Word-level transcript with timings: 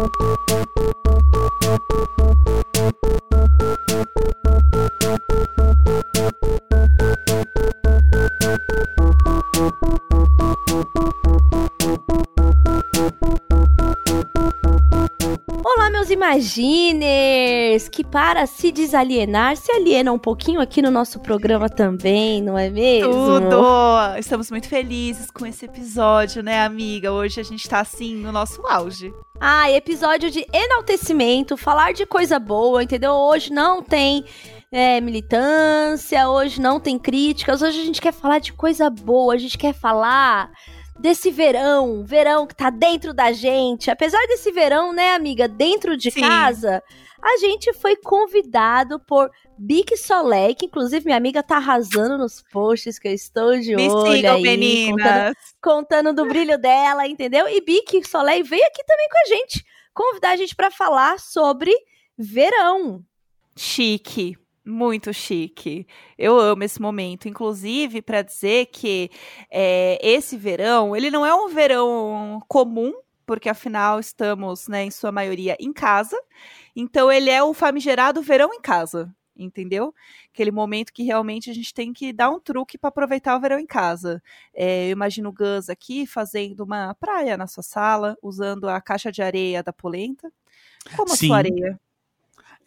Thank 0.00 0.16
you. 1.92 2.19
Imaginers, 16.40 17.88
que 17.88 18.02
para 18.02 18.46
se 18.46 18.72
desalienar, 18.72 19.56
se 19.56 19.70
aliena 19.70 20.10
um 20.10 20.18
pouquinho 20.18 20.60
aqui 20.60 20.80
no 20.80 20.90
nosso 20.90 21.20
programa 21.20 21.68
também, 21.68 22.42
não 22.42 22.56
é 22.56 22.70
mesmo? 22.70 23.12
Tudo! 23.12 23.62
Estamos 24.18 24.50
muito 24.50 24.66
felizes 24.66 25.30
com 25.30 25.44
esse 25.46 25.66
episódio, 25.66 26.42
né, 26.42 26.62
amiga? 26.64 27.12
Hoje 27.12 27.40
a 27.40 27.44
gente 27.44 27.68
tá 27.68 27.80
assim 27.80 28.16
no 28.16 28.32
nosso 28.32 28.66
auge. 28.66 29.12
Ah, 29.38 29.70
episódio 29.70 30.30
de 30.30 30.46
enaltecimento, 30.52 31.56
falar 31.56 31.92
de 31.92 32.06
coisa 32.06 32.38
boa, 32.38 32.82
entendeu? 32.82 33.12
Hoje 33.12 33.52
não 33.52 33.82
tem 33.82 34.24
é, 34.72 35.00
militância, 35.00 36.28
hoje 36.28 36.60
não 36.60 36.80
tem 36.80 36.98
críticas, 36.98 37.60
hoje 37.60 37.80
a 37.80 37.84
gente 37.84 38.00
quer 38.00 38.12
falar 38.12 38.38
de 38.38 38.54
coisa 38.54 38.88
boa, 38.88 39.34
a 39.34 39.38
gente 39.38 39.58
quer 39.58 39.74
falar 39.74 40.50
desse 41.00 41.30
verão, 41.30 42.04
verão 42.04 42.46
que 42.46 42.54
tá 42.54 42.70
dentro 42.70 43.14
da 43.14 43.32
gente. 43.32 43.90
Apesar 43.90 44.20
desse 44.26 44.52
verão, 44.52 44.92
né, 44.92 45.14
amiga, 45.14 45.48
dentro 45.48 45.96
de 45.96 46.10
Sim. 46.10 46.20
casa, 46.20 46.82
a 47.22 47.38
gente 47.38 47.72
foi 47.72 47.96
convidado 47.96 49.00
por 49.00 49.30
Bic 49.58 49.96
Soleil, 49.96 50.54
que 50.54 50.66
inclusive 50.66 51.04
minha 51.04 51.16
amiga 51.16 51.42
tá 51.42 51.56
arrasando 51.56 52.18
nos 52.18 52.42
posts 52.52 52.98
que 52.98 53.08
eu 53.08 53.12
estou 53.12 53.58
de 53.58 53.74
Me 53.74 53.88
olho 53.88 54.12
sigam, 54.12 54.36
aí, 54.36 54.42
contando, 54.42 54.42
meninas! 54.42 55.36
contando 55.62 56.12
do 56.12 56.26
brilho 56.26 56.58
dela, 56.58 57.06
entendeu? 57.06 57.48
E 57.48 57.60
Bic 57.60 58.06
Soleil 58.06 58.44
veio 58.44 58.64
aqui 58.66 58.84
também 58.84 59.08
com 59.08 59.18
a 59.18 59.36
gente, 59.36 59.64
convidar 59.94 60.30
a 60.30 60.36
gente 60.36 60.54
pra 60.54 60.70
falar 60.70 61.18
sobre 61.18 61.74
verão. 62.16 63.02
Chique. 63.56 64.39
Muito 64.64 65.12
chique. 65.12 65.86
Eu 66.18 66.38
amo 66.38 66.62
esse 66.62 66.80
momento. 66.80 67.28
Inclusive, 67.28 68.02
para 68.02 68.22
dizer 68.22 68.66
que 68.66 69.10
é, 69.50 69.98
esse 70.02 70.36
verão, 70.36 70.94
ele 70.94 71.10
não 71.10 71.24
é 71.24 71.34
um 71.34 71.48
verão 71.48 72.40
comum, 72.46 72.92
porque 73.24 73.48
afinal 73.48 73.98
estamos, 73.98 74.68
né, 74.68 74.84
em 74.84 74.90
sua 74.90 75.10
maioria, 75.10 75.56
em 75.58 75.72
casa. 75.72 76.16
Então, 76.76 77.10
ele 77.10 77.30
é 77.30 77.42
o 77.42 77.54
famigerado 77.54 78.22
verão 78.22 78.52
em 78.52 78.60
casa. 78.60 79.14
Entendeu? 79.36 79.94
Aquele 80.34 80.50
momento 80.50 80.92
que 80.92 81.02
realmente 81.02 81.48
a 81.50 81.54
gente 81.54 81.72
tem 81.72 81.94
que 81.94 82.12
dar 82.12 82.28
um 82.28 82.38
truque 82.38 82.76
para 82.76 82.88
aproveitar 82.88 83.34
o 83.36 83.40
verão 83.40 83.58
em 83.58 83.66
casa. 83.66 84.22
É, 84.52 84.88
eu 84.88 84.90
imagino 84.90 85.30
o 85.30 85.32
Gus 85.32 85.70
aqui 85.70 86.06
fazendo 86.06 86.60
uma 86.60 86.94
praia 86.96 87.38
na 87.38 87.46
sua 87.46 87.62
sala, 87.62 88.18
usando 88.22 88.68
a 88.68 88.78
caixa 88.82 89.10
de 89.10 89.22
areia 89.22 89.62
da 89.62 89.72
polenta. 89.72 90.30
Como 90.94 91.12
a 91.12 91.16
Sim. 91.16 91.28
sua 91.28 91.38
areia? 91.38 91.80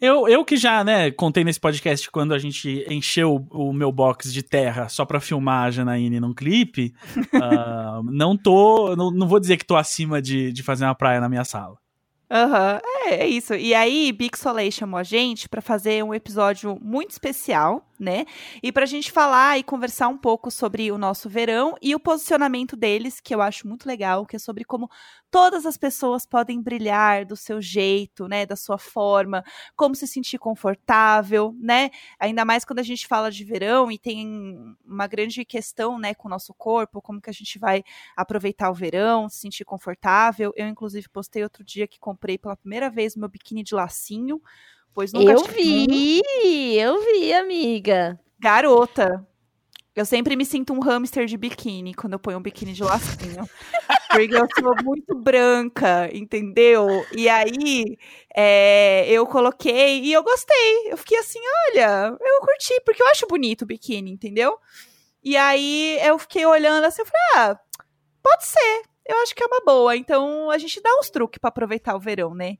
Eu, 0.00 0.28
eu 0.28 0.44
que 0.44 0.56
já, 0.56 0.82
né, 0.84 1.10
contei 1.10 1.44
nesse 1.44 1.60
podcast 1.60 2.10
quando 2.10 2.34
a 2.34 2.38
gente 2.38 2.84
encheu 2.88 3.46
o, 3.50 3.68
o 3.68 3.72
meu 3.72 3.90
box 3.90 4.32
de 4.32 4.42
terra 4.42 4.88
só 4.88 5.04
pra 5.04 5.20
filmar 5.20 5.66
a 5.66 5.70
Janaíne 5.70 6.20
num 6.20 6.34
clipe, 6.34 6.92
ah, 7.40 8.00
não 8.04 8.36
tô, 8.36 8.94
não, 8.96 9.10
não 9.10 9.26
vou 9.26 9.40
dizer 9.40 9.56
que 9.56 9.64
tô 9.64 9.76
acima 9.76 10.20
de, 10.20 10.52
de 10.52 10.62
fazer 10.62 10.84
uma 10.84 10.94
praia 10.94 11.20
na 11.20 11.28
minha 11.28 11.44
sala. 11.44 11.76
Aham, 12.30 12.80
é, 13.06 13.14
é 13.16 13.26
isso. 13.28 13.54
E 13.54 13.74
aí, 13.74 14.10
Big 14.10 14.36
Soleil 14.36 14.72
chamou 14.72 14.98
a 14.98 15.02
gente 15.02 15.48
pra 15.48 15.60
fazer 15.60 16.02
um 16.02 16.12
episódio 16.12 16.78
muito 16.82 17.10
especial, 17.10 17.86
né? 18.04 18.26
E 18.62 18.70
pra 18.70 18.86
gente 18.86 19.10
falar 19.10 19.58
e 19.58 19.64
conversar 19.64 20.08
um 20.08 20.16
pouco 20.18 20.50
sobre 20.50 20.92
o 20.92 20.98
nosso 20.98 21.28
verão 21.28 21.74
e 21.82 21.94
o 21.94 22.00
posicionamento 22.00 22.76
deles, 22.76 23.20
que 23.20 23.34
eu 23.34 23.42
acho 23.42 23.66
muito 23.66 23.86
legal, 23.86 24.26
que 24.26 24.36
é 24.36 24.38
sobre 24.38 24.64
como 24.64 24.88
todas 25.30 25.66
as 25.66 25.76
pessoas 25.76 26.24
podem 26.24 26.62
brilhar 26.62 27.24
do 27.24 27.36
seu 27.36 27.60
jeito, 27.60 28.28
né? 28.28 28.46
Da 28.46 28.54
sua 28.54 28.78
forma, 28.78 29.42
como 29.76 29.94
se 29.94 30.06
sentir 30.06 30.38
confortável, 30.38 31.54
né? 31.58 31.90
Ainda 32.20 32.44
mais 32.44 32.64
quando 32.64 32.78
a 32.78 32.82
gente 32.84 33.06
fala 33.08 33.30
de 33.30 33.44
verão 33.44 33.90
e 33.90 33.98
tem 33.98 34.76
uma 34.84 35.06
grande 35.06 35.44
questão, 35.44 35.98
né, 35.98 36.14
com 36.14 36.28
o 36.28 36.30
nosso 36.30 36.54
corpo, 36.54 37.02
como 37.02 37.20
que 37.20 37.30
a 37.30 37.32
gente 37.32 37.58
vai 37.58 37.82
aproveitar 38.16 38.70
o 38.70 38.74
verão, 38.74 39.28
se 39.28 39.38
sentir 39.40 39.64
confortável. 39.64 40.52
Eu, 40.56 40.68
inclusive, 40.68 41.08
postei 41.08 41.42
outro 41.42 41.64
dia 41.64 41.86
que 41.88 41.98
comprei 41.98 42.38
pela 42.38 42.56
primeira 42.56 42.90
vez 42.90 43.16
meu 43.16 43.28
biquíni 43.28 43.62
de 43.62 43.74
lacinho, 43.74 44.40
pois 44.94 45.12
nunca 45.12 45.32
eu 45.32 45.44
vi, 45.44 46.20
eu 46.78 47.04
vi, 47.04 47.32
amiga. 47.32 48.18
Garota. 48.38 49.26
Eu 49.94 50.04
sempre 50.04 50.34
me 50.34 50.44
sinto 50.44 50.72
um 50.72 50.80
hamster 50.80 51.24
de 51.26 51.36
biquíni 51.36 51.94
quando 51.94 52.14
eu 52.14 52.18
ponho 52.18 52.38
um 52.38 52.42
biquíni 52.42 52.72
de 52.72 52.82
lacinho. 52.82 53.48
porque 54.10 54.34
eu 54.34 54.46
sou 54.58 54.74
muito 54.82 55.14
branca, 55.14 56.08
entendeu? 56.12 56.88
E 57.12 57.28
aí 57.28 57.96
é, 58.34 59.08
eu 59.08 59.26
coloquei 59.26 60.00
e 60.02 60.12
eu 60.12 60.22
gostei. 60.22 60.90
Eu 60.92 60.96
fiquei 60.96 61.18
assim, 61.18 61.40
olha, 61.70 62.16
eu 62.20 62.40
curti, 62.40 62.80
porque 62.84 63.02
eu 63.02 63.06
acho 63.08 63.26
bonito 63.26 63.62
o 63.62 63.66
biquíni, 63.66 64.10
entendeu? 64.10 64.58
E 65.22 65.36
aí 65.36 65.98
eu 66.02 66.18
fiquei 66.18 66.44
olhando 66.44 66.84
assim, 66.84 67.02
eu 67.02 67.06
falei, 67.06 67.22
ah, 67.36 67.60
pode 68.22 68.46
ser. 68.46 68.82
Eu 69.06 69.16
acho 69.22 69.34
que 69.34 69.42
é 69.42 69.46
uma 69.46 69.60
boa. 69.64 69.96
Então 69.96 70.50
a 70.50 70.58
gente 70.58 70.80
dá 70.80 70.90
uns 70.98 71.10
truques 71.10 71.38
pra 71.38 71.48
aproveitar 71.48 71.94
o 71.94 72.00
verão, 72.00 72.34
né? 72.34 72.56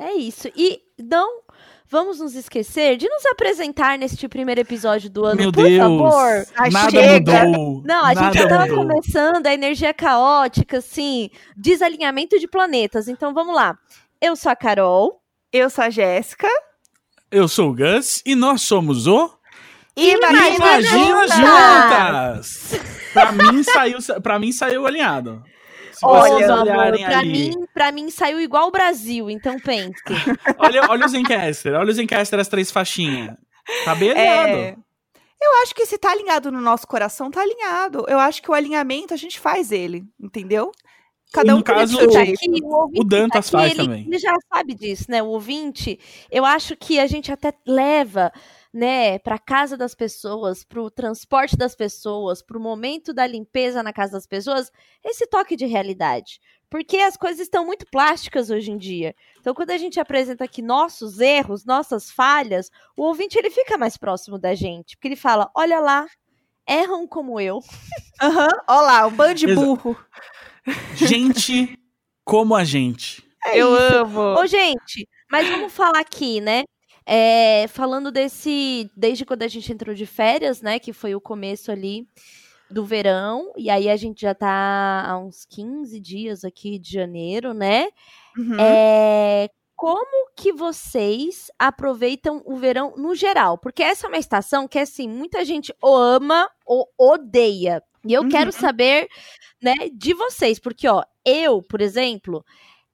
É 0.00 0.14
isso. 0.14 0.48
E 0.56 0.80
não 0.98 1.42
vamos 1.88 2.20
nos 2.20 2.34
esquecer 2.34 2.96
de 2.96 3.08
nos 3.08 3.26
apresentar 3.26 3.98
neste 3.98 4.28
primeiro 4.28 4.60
episódio 4.60 5.10
do 5.10 5.24
ano, 5.24 5.36
Meu 5.36 5.52
por 5.52 5.64
Deus, 5.64 5.78
favor. 5.78 6.46
Nada 6.72 6.90
chega. 6.90 7.44
mudou. 7.46 7.82
Não, 7.84 8.04
a 8.04 8.14
gente 8.14 8.22
nada 8.22 8.38
já 8.38 8.48
tava 8.48 8.66
mudou. 8.66 8.86
começando 8.86 9.46
a 9.46 9.52
energia 9.52 9.92
caótica, 9.92 10.78
assim, 10.78 11.28
desalinhamento 11.56 12.38
de 12.38 12.48
planetas. 12.48 13.08
Então 13.08 13.34
vamos 13.34 13.54
lá. 13.54 13.76
Eu 14.20 14.36
sou 14.36 14.50
a 14.52 14.56
Carol. 14.56 15.20
Eu 15.52 15.68
sou 15.68 15.84
a 15.84 15.90
Jéssica. 15.90 16.48
Eu 17.30 17.48
sou 17.48 17.70
o 17.70 17.74
Gus 17.74 18.22
e 18.24 18.34
nós 18.34 18.62
somos 18.62 19.06
o 19.06 19.30
Imagina 19.96 20.48
Imagina 20.54 21.26
Juntas! 21.28 22.70
Juntas! 22.70 22.80
pra, 23.12 23.32
mim 23.32 23.62
saiu, 23.64 23.98
pra 24.22 24.38
mim 24.38 24.52
saiu 24.52 24.86
alinhado. 24.86 25.42
Se 26.00 26.06
Olha, 26.06 26.32
vocês 26.32 26.46
meu 26.46 26.54
amor, 26.54 26.68
olharem 26.68 27.04
pra 27.04 27.18
ali. 27.18 27.30
mim, 27.30 27.66
pra 27.74 27.92
mim 27.92 28.10
saiu 28.10 28.40
igual 28.40 28.68
o 28.68 28.70
Brasil, 28.70 29.28
então 29.28 29.60
pense. 29.60 30.00
Olha, 30.58 30.88
olha 30.88 31.04
o 31.04 31.08
Zencaster, 31.08 31.74
olha 31.74 31.90
o 31.90 31.92
Zencaster, 31.92 32.40
as 32.40 32.48
três 32.48 32.70
faixinhas. 32.70 33.36
Tá 33.84 33.94
bem 33.94 34.10
alinhado. 34.10 34.48
É, 34.50 34.76
eu 35.42 35.62
acho 35.62 35.74
que 35.74 35.84
se 35.84 35.98
tá 35.98 36.10
alinhado 36.10 36.50
no 36.50 36.58
nosso 36.60 36.86
coração, 36.86 37.30
tá 37.30 37.42
alinhado. 37.42 38.06
Eu 38.08 38.18
acho 38.18 38.40
que 38.42 38.50
o 38.50 38.54
alinhamento 38.54 39.12
a 39.12 39.16
gente 39.18 39.38
faz 39.38 39.70
ele, 39.70 40.02
entendeu? 40.18 40.72
Cada 41.32 41.54
um 41.54 41.58
no 41.58 41.62
tem 41.62 41.74
caso, 41.74 41.96
seu 41.98 42.10
Tá 42.10 42.24
jeito. 42.24 42.38
aqui, 42.38 42.60
o, 42.64 43.00
O 43.00 43.04
Dantas 43.04 43.50
tá 43.50 43.58
aqui, 43.58 43.68
faz 43.68 43.78
ele, 43.78 43.88
também. 43.88 44.06
Ele 44.06 44.18
já 44.18 44.34
sabe 44.52 44.74
disso, 44.74 45.04
né? 45.08 45.22
O 45.22 45.26
ouvinte, 45.26 46.00
eu 46.30 46.46
acho 46.46 46.74
que 46.76 46.98
a 46.98 47.06
gente 47.06 47.30
até 47.30 47.52
leva, 47.66 48.32
né, 48.72 49.18
para 49.18 49.38
casa 49.38 49.76
das 49.76 49.94
pessoas, 49.94 50.62
pro 50.64 50.90
transporte 50.90 51.56
das 51.56 51.74
pessoas, 51.74 52.40
pro 52.40 52.60
momento 52.60 53.12
da 53.12 53.26
limpeza 53.26 53.82
na 53.82 53.92
casa 53.92 54.12
das 54.12 54.26
pessoas, 54.26 54.70
esse 55.04 55.26
toque 55.26 55.56
de 55.56 55.66
realidade. 55.66 56.40
Porque 56.70 56.98
as 56.98 57.16
coisas 57.16 57.40
estão 57.40 57.66
muito 57.66 57.84
plásticas 57.90 58.48
hoje 58.48 58.70
em 58.70 58.78
dia. 58.78 59.12
Então, 59.40 59.52
quando 59.52 59.72
a 59.72 59.78
gente 59.78 59.98
apresenta 59.98 60.44
aqui 60.44 60.62
nossos 60.62 61.18
erros, 61.18 61.64
nossas 61.64 62.12
falhas, 62.12 62.70
o 62.96 63.02
ouvinte 63.02 63.36
ele 63.36 63.50
fica 63.50 63.76
mais 63.76 63.96
próximo 63.96 64.38
da 64.38 64.54
gente, 64.54 64.96
porque 64.96 65.08
ele 65.08 65.16
fala: 65.16 65.50
"Olha 65.52 65.80
lá, 65.80 66.06
erram 66.68 67.08
como 67.08 67.40
eu". 67.40 67.58
Aham, 68.22 68.48
Olha 68.68 68.80
lá, 68.82 69.06
um 69.08 69.10
bando 69.10 69.34
de 69.34 69.52
burro. 69.52 69.96
Gente 70.94 71.76
como 72.24 72.54
a 72.54 72.62
gente. 72.62 73.28
É 73.44 73.58
eu 73.58 73.74
isso. 73.74 73.96
amo. 73.96 74.40
Ô, 74.40 74.46
gente, 74.46 75.08
mas 75.28 75.48
vamos 75.48 75.72
falar 75.72 75.98
aqui, 75.98 76.40
né? 76.40 76.64
É, 77.06 77.66
falando 77.68 78.10
desse. 78.10 78.90
Desde 78.96 79.24
quando 79.24 79.42
a 79.42 79.48
gente 79.48 79.72
entrou 79.72 79.94
de 79.94 80.06
férias, 80.06 80.60
né? 80.62 80.78
Que 80.78 80.92
foi 80.92 81.14
o 81.14 81.20
começo 81.20 81.70
ali 81.72 82.06
do 82.70 82.84
verão. 82.84 83.52
E 83.56 83.68
aí 83.70 83.88
a 83.88 83.96
gente 83.96 84.20
já 84.22 84.34
tá 84.34 85.04
há 85.06 85.18
uns 85.18 85.44
15 85.44 85.98
dias 86.00 86.44
aqui 86.44 86.78
de 86.78 86.92
janeiro, 86.92 87.52
né? 87.52 87.88
Uhum. 88.38 88.56
É, 88.60 89.48
como 89.74 90.30
que 90.36 90.52
vocês 90.52 91.50
aproveitam 91.58 92.42
o 92.46 92.54
verão 92.56 92.94
no 92.96 93.14
geral? 93.14 93.58
Porque 93.58 93.82
essa 93.82 94.06
é 94.06 94.08
uma 94.08 94.18
estação 94.18 94.68
que, 94.68 94.78
assim, 94.78 95.08
muita 95.08 95.44
gente 95.44 95.74
ou 95.82 95.96
ama 95.96 96.48
ou 96.64 96.86
odeia. 96.98 97.82
E 98.06 98.12
eu 98.12 98.22
Uhum. 98.22 98.28
quero 98.28 98.52
saber, 98.52 99.08
né, 99.62 99.74
de 99.92 100.14
vocês. 100.14 100.58
Porque, 100.58 100.86
ó, 100.86 101.02
eu, 101.24 101.60
por 101.62 101.80
exemplo, 101.80 102.44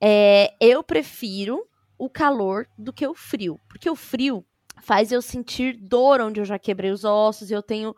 é, 0.01 0.55
eu 0.61 0.83
prefiro 0.83 1.63
o 1.99 2.09
calor 2.09 2.69
do 2.77 2.93
que 2.93 3.07
o 3.07 3.15
frio. 3.15 3.61
Porque 3.69 3.89
o 3.89 3.97
frio 3.97 4.45
faz 4.83 5.11
eu 5.11 5.23
sentir 5.23 5.77
dor 5.77 6.21
onde 6.21 6.41
eu 6.41 6.45
já 6.45 6.59
quebrei 6.59 6.91
os 6.91 7.05
ossos, 7.05 7.51
eu 7.51 7.63
tenho 7.63 7.95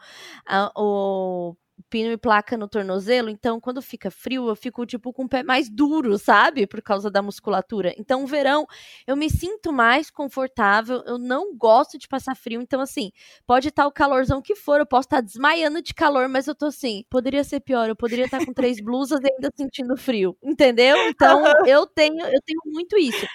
ah, 0.46 0.72
o 0.76 1.56
pino 1.88 2.12
e 2.12 2.16
placa 2.16 2.56
no 2.56 2.68
tornozelo, 2.68 3.28
então 3.28 3.60
quando 3.60 3.80
fica 3.80 4.10
frio, 4.10 4.48
eu 4.48 4.56
fico 4.56 4.84
tipo 4.86 5.12
com 5.12 5.24
o 5.24 5.28
pé 5.28 5.42
mais 5.42 5.68
duro, 5.68 6.18
sabe? 6.18 6.66
Por 6.66 6.82
causa 6.82 7.10
da 7.10 7.22
musculatura. 7.22 7.94
Então, 7.98 8.26
verão, 8.26 8.66
eu 9.06 9.16
me 9.16 9.30
sinto 9.30 9.72
mais 9.72 10.10
confortável, 10.10 11.02
eu 11.06 11.18
não 11.18 11.56
gosto 11.56 11.98
de 11.98 12.08
passar 12.08 12.34
frio, 12.34 12.60
então 12.60 12.80
assim, 12.80 13.10
pode 13.46 13.68
estar 13.68 13.82
tá 13.84 13.88
o 13.88 13.92
calorzão 13.92 14.42
que 14.42 14.54
for, 14.54 14.80
eu 14.80 14.86
posso 14.86 15.06
estar 15.06 15.18
tá 15.18 15.22
desmaiando 15.22 15.82
de 15.82 15.94
calor, 15.94 16.28
mas 16.28 16.46
eu 16.46 16.54
tô 16.54 16.66
assim, 16.66 17.04
poderia 17.10 17.44
ser 17.44 17.60
pior, 17.60 17.88
eu 17.88 17.96
poderia 17.96 18.24
estar 18.24 18.38
tá 18.38 18.46
com 18.46 18.52
três 18.52 18.80
blusas 18.82 19.20
e 19.22 19.32
ainda 19.32 19.50
sentindo 19.56 19.96
frio, 19.96 20.36
entendeu? 20.42 20.96
Então, 21.08 21.42
eu 21.66 21.86
tenho, 21.86 22.20
eu 22.20 22.40
tenho 22.44 22.60
muito 22.66 22.96
isso. 22.98 23.26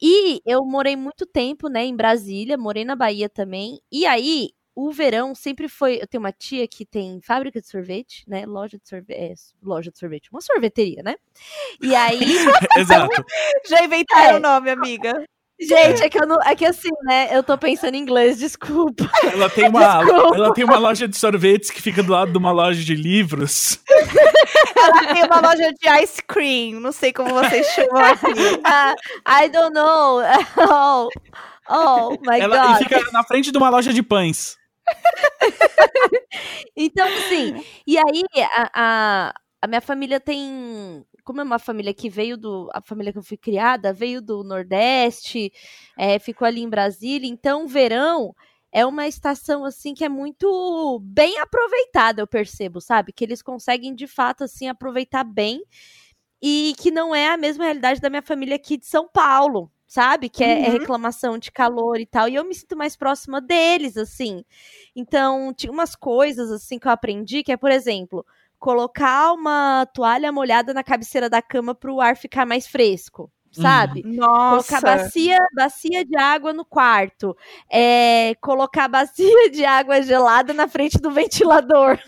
E 0.00 0.40
eu 0.46 0.64
morei 0.64 0.96
muito 0.96 1.26
tempo, 1.26 1.68
né, 1.68 1.84
em 1.84 1.96
Brasília, 1.96 2.56
morei 2.58 2.84
na 2.84 2.96
Bahia 2.96 3.28
também, 3.28 3.80
e 3.90 4.06
aí 4.06 4.50
o 4.74 4.90
verão 4.90 5.34
sempre 5.34 5.68
foi. 5.68 5.98
Eu 6.00 6.06
tenho 6.06 6.22
uma 6.22 6.32
tia 6.32 6.66
que 6.66 6.84
tem 6.84 7.20
fábrica 7.22 7.60
de 7.60 7.68
sorvete, 7.68 8.24
né? 8.26 8.46
Loja 8.46 8.78
de 8.78 8.88
sorvete. 8.88 9.18
É, 9.18 9.34
loja 9.62 9.90
de 9.90 9.98
sorvete, 9.98 10.30
uma 10.30 10.40
sorveteria, 10.40 11.02
né? 11.02 11.14
E 11.80 11.94
aí. 11.94 12.20
Exato. 12.76 13.24
Já 13.68 13.84
inventaram 13.84 14.34
é. 14.34 14.36
o 14.36 14.40
nome, 14.40 14.70
amiga. 14.70 15.24
Gente, 15.60 16.02
é 16.02 16.08
que, 16.08 16.18
eu 16.18 16.26
não, 16.26 16.42
é 16.42 16.56
que 16.56 16.64
assim, 16.64 16.88
né? 17.04 17.28
Eu 17.30 17.42
tô 17.42 17.56
pensando 17.56 17.94
em 17.94 17.98
inglês, 17.98 18.38
desculpa. 18.38 19.08
Ela 19.22 19.48
tem, 19.48 19.68
uma, 19.68 20.02
desculpa. 20.02 20.36
ela 20.36 20.54
tem 20.54 20.64
uma 20.64 20.78
loja 20.78 21.06
de 21.06 21.16
sorvetes 21.16 21.70
que 21.70 21.80
fica 21.80 22.02
do 22.02 22.10
lado 22.10 22.32
de 22.32 22.38
uma 22.38 22.50
loja 22.50 22.82
de 22.82 22.94
livros. 22.96 23.78
ela 24.76 25.14
tem 25.14 25.24
uma 25.24 25.40
loja 25.40 25.72
de 25.72 26.02
ice 26.02 26.20
cream. 26.26 26.80
Não 26.80 26.90
sei 26.90 27.12
como 27.12 27.30
vocês 27.30 27.64
chamam 27.68 28.04
aqui. 28.04 28.26
Uh, 28.26 29.44
I 29.44 29.48
don't 29.50 29.72
know. 29.72 30.20
Oh, 30.58 31.08
oh 31.68 32.10
my 32.26 32.40
ela, 32.40 32.66
God. 32.66 32.80
E 32.80 32.84
fica 32.84 33.12
na 33.12 33.22
frente 33.22 33.52
de 33.52 33.58
uma 33.58 33.70
loja 33.70 33.92
de 33.92 34.02
pães. 34.02 34.56
então, 36.76 37.06
assim, 37.06 37.64
e 37.86 37.98
aí 37.98 38.22
a, 38.54 38.70
a, 38.74 39.34
a, 39.62 39.66
minha 39.66 39.80
família 39.80 40.20
tem. 40.20 41.04
Como 41.24 41.40
é 41.40 41.44
uma 41.44 41.58
família 41.58 41.94
que 41.94 42.08
veio 42.08 42.36
do. 42.36 42.68
A 42.72 42.80
família 42.80 43.12
que 43.12 43.18
eu 43.18 43.22
fui 43.22 43.36
criada 43.36 43.92
veio 43.92 44.20
do 44.20 44.42
Nordeste, 44.42 45.52
é, 45.98 46.18
ficou 46.18 46.46
ali 46.46 46.62
em 46.62 46.68
Brasília, 46.68 47.28
então 47.28 47.66
verão 47.66 48.34
é 48.72 48.86
uma 48.86 49.06
estação 49.06 49.64
assim 49.64 49.92
que 49.92 50.04
é 50.04 50.08
muito 50.08 50.98
bem 51.04 51.38
aproveitada, 51.38 52.22
eu 52.22 52.26
percebo, 52.26 52.80
sabe? 52.80 53.12
Que 53.12 53.24
eles 53.24 53.42
conseguem 53.42 53.94
de 53.94 54.06
fato 54.06 54.44
assim 54.44 54.66
aproveitar 54.68 55.24
bem 55.24 55.62
e 56.42 56.74
que 56.78 56.90
não 56.90 57.14
é 57.14 57.28
a 57.28 57.36
mesma 57.36 57.64
realidade 57.64 58.00
da 58.00 58.10
minha 58.10 58.22
família 58.22 58.56
aqui 58.56 58.78
de 58.78 58.86
São 58.86 59.08
Paulo 59.08 59.70
sabe? 59.92 60.30
Que 60.30 60.42
é, 60.42 60.62
é, 60.62 60.66
uhum. 60.68 60.78
reclamação 60.78 61.36
de 61.36 61.52
calor 61.52 62.00
e 62.00 62.06
tal. 62.06 62.26
E 62.26 62.34
eu 62.34 62.44
me 62.44 62.54
sinto 62.54 62.74
mais 62.74 62.96
próxima 62.96 63.42
deles, 63.42 63.98
assim. 63.98 64.42
Então, 64.96 65.52
tinha 65.52 65.70
umas 65.70 65.94
coisas, 65.94 66.50
assim, 66.50 66.78
que 66.78 66.88
eu 66.88 66.92
aprendi, 66.92 67.42
que 67.42 67.52
é, 67.52 67.58
por 67.58 67.70
exemplo, 67.70 68.24
colocar 68.58 69.34
uma 69.34 69.84
toalha 69.92 70.32
molhada 70.32 70.72
na 70.72 70.82
cabeceira 70.82 71.28
da 71.28 71.42
cama 71.42 71.74
para 71.74 71.92
o 71.92 72.00
ar 72.00 72.16
ficar 72.16 72.46
mais 72.46 72.66
fresco 72.66 73.30
sabe? 73.52 74.02
Nossa. 74.04 74.68
Colocar 74.68 74.80
bacia, 74.80 75.38
bacia 75.54 76.04
de 76.04 76.16
água 76.16 76.52
no 76.52 76.64
quarto. 76.64 77.36
É, 77.70 78.34
colocar 78.40 78.88
bacia 78.88 79.50
de 79.50 79.64
água 79.64 80.00
gelada 80.02 80.54
na 80.54 80.66
frente 80.66 80.98
do 80.98 81.10
ventilador. 81.10 81.98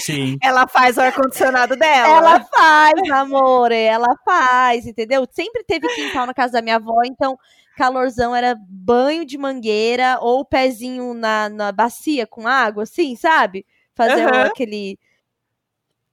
Sim. 0.00 0.36
Ela 0.42 0.66
faz 0.66 0.96
o 0.96 1.00
ar-condicionado 1.00 1.76
dela. 1.76 2.16
Ela 2.16 2.44
faz, 2.44 2.94
amor. 3.12 3.70
Ela 3.70 4.14
faz, 4.24 4.86
entendeu? 4.86 5.26
Sempre 5.30 5.62
teve 5.64 5.86
quintal 5.88 6.26
na 6.26 6.34
casa 6.34 6.54
da 6.54 6.62
minha 6.62 6.76
avó, 6.76 7.02
então 7.04 7.38
calorzão 7.76 8.34
era 8.34 8.56
banho 8.68 9.24
de 9.24 9.36
mangueira 9.36 10.18
ou 10.20 10.44
pezinho 10.44 11.12
na, 11.12 11.48
na 11.48 11.70
bacia 11.70 12.26
com 12.26 12.48
água, 12.48 12.84
assim, 12.84 13.14
sabe? 13.14 13.64
Fazer 13.94 14.26
uhum. 14.26 14.42
aquele. 14.42 14.98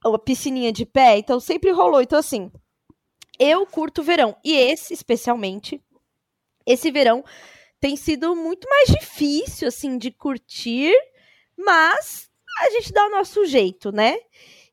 Uma 0.06 0.20
piscininha 0.20 0.72
de 0.72 0.86
pé. 0.86 1.18
Então 1.18 1.40
sempre 1.40 1.72
rolou. 1.72 2.02
Então, 2.02 2.20
assim, 2.20 2.52
eu 3.40 3.66
curto 3.66 4.02
o 4.02 4.04
verão. 4.04 4.36
E 4.44 4.54
esse, 4.56 4.94
especialmente, 4.94 5.82
esse 6.66 6.92
verão 6.92 7.24
tem 7.80 7.96
sido 7.96 8.36
muito 8.36 8.68
mais 8.70 8.90
difícil, 8.90 9.68
assim, 9.68 9.98
de 9.98 10.12
curtir, 10.12 10.94
mas 11.58 12.30
a 12.62 12.70
gente 12.70 12.94
dá 12.94 13.06
o 13.08 13.12
nosso 13.12 13.46
jeito, 13.46 13.92
né? 13.92 14.16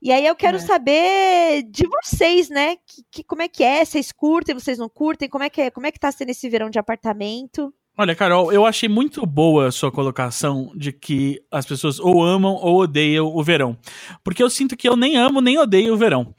E 0.03 0.12
aí 0.12 0.27
eu 0.27 0.35
quero 0.35 0.57
é. 0.57 0.61
saber 0.61 1.62
de 1.65 1.87
vocês, 1.87 2.49
né? 2.49 2.77
Que, 2.77 3.05
que, 3.11 3.25
como 3.25 3.43
é 3.43 3.49
que 3.49 3.62
é? 3.62 3.85
Vocês 3.85 4.12
curtem, 4.12 4.55
vocês 4.55 4.79
não 4.79 4.89
curtem? 4.89 5.29
Como 5.29 5.45
é 5.45 5.51
que 5.51 5.61
é? 5.61 5.71
Como 5.71 5.87
é 5.87 5.93
que 5.93 6.01
tá 6.01 6.11
sendo 6.11 6.31
esse 6.31 6.49
verão 6.49 6.71
de 6.71 6.79
apartamento? 6.79 7.75
Olha, 8.00 8.17
Carol, 8.17 8.50
eu 8.50 8.64
achei 8.64 8.88
muito 8.88 9.26
boa 9.26 9.67
a 9.67 9.70
sua 9.70 9.93
colocação 9.93 10.73
de 10.75 10.91
que 10.91 11.38
as 11.50 11.67
pessoas 11.67 12.00
ou 12.00 12.25
amam 12.25 12.55
ou 12.55 12.79
odeiam 12.79 13.26
o 13.26 13.43
verão. 13.44 13.76
Porque 14.25 14.43
eu 14.43 14.49
sinto 14.49 14.75
que 14.75 14.88
eu 14.88 14.97
nem 14.97 15.19
amo 15.19 15.43
nem 15.43 15.58
odeio 15.58 15.93
o 15.93 15.99
verão. 15.99 16.35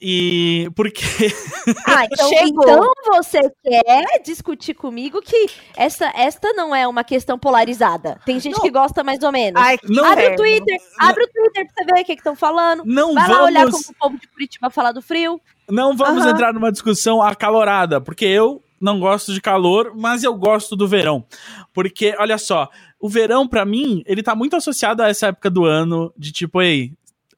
E 0.00 0.70
porque. 0.74 1.02
Ah, 1.86 2.04
então, 2.04 2.30
então 2.42 2.92
você 3.12 3.40
quer 3.62 4.22
discutir 4.24 4.74
comigo 4.74 5.20
que 5.20 5.46
essa, 5.76 6.10
esta 6.16 6.52
não 6.54 6.74
é 6.74 6.88
uma 6.88 7.04
questão 7.04 7.38
polarizada. 7.38 8.18
Tem 8.24 8.40
gente 8.40 8.54
não. 8.54 8.62
que 8.62 8.70
gosta 8.70 9.04
mais 9.04 9.22
ou 9.22 9.30
menos. 9.30 9.60
Ai, 9.60 9.76
abre 10.04 10.28
o 10.28 10.36
Twitter, 10.36 10.78
não. 10.98 11.08
abre 11.08 11.24
o 11.24 11.28
Twitter 11.28 11.66
pra 11.66 11.84
você 11.84 11.92
ver 11.92 12.00
o 12.00 12.04
que 12.04 12.12
estão 12.12 12.34
falando. 12.34 12.82
Não 12.84 13.14
Vai 13.14 13.26
vamos... 13.26 13.38
lá 13.38 13.44
olhar 13.44 13.70
como 13.70 13.84
o 13.90 13.94
povo 13.94 14.18
de 14.18 14.26
Curitiba 14.28 14.70
fala 14.70 14.92
do 14.92 15.02
frio. 15.02 15.40
Não 15.68 15.96
vamos 15.96 16.24
uhum. 16.24 16.30
entrar 16.30 16.52
numa 16.52 16.72
discussão 16.72 17.22
acalorada, 17.22 18.00
porque 18.00 18.24
eu 18.24 18.62
não 18.82 18.98
gosto 18.98 19.32
de 19.32 19.40
calor, 19.40 19.92
mas 19.96 20.24
eu 20.24 20.34
gosto 20.34 20.74
do 20.74 20.88
verão. 20.88 21.24
Porque, 21.72 22.14
olha 22.18 22.36
só, 22.36 22.68
o 23.00 23.08
verão, 23.08 23.46
para 23.46 23.64
mim, 23.64 24.02
ele 24.04 24.22
tá 24.22 24.34
muito 24.34 24.56
associado 24.56 25.02
a 25.02 25.08
essa 25.08 25.28
época 25.28 25.48
do 25.48 25.64
ano, 25.64 26.12
de 26.18 26.32
tipo, 26.32 26.60
ei, 26.60 26.92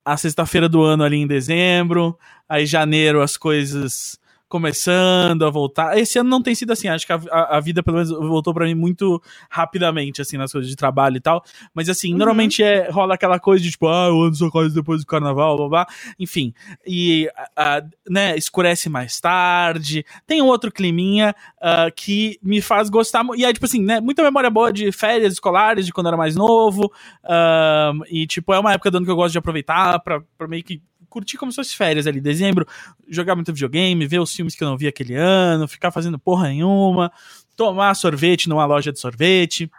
a 0.05 0.17
sexta-feira 0.17 0.69
do 0.69 0.83
ano 0.83 1.05
ali 1.05 1.17
em 1.19 1.27
dezembro, 1.27 2.19
aí 2.49 2.67
janeiro 2.67 3.21
as 3.21 3.37
coisas 3.37 4.19
começando 4.55 5.45
a 5.45 5.51
voltar. 5.51 5.99
Esse 5.99 6.17
ano 6.17 6.31
não 6.31 6.41
tem 6.41 6.55
sido 6.55 6.73
assim, 6.73 6.87
acho 6.87 7.05
que 7.05 7.13
a, 7.13 7.21
a, 7.29 7.57
a 7.57 7.61
vida 7.61 7.83
pelo 7.83 7.97
menos 7.97 8.11
voltou 8.13 8.55
para 8.55 8.67
mim 8.67 8.75
muito 8.77 9.21
rapidamente, 9.51 10.23
assim, 10.23 10.37
nas 10.37 10.53
coisas 10.53 10.71
de 10.71 10.77
trabalho 10.77 11.17
e 11.17 11.21
tal. 11.21 11.43
Mas 11.75 11.89
assim, 11.89 12.13
uhum. 12.13 12.19
normalmente 12.19 12.63
é, 12.63 12.89
rola 12.89 13.15
aquela 13.15 13.41
coisa 13.41 13.65
de 13.65 13.73
tipo, 13.73 13.89
ah, 13.89 14.15
o 14.15 14.23
ano 14.23 14.35
só 14.37 14.49
quase 14.53 14.73
depois 14.73 15.01
do 15.01 15.09
carnaval, 15.09 15.57
blá 15.57 15.69
blá. 15.69 15.87
Enfim, 16.21 16.55
e, 16.87 17.29
a, 17.57 17.83
né, 18.09 18.37
escurece 18.37 18.89
mais 18.89 19.19
tarde. 19.19 20.07
Tem 20.25 20.41
um 20.41 20.47
outro 20.47 20.71
climinha 20.71 21.35
uh, 21.57 21.93
que 21.93 22.39
me 22.41 22.63
faz 22.63 22.89
gostar. 22.89 23.25
E 23.37 23.45
aí, 23.45 23.53
tipo 23.53 23.67
assim, 23.67 23.83
né, 23.83 24.01
muita 24.01 24.23
memória 24.23 24.51
boa 24.51 24.73
de 24.73 24.93
férias 24.93 25.33
escolares, 25.33 25.85
de 25.85 25.93
quando 25.93 26.07
eu 26.07 26.11
era 26.11 26.17
mais 26.17 26.37
novo. 26.37 26.93
Uh, 27.25 28.05
e, 28.09 28.25
tipo, 28.25 28.55
é 28.55 28.61
uma 28.61 28.73
época 28.73 28.89
do 28.89 28.99
ano 28.99 29.07
que 29.07 29.11
eu 29.11 29.17
gosto 29.17 29.33
de 29.33 29.39
aproveitar 29.39 29.99
pra, 29.99 30.23
pra 30.39 30.47
meio 30.47 30.63
que 30.63 30.81
curtir 31.15 31.37
como 31.37 31.53
se 31.53 31.57
fosse 31.57 31.77
férias 31.77 32.09
ali, 32.09 32.21
dezembro, 32.21 32.67
jogar 33.09 33.37
muito 33.37 33.53
videogame, 33.53 34.05
ver 34.05 34.19
os 34.19 34.35
filmes 34.35 34.57
que 34.57 34.65
eu 34.65 34.69
não 34.69 34.77
vi 34.77 34.89
aquele 34.89 35.15
ano, 35.15 35.69
ficar 35.69 35.93
fazendo 35.93 36.19
porra 36.19 36.49
nenhuma, 36.49 37.13
tomar 37.55 37.95
sorvete 37.95 38.49
numa 38.49 38.67
loja 38.67 38.93
de 38.93 38.99
sorvete. 38.99 39.71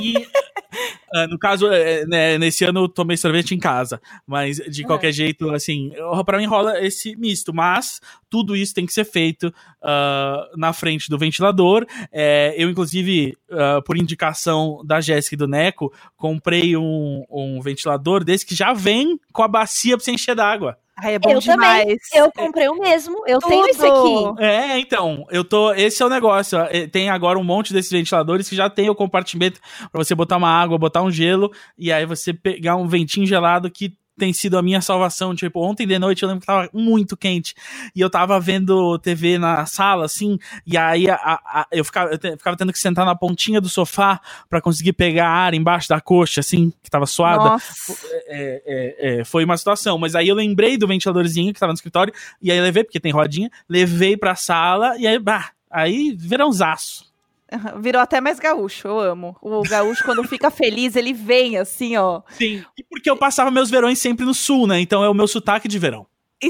E 0.00 0.24
no 1.30 1.38
caso, 1.38 1.66
é, 1.68 2.04
né, 2.06 2.38
nesse 2.38 2.64
ano 2.64 2.80
eu 2.80 2.88
tomei 2.88 3.16
sorvete 3.16 3.54
em 3.54 3.58
casa, 3.58 4.00
mas 4.26 4.56
de 4.56 4.84
qualquer 4.84 5.12
jeito, 5.12 5.50
assim, 5.50 5.92
para 6.24 6.38
mim 6.38 6.46
rola 6.46 6.80
esse 6.84 7.16
misto, 7.16 7.52
mas 7.54 8.00
tudo 8.28 8.54
isso 8.54 8.74
tem 8.74 8.86
que 8.86 8.92
ser 8.92 9.04
feito 9.04 9.48
uh, 9.82 10.56
na 10.56 10.72
frente 10.72 11.08
do 11.08 11.18
ventilador. 11.18 11.86
É, 12.12 12.54
eu, 12.56 12.68
inclusive, 12.68 13.36
uh, 13.50 13.82
por 13.82 13.96
indicação 13.96 14.82
da 14.84 15.00
Jéssica 15.00 15.34
e 15.34 15.38
do 15.38 15.48
Neco, 15.48 15.92
comprei 16.16 16.76
um, 16.76 17.24
um 17.30 17.60
ventilador 17.60 18.24
desse 18.24 18.46
que 18.46 18.54
já 18.54 18.72
vem 18.72 19.18
com 19.32 19.42
a 19.42 19.48
bacia 19.48 19.96
pra 19.96 20.04
você 20.04 20.12
encher 20.12 20.34
d'água. 20.34 20.76
Ai, 21.02 21.14
é 21.14 21.18
bom 21.18 21.30
eu 21.30 21.38
demais. 21.38 21.82
Também. 21.82 21.98
Eu 22.14 22.32
comprei 22.32 22.68
o 22.68 22.76
mesmo. 22.76 23.22
Eu 23.26 23.38
Tudo. 23.38 23.50
tenho 23.50 23.66
esse 23.66 23.86
aqui. 23.86 24.42
É, 24.42 24.78
então, 24.78 25.24
eu 25.30 25.44
tô. 25.44 25.72
Esse 25.72 26.02
é 26.02 26.06
o 26.06 26.08
negócio. 26.08 26.58
Tem 26.90 27.08
agora 27.08 27.38
um 27.38 27.44
monte 27.44 27.72
desses 27.72 27.90
ventiladores 27.90 28.48
que 28.48 28.56
já 28.56 28.68
tem 28.68 28.90
o 28.90 28.94
compartimento 28.94 29.60
para 29.92 30.02
você 30.02 30.14
botar 30.14 30.36
uma 30.36 30.50
água, 30.50 30.78
botar 30.78 31.02
um 31.02 31.10
gelo 31.10 31.50
e 31.76 31.92
aí 31.92 32.04
você 32.04 32.32
pegar 32.32 32.76
um 32.76 32.88
ventinho 32.88 33.26
gelado 33.26 33.70
que 33.70 33.96
tem 34.18 34.32
sido 34.32 34.58
a 34.58 34.62
minha 34.62 34.80
salvação. 34.80 35.34
Tipo, 35.34 35.60
ontem 35.60 35.86
de 35.86 35.98
noite 35.98 36.22
eu 36.22 36.28
lembro 36.28 36.40
que 36.40 36.46
tava 36.46 36.68
muito 36.72 37.16
quente 37.16 37.54
e 37.94 38.00
eu 38.00 38.10
tava 38.10 38.38
vendo 38.38 38.98
TV 38.98 39.38
na 39.38 39.64
sala, 39.66 40.04
assim, 40.04 40.38
e 40.66 40.76
aí 40.76 41.08
a, 41.08 41.14
a, 41.14 41.66
eu, 41.70 41.84
ficava, 41.84 42.10
eu, 42.10 42.18
te, 42.18 42.32
ficava 42.32 42.56
tendo 42.56 42.72
que 42.72 42.78
sentar 42.78 43.06
na 43.06 43.14
pontinha 43.14 43.60
do 43.60 43.68
sofá 43.68 44.20
para 44.48 44.60
conseguir 44.60 44.92
pegar 44.92 45.28
ar 45.28 45.54
embaixo 45.54 45.88
da 45.88 46.00
coxa, 46.00 46.40
assim, 46.40 46.72
que 46.82 46.90
tava 46.90 47.06
suada. 47.06 47.56
É, 48.26 48.62
é, 48.66 49.20
é, 49.20 49.24
foi 49.24 49.44
uma 49.44 49.56
situação, 49.56 49.98
mas 49.98 50.14
aí 50.14 50.28
eu 50.28 50.34
lembrei 50.34 50.76
do 50.76 50.86
ventiladorzinho 50.86 51.54
que 51.54 51.60
tava 51.60 51.72
no 51.72 51.76
escritório 51.76 52.12
e 52.42 52.50
aí 52.50 52.60
levei, 52.60 52.84
porque 52.84 53.00
tem 53.00 53.12
rodinha, 53.12 53.50
levei 53.68 54.16
pra 54.16 54.34
sala 54.34 54.96
e 54.98 55.06
aí, 55.06 55.18
bah, 55.18 55.50
aí 55.70 56.14
verãozaço. 56.18 57.07
Virou 57.80 58.00
até 58.00 58.20
mais 58.20 58.38
gaúcho, 58.38 58.88
eu 58.88 59.00
amo. 59.00 59.36
O 59.40 59.62
gaúcho, 59.62 60.04
quando 60.04 60.22
fica 60.24 60.50
feliz, 60.50 60.96
ele 60.96 61.12
vem 61.12 61.56
assim, 61.56 61.96
ó. 61.96 62.22
Sim. 62.30 62.64
E 62.76 62.84
porque 62.84 63.10
eu 63.10 63.16
passava 63.16 63.50
meus 63.50 63.70
verões 63.70 63.98
sempre 63.98 64.24
no 64.24 64.34
sul, 64.34 64.66
né? 64.66 64.80
Então 64.80 65.02
é 65.02 65.08
o 65.08 65.14
meu 65.14 65.26
sotaque 65.26 65.68
de 65.68 65.78
verão. 65.78 66.06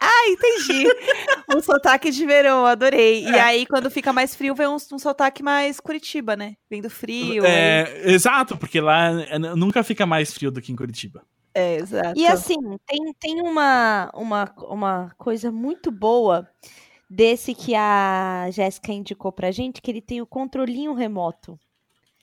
ah, 0.00 0.28
entendi. 0.28 0.86
o 1.54 1.60
sotaque 1.60 2.10
de 2.10 2.26
verão, 2.26 2.66
adorei. 2.66 3.24
É. 3.24 3.30
E 3.30 3.38
aí, 3.38 3.66
quando 3.66 3.90
fica 3.90 4.12
mais 4.12 4.34
frio, 4.34 4.54
vem 4.54 4.66
um, 4.66 4.76
um 4.76 4.98
sotaque 4.98 5.42
mais 5.42 5.80
Curitiba, 5.80 6.36
né? 6.36 6.54
Vem 6.68 6.82
do 6.82 6.90
frio. 6.90 7.44
É, 7.44 7.84
aí... 8.04 8.12
Exato, 8.12 8.56
porque 8.56 8.80
lá 8.80 9.22
é, 9.22 9.38
nunca 9.38 9.82
fica 9.82 10.04
mais 10.04 10.32
frio 10.34 10.50
do 10.50 10.60
que 10.60 10.72
em 10.72 10.76
Curitiba. 10.76 11.22
É, 11.54 11.76
exato. 11.76 12.18
E 12.18 12.26
assim, 12.26 12.56
tem, 12.86 13.14
tem 13.18 13.40
uma, 13.42 14.10
uma, 14.14 14.54
uma 14.68 15.12
coisa 15.18 15.50
muito 15.50 15.90
boa 15.90 16.48
desse 17.14 17.54
que 17.54 17.74
a 17.74 18.48
Jéssica 18.50 18.90
indicou 18.90 19.30
pra 19.30 19.50
gente, 19.50 19.82
que 19.82 19.90
ele 19.90 20.00
tem 20.00 20.22
o 20.22 20.26
controlinho 20.26 20.94
remoto. 20.94 21.60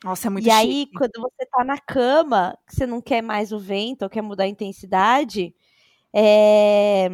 Nossa, 0.04 0.28
é 0.28 0.30
muito 0.32 0.48
e 0.48 0.50
aí, 0.50 0.80
chique. 0.86 0.98
quando 0.98 1.12
você 1.22 1.46
tá 1.46 1.64
na 1.64 1.78
cama, 1.78 2.58
que 2.68 2.76
você 2.76 2.88
não 2.88 3.00
quer 3.00 3.22
mais 3.22 3.52
o 3.52 3.60
vento 3.60 4.02
ou 4.02 4.10
quer 4.10 4.22
mudar 4.24 4.46
a 4.46 4.48
intensidade, 4.48 5.54
é, 6.12 7.08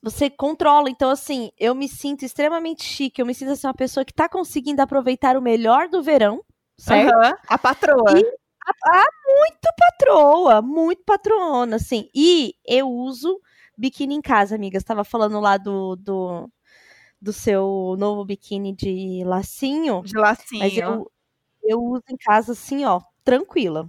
você 0.00 0.30
controla. 0.30 0.88
Então, 0.88 1.10
assim, 1.10 1.50
eu 1.58 1.74
me 1.74 1.88
sinto 1.88 2.24
extremamente 2.24 2.84
chique. 2.84 3.20
Eu 3.20 3.26
me 3.26 3.34
sinto 3.34 3.50
assim, 3.50 3.66
uma 3.66 3.74
pessoa 3.74 4.04
que 4.04 4.14
tá 4.14 4.28
conseguindo 4.28 4.80
aproveitar 4.80 5.36
o 5.36 5.42
melhor 5.42 5.88
do 5.88 6.02
verão, 6.02 6.40
certo? 6.78 7.12
Aham, 7.12 7.34
A 7.48 7.58
patroa. 7.58 8.16
E- 8.20 8.40
Ah, 8.86 9.04
muito 9.26 9.68
patroa, 9.76 10.62
muito 10.62 11.02
patrona, 11.04 11.76
assim. 11.76 12.08
E 12.14 12.54
eu 12.64 12.88
uso 12.88 13.40
biquíni 13.76 14.14
em 14.14 14.20
casa, 14.20 14.54
amiga. 14.54 14.78
Você 14.78 14.86
tava 14.86 15.02
falando 15.02 15.40
lá 15.40 15.56
do, 15.56 15.96
do, 15.96 16.48
do 17.20 17.32
seu 17.32 17.96
novo 17.98 18.24
biquíni 18.24 18.74
de 18.74 19.22
lacinho. 19.24 20.02
De 20.02 20.16
lacinho. 20.16 20.58
Mas 20.58 20.76
eu, 20.76 21.10
eu 21.62 21.80
uso 21.82 22.04
em 22.08 22.16
casa 22.16 22.52
assim, 22.52 22.84
ó, 22.84 23.00
tranquila. 23.24 23.88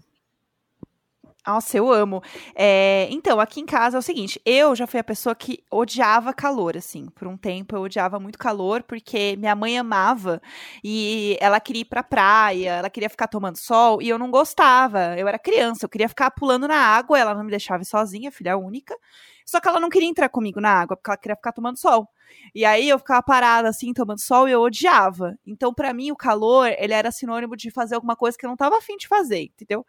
Nossa, 1.45 1.75
eu 1.75 1.91
amo. 1.91 2.21
É, 2.53 3.07
então, 3.09 3.39
aqui 3.39 3.59
em 3.59 3.65
casa 3.65 3.97
é 3.97 3.99
o 3.99 4.01
seguinte, 4.01 4.39
eu 4.45 4.75
já 4.75 4.85
fui 4.85 4.99
a 4.99 5.03
pessoa 5.03 5.33
que 5.33 5.63
odiava 5.71 6.31
calor, 6.33 6.77
assim. 6.77 7.07
Por 7.15 7.27
um 7.27 7.35
tempo 7.35 7.75
eu 7.75 7.81
odiava 7.81 8.19
muito 8.19 8.37
calor, 8.37 8.83
porque 8.83 9.35
minha 9.37 9.55
mãe 9.55 9.77
amava 9.77 10.39
e 10.83 11.37
ela 11.41 11.59
queria 11.59 11.81
ir 11.81 11.85
pra 11.85 12.03
praia, 12.03 12.73
ela 12.73 12.91
queria 12.91 13.09
ficar 13.09 13.27
tomando 13.27 13.57
sol 13.57 14.01
e 14.03 14.09
eu 14.09 14.19
não 14.19 14.29
gostava. 14.29 15.17
Eu 15.17 15.27
era 15.27 15.39
criança, 15.39 15.85
eu 15.85 15.89
queria 15.89 16.07
ficar 16.07 16.29
pulando 16.29 16.67
na 16.67 16.77
água, 16.77 17.17
ela 17.17 17.33
não 17.33 17.43
me 17.43 17.49
deixava 17.49 17.83
sozinha, 17.83 18.31
filha 18.31 18.55
única. 18.55 18.95
Só 19.45 19.59
que 19.59 19.67
ela 19.67 19.79
não 19.79 19.89
queria 19.89 20.07
entrar 20.09 20.29
comigo 20.29 20.59
na 20.61 20.69
água, 20.71 20.95
porque 20.95 21.09
ela 21.09 21.17
queria 21.17 21.35
ficar 21.35 21.51
tomando 21.51 21.77
sol. 21.77 22.07
E 22.55 22.63
aí 22.65 22.87
eu 22.89 22.97
ficava 22.99 23.21
parada 23.21 23.69
assim, 23.69 23.93
tomando 23.93 24.19
sol, 24.19 24.47
e 24.47 24.51
eu 24.51 24.61
odiava. 24.61 25.37
Então, 25.45 25.73
pra 25.73 25.93
mim, 25.93 26.11
o 26.11 26.15
calor, 26.15 26.73
ele 26.77 26.93
era 26.93 27.11
sinônimo 27.11 27.55
de 27.55 27.71
fazer 27.71 27.95
alguma 27.95 28.15
coisa 28.15 28.37
que 28.37 28.45
eu 28.45 28.49
não 28.49 28.57
tava 28.57 28.77
afim 28.77 28.97
de 28.97 29.07
fazer, 29.07 29.43
entendeu? 29.43 29.85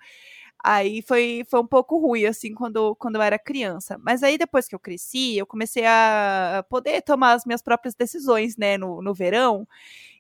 Aí 0.65 1.03
foi, 1.03 1.45
foi 1.51 1.61
um 1.61 1.67
pouco 1.67 1.99
ruim, 1.99 2.25
assim, 2.25 2.55
quando, 2.55 2.95
quando 2.97 3.17
eu 3.17 3.23
era 3.23 3.39
criança. 3.39 3.99
Mas 4.01 4.23
aí, 4.23 4.39
depois 4.39 4.69
que 4.69 4.75
eu 4.75 4.79
cresci, 4.79 5.37
eu 5.37 5.47
comecei 5.47 5.85
a 5.87 6.65
poder 6.69 7.03
tomar 7.03 7.33
as 7.33 7.45
minhas 7.45 7.63
próprias 7.63 7.95
decisões, 7.95 8.57
né, 8.57 8.79
no, 8.79 9.03
no 9.03 9.13
verão. 9.13 9.67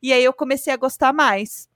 E 0.02 0.12
aí 0.12 0.24
eu 0.24 0.32
comecei 0.32 0.72
a 0.72 0.76
gostar 0.76 1.12
mais. 1.12 1.68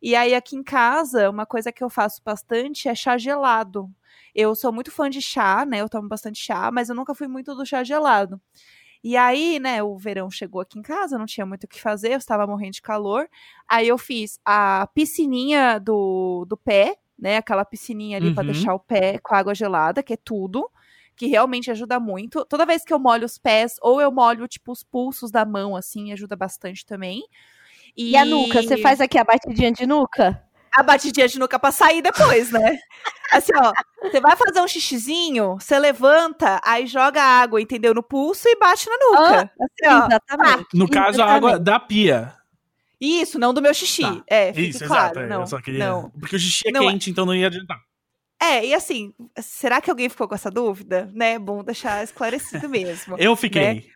E 0.00 0.14
aí, 0.14 0.34
aqui 0.34 0.56
em 0.56 0.62
casa, 0.62 1.30
uma 1.30 1.46
coisa 1.46 1.72
que 1.72 1.82
eu 1.82 1.90
faço 1.90 2.22
bastante 2.24 2.88
é 2.88 2.94
chá 2.94 3.18
gelado. 3.18 3.90
Eu 4.34 4.54
sou 4.54 4.72
muito 4.72 4.90
fã 4.90 5.10
de 5.10 5.20
chá, 5.20 5.64
né? 5.66 5.80
Eu 5.80 5.88
tomo 5.88 6.08
bastante 6.08 6.38
chá, 6.40 6.70
mas 6.72 6.88
eu 6.88 6.94
nunca 6.94 7.14
fui 7.14 7.28
muito 7.28 7.54
do 7.54 7.66
chá 7.66 7.84
gelado. 7.84 8.40
E 9.04 9.16
aí, 9.16 9.58
né, 9.58 9.82
o 9.82 9.96
verão 9.98 10.30
chegou 10.30 10.60
aqui 10.60 10.78
em 10.78 10.82
casa, 10.82 11.18
não 11.18 11.26
tinha 11.26 11.44
muito 11.44 11.64
o 11.64 11.68
que 11.68 11.80
fazer, 11.80 12.12
eu 12.12 12.18
estava 12.18 12.46
morrendo 12.46 12.72
de 12.74 12.82
calor. 12.82 13.28
Aí 13.68 13.88
eu 13.88 13.98
fiz 13.98 14.38
a 14.44 14.86
piscininha 14.94 15.78
do, 15.80 16.44
do 16.48 16.56
pé, 16.56 16.96
né? 17.18 17.38
Aquela 17.38 17.64
piscininha 17.64 18.18
ali 18.18 18.30
para 18.32 18.42
Uhum. 18.42 18.52
deixar 18.52 18.74
o 18.74 18.78
pé 18.80 19.18
com 19.18 19.34
água 19.34 19.54
gelada, 19.54 20.02
que 20.02 20.12
é 20.14 20.16
tudo. 20.16 20.70
Que 21.16 21.26
realmente 21.26 21.70
ajuda 21.70 22.00
muito. 22.00 22.44
Toda 22.46 22.64
vez 22.66 22.84
que 22.84 22.92
eu 22.92 22.98
molho 22.98 23.26
os 23.26 23.38
pés, 23.38 23.76
ou 23.82 24.00
eu 24.00 24.10
molho, 24.10 24.48
tipo, 24.48 24.72
os 24.72 24.82
pulsos 24.82 25.30
da 25.30 25.44
mão, 25.44 25.76
assim, 25.76 26.10
ajuda 26.12 26.34
bastante 26.34 26.86
também. 26.86 27.22
E, 27.96 28.16
a 28.16 28.24
nuca, 28.24 28.62
você 28.62 28.76
faz 28.78 29.00
aqui 29.00 29.18
a 29.18 29.24
batidinha 29.24 29.72
de 29.72 29.86
nuca? 29.86 30.42
A 30.74 30.82
batidinha 30.82 31.28
de 31.28 31.38
nuca 31.38 31.58
pra 31.58 31.70
sair 31.72 32.02
depois, 32.02 32.50
né? 32.50 32.78
Assim, 33.32 33.52
ó, 33.56 33.72
você 34.02 34.20
vai 34.20 34.36
fazer 34.36 34.60
um 34.60 34.68
xixizinho, 34.68 35.54
você 35.58 35.78
levanta, 35.78 36.60
aí 36.62 36.86
joga 36.86 37.22
água, 37.22 37.60
entendeu? 37.62 37.94
No 37.94 38.02
pulso 38.02 38.46
e 38.46 38.56
bate 38.56 38.86
na 38.90 38.96
nuca. 38.98 39.50
assim, 39.60 39.86
ó. 39.94 40.06
Exatamente. 40.06 40.68
No 40.74 40.88
caso, 40.88 41.22
a 41.22 41.26
água 41.32 41.58
da 41.58 41.80
pia. 41.80 42.34
Isso, 43.00 43.38
não 43.38 43.54
do 43.54 43.62
meu 43.62 43.72
xixi. 43.72 44.02
Tá. 44.02 44.22
É, 44.28 44.52
fique 44.52 44.68
Isso, 44.68 44.86
claro. 44.86 45.04
exato. 45.04 45.18
é, 45.20 45.26
não, 45.26 45.40
eu 45.40 45.46
só 45.46 45.60
queria. 45.60 45.88
não. 45.88 46.10
Porque 46.10 46.36
o 46.36 46.38
xixi 46.38 46.68
é 46.68 46.72
Não 46.72 46.82
é. 46.88 46.92
quente, 46.92 47.10
então 47.10 47.24
não 47.24 47.34
ia 47.34 47.46
adiantar. 47.46 47.78
É, 48.40 48.66
e 48.66 48.74
assim, 48.74 49.14
será 49.40 49.80
que 49.80 49.90
alguém 49.90 50.08
ficou 50.08 50.28
com 50.28 50.34
essa 50.34 50.50
dúvida? 50.50 51.10
Né? 51.14 51.38
Bom 51.38 51.64
deixar 51.64 52.04
esclarecido 52.04 52.68
mesmo. 52.68 53.16
Eu 53.18 53.34
fiquei. 53.34 53.86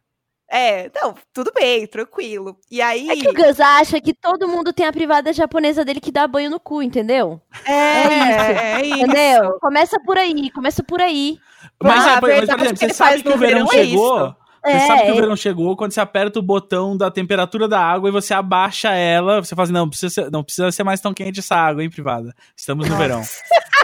É, 0.49 0.91
não, 0.95 1.15
tudo 1.33 1.53
bem, 1.53 1.87
tranquilo. 1.87 2.57
E 2.71 2.81
aí. 2.81 3.11
É 3.11 3.17
que 3.17 3.29
o 3.29 3.35
Gus 3.35 3.59
acha 3.59 4.01
que 4.01 4.15
todo 4.15 4.49
mundo 4.49 4.73
tem 4.73 4.87
a 4.87 4.93
privada 4.93 5.33
japonesa 5.33 5.85
dele 5.85 6.01
que 6.01 6.13
dá 6.13 6.27
banho 6.27 6.51
no 6.51 6.61
cu, 6.61 6.83
entendeu? 6.83 7.41
É, 7.65 7.73
é 7.73 8.87
isso. 8.87 8.97
Entendeu? 8.97 9.59
Começa 9.61 9.99
por 10.01 10.17
aí, 10.17 10.51
começa 10.51 10.85
por 10.85 11.01
aí. 11.01 11.39
Mas, 11.83 12.05
Ah, 12.05 12.09
é, 12.09 12.11
mas, 12.11 12.21
por 12.21 12.31
exemplo, 12.31 12.67
que 12.67 12.77
você 12.77 12.95
sabe 12.95 13.23
que 13.23 13.29
o 13.29 13.37
verão 13.37 13.67
verão 13.67 13.73
é 13.73 14.37
isso. 14.69 14.79
Você 14.79 14.85
É, 14.85 14.87
sabe 14.87 15.03
que 15.05 15.11
o 15.13 15.15
é. 15.17 15.21
verão 15.21 15.37
chegou 15.37 15.77
quando 15.77 15.93
você 15.93 16.01
aperta 16.01 16.39
o 16.39 16.43
botão 16.43 16.97
da 16.97 17.11
temperatura 17.11 17.67
da 17.69 17.81
água 17.81 18.09
e 18.09 18.13
você 18.13 18.33
abaixa 18.35 18.91
ela. 18.93 19.43
Você 19.43 19.55
fala 19.55 19.65
assim: 19.65 19.73
não, 19.73 19.89
precisa 19.89 20.11
ser, 20.13 20.31
não 20.31 20.43
precisa 20.45 20.71
ser 20.73 20.83
mais 20.85 21.01
tão 21.01 21.13
quente 21.15 21.41
essa 21.41 21.57
água, 21.57 21.83
hein, 21.83 21.91
privada? 21.91 22.35
Estamos 22.57 22.89
no 22.89 22.97
verão. 22.97 23.23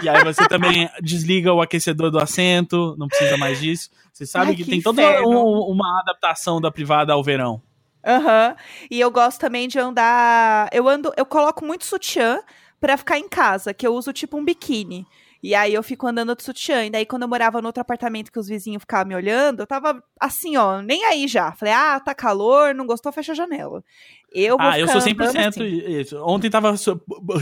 E 0.01 0.09
aí 0.09 0.23
você 0.23 0.47
também 0.47 0.89
desliga 1.01 1.53
o 1.53 1.61
aquecedor 1.61 2.11
do 2.11 2.19
assento, 2.19 2.95
não 2.97 3.07
precisa 3.07 3.37
mais 3.37 3.59
disso. 3.59 3.89
Você 4.11 4.25
sabe 4.25 4.47
Ai, 4.51 4.55
que, 4.55 4.63
que 4.63 4.69
tem 4.69 4.81
toda 4.81 5.01
um- 5.25 5.71
uma 5.71 6.01
adaptação 6.01 6.59
da 6.61 6.69
privada 6.71 7.13
ao 7.13 7.23
verão. 7.23 7.61
Aham. 8.05 8.55
E 8.91 8.99
eu 8.99 9.09
gosto 9.09 9.39
também 9.39 9.67
de 9.67 9.79
andar. 9.79 10.67
Eu 10.73 10.87
ando, 10.89 11.13
eu 11.15 11.25
coloco 11.25 11.65
muito 11.65 11.85
sutiã 11.85 12.41
pra 12.79 12.97
ficar 12.97 13.17
em 13.17 13.29
casa, 13.29 13.73
que 13.73 13.87
eu 13.87 13.95
uso 13.95 14.11
tipo 14.11 14.37
um 14.37 14.43
biquíni. 14.43 15.07
E 15.43 15.53
aí 15.53 15.73
eu 15.73 15.83
fico 15.83 16.07
andando 16.07 16.33
de 16.33 16.41
sutiã. 16.41 16.85
E 16.85 16.89
daí, 16.89 17.05
quando 17.05 17.23
eu 17.23 17.27
morava 17.27 17.61
no 17.61 17.67
outro 17.67 17.81
apartamento 17.81 18.31
que 18.31 18.39
os 18.39 18.47
vizinhos 18.47 18.81
ficavam 18.81 19.09
me 19.09 19.15
olhando, 19.15 19.59
eu 19.59 19.67
tava 19.67 20.01
assim, 20.17 20.55
ó, 20.55 20.81
nem 20.81 21.03
aí 21.03 21.27
já. 21.27 21.51
Falei, 21.51 21.73
ah, 21.73 21.99
tá 21.99 22.15
calor, 22.15 22.73
não 22.73 22.85
gostou, 22.87 23.11
fecha 23.11 23.33
a 23.33 23.35
janela. 23.35 23.83
Eu 24.33 24.57
vou 24.57 24.65
Ah, 24.67 24.79
eu 24.79 24.87
sou 24.87 24.99
ficar 24.99 25.25
andando 25.25 25.35
100% 25.37 25.47
assim. 25.49 25.63
isso. 25.99 26.23
Ontem 26.25 26.49
tava 26.49 26.73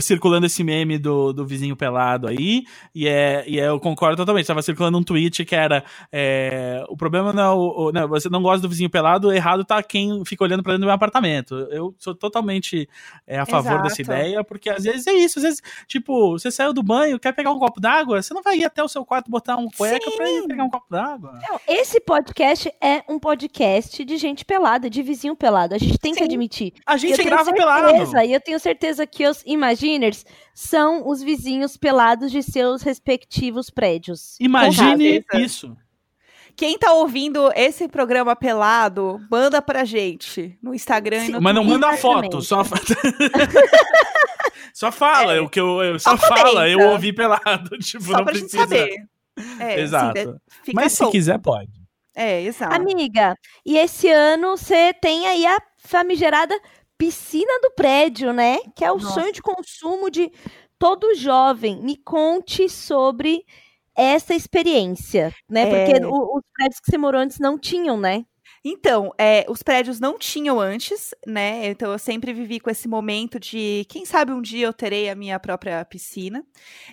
circulando 0.00 0.46
esse 0.46 0.62
meme 0.62 0.98
do, 0.98 1.32
do 1.32 1.46
vizinho 1.46 1.74
pelado 1.76 2.28
aí, 2.28 2.64
e, 2.94 3.08
é, 3.08 3.44
e 3.46 3.58
é, 3.58 3.68
eu 3.68 3.80
concordo 3.80 4.16
totalmente. 4.16 4.46
Tava 4.46 4.62
circulando 4.62 4.98
um 4.98 5.02
tweet 5.02 5.44
que 5.44 5.54
era: 5.54 5.84
é, 6.12 6.84
o 6.88 6.96
problema 6.96 7.32
não 7.32 7.42
é 7.42 7.50
o, 7.50 7.58
o- 7.86 7.92
não, 7.92 8.08
você 8.08 8.28
não 8.28 8.42
gosta 8.42 8.60
do 8.60 8.68
vizinho 8.68 8.90
pelado, 8.90 9.32
errado 9.32 9.64
tá 9.64 9.82
quem 9.82 10.22
fica 10.24 10.44
olhando 10.44 10.62
pra 10.62 10.72
dentro 10.72 10.82
do 10.82 10.86
meu 10.86 10.94
apartamento. 10.94 11.54
Eu 11.70 11.94
sou 11.98 12.14
totalmente 12.14 12.88
é, 13.26 13.38
a 13.38 13.46
favor 13.46 13.70
Exato. 13.72 13.82
dessa 13.84 14.02
ideia, 14.02 14.44
porque 14.44 14.68
às 14.68 14.84
vezes 14.84 15.06
é 15.06 15.12
isso. 15.14 15.38
Às 15.38 15.44
vezes, 15.44 15.62
tipo, 15.86 16.32
você 16.32 16.50
saiu 16.50 16.72
do 16.72 16.82
banho, 16.82 17.18
quer 17.18 17.32
pegar 17.32 17.50
um 17.52 17.58
copo 17.58 17.80
d'água, 17.80 18.20
você 18.22 18.34
não 18.34 18.42
vai 18.42 18.58
ir 18.58 18.64
até 18.64 18.82
o 18.82 18.88
seu 18.88 19.04
quarto 19.04 19.30
botar 19.30 19.56
um 19.56 19.68
cueca 19.70 20.10
pra 20.16 20.28
ir 20.30 20.42
Sim. 20.42 20.48
pegar 20.48 20.64
um 20.64 20.70
copo 20.70 20.86
d'água. 20.90 21.38
Não, 21.48 21.58
esse 21.66 22.00
podcast 22.00 22.70
é 22.82 23.02
um 23.08 23.18
podcast 23.18 24.04
de 24.04 24.16
gente 24.16 24.44
pelada, 24.44 24.90
de 24.90 25.02
vizinho 25.02 25.34
pelado. 25.34 25.74
A 25.74 25.78
gente 25.78 25.98
tem 25.98 26.12
que 26.12 26.18
Sim. 26.18 26.24
admitir. 26.24 26.72
A 26.86 26.94
eu 26.94 26.98
gente 26.98 27.16
tenho 27.16 27.28
grava 27.28 27.52
pelado. 27.52 27.88
certeza, 27.88 28.24
E 28.24 28.32
eu 28.32 28.40
tenho 28.40 28.58
certeza 28.58 29.06
que 29.06 29.26
os 29.26 29.42
Imaginers 29.46 30.24
são 30.54 31.08
os 31.08 31.22
vizinhos 31.22 31.76
pelados 31.76 32.30
de 32.30 32.42
seus 32.42 32.82
respectivos 32.82 33.70
prédios. 33.70 34.36
Imagine 34.40 35.24
isso. 35.34 35.76
Quem 36.54 36.78
tá 36.78 36.92
ouvindo 36.92 37.50
esse 37.54 37.88
programa 37.88 38.36
pelado, 38.36 39.18
manda 39.30 39.62
pra 39.62 39.84
gente 39.84 40.58
no 40.62 40.74
Instagram 40.74 41.24
e 41.24 41.28
no 41.30 41.40
Mas 41.40 41.54
não 41.54 41.64
manda 41.64 41.96
foto, 41.96 42.42
só 42.42 42.62
Só 44.74 44.90
fala, 44.90 45.40
o 45.42 45.48
que 45.48 45.60
eu, 45.60 45.82
eu 45.82 45.98
só 45.98 46.16
Só 46.16 46.28
fala, 46.28 46.68
eu 46.68 46.80
ouvi 46.90 47.12
pelado, 47.12 47.76
tipo, 47.80 48.04
Só 48.04 48.12
não 48.18 48.24
pra 48.24 48.34
gente 48.34 48.50
precisa. 48.50 48.62
saber. 48.62 48.94
É, 49.58 49.80
Exato. 49.80 50.18
assim, 50.18 50.34
fica 50.64 50.80
Mas 50.80 50.92
se 50.92 51.10
quiser 51.10 51.38
pode. 51.38 51.70
É, 52.14 52.42
exato. 52.42 52.74
Amiga, 52.74 53.34
e 53.64 53.78
esse 53.78 54.08
ano 54.10 54.56
você 54.56 54.92
tem 54.92 55.26
aí 55.26 55.46
a 55.46 55.58
famigerada 55.84 56.58
piscina 56.98 57.52
do 57.62 57.70
prédio, 57.72 58.32
né? 58.32 58.58
Que 58.76 58.84
é 58.84 58.92
o 58.92 58.98
Nossa. 58.98 59.14
sonho 59.20 59.32
de 59.32 59.42
consumo 59.42 60.10
de 60.10 60.30
todo 60.78 61.14
jovem. 61.14 61.82
Me 61.82 61.96
conte 61.96 62.68
sobre 62.68 63.44
essa 63.94 64.34
experiência, 64.34 65.34
né? 65.48 65.62
É. 65.62 65.86
Porque 65.94 66.04
o- 66.06 66.36
os 66.38 66.42
prédios 66.54 66.80
que 66.80 66.90
você 66.90 66.98
morou 66.98 67.20
antes 67.20 67.38
não 67.38 67.58
tinham, 67.58 67.98
né? 67.98 68.24
Então, 68.64 69.10
é, 69.18 69.44
os 69.48 69.60
prédios 69.60 69.98
não 69.98 70.16
tinham 70.16 70.60
antes, 70.60 71.10
né? 71.26 71.66
Então 71.66 71.90
eu 71.90 71.98
sempre 71.98 72.32
vivi 72.32 72.60
com 72.60 72.70
esse 72.70 72.86
momento 72.86 73.40
de 73.40 73.84
quem 73.88 74.04
sabe 74.04 74.30
um 74.32 74.40
dia 74.40 74.66
eu 74.66 74.72
terei 74.72 75.10
a 75.10 75.16
minha 75.16 75.38
própria 75.40 75.84
piscina. 75.84 76.44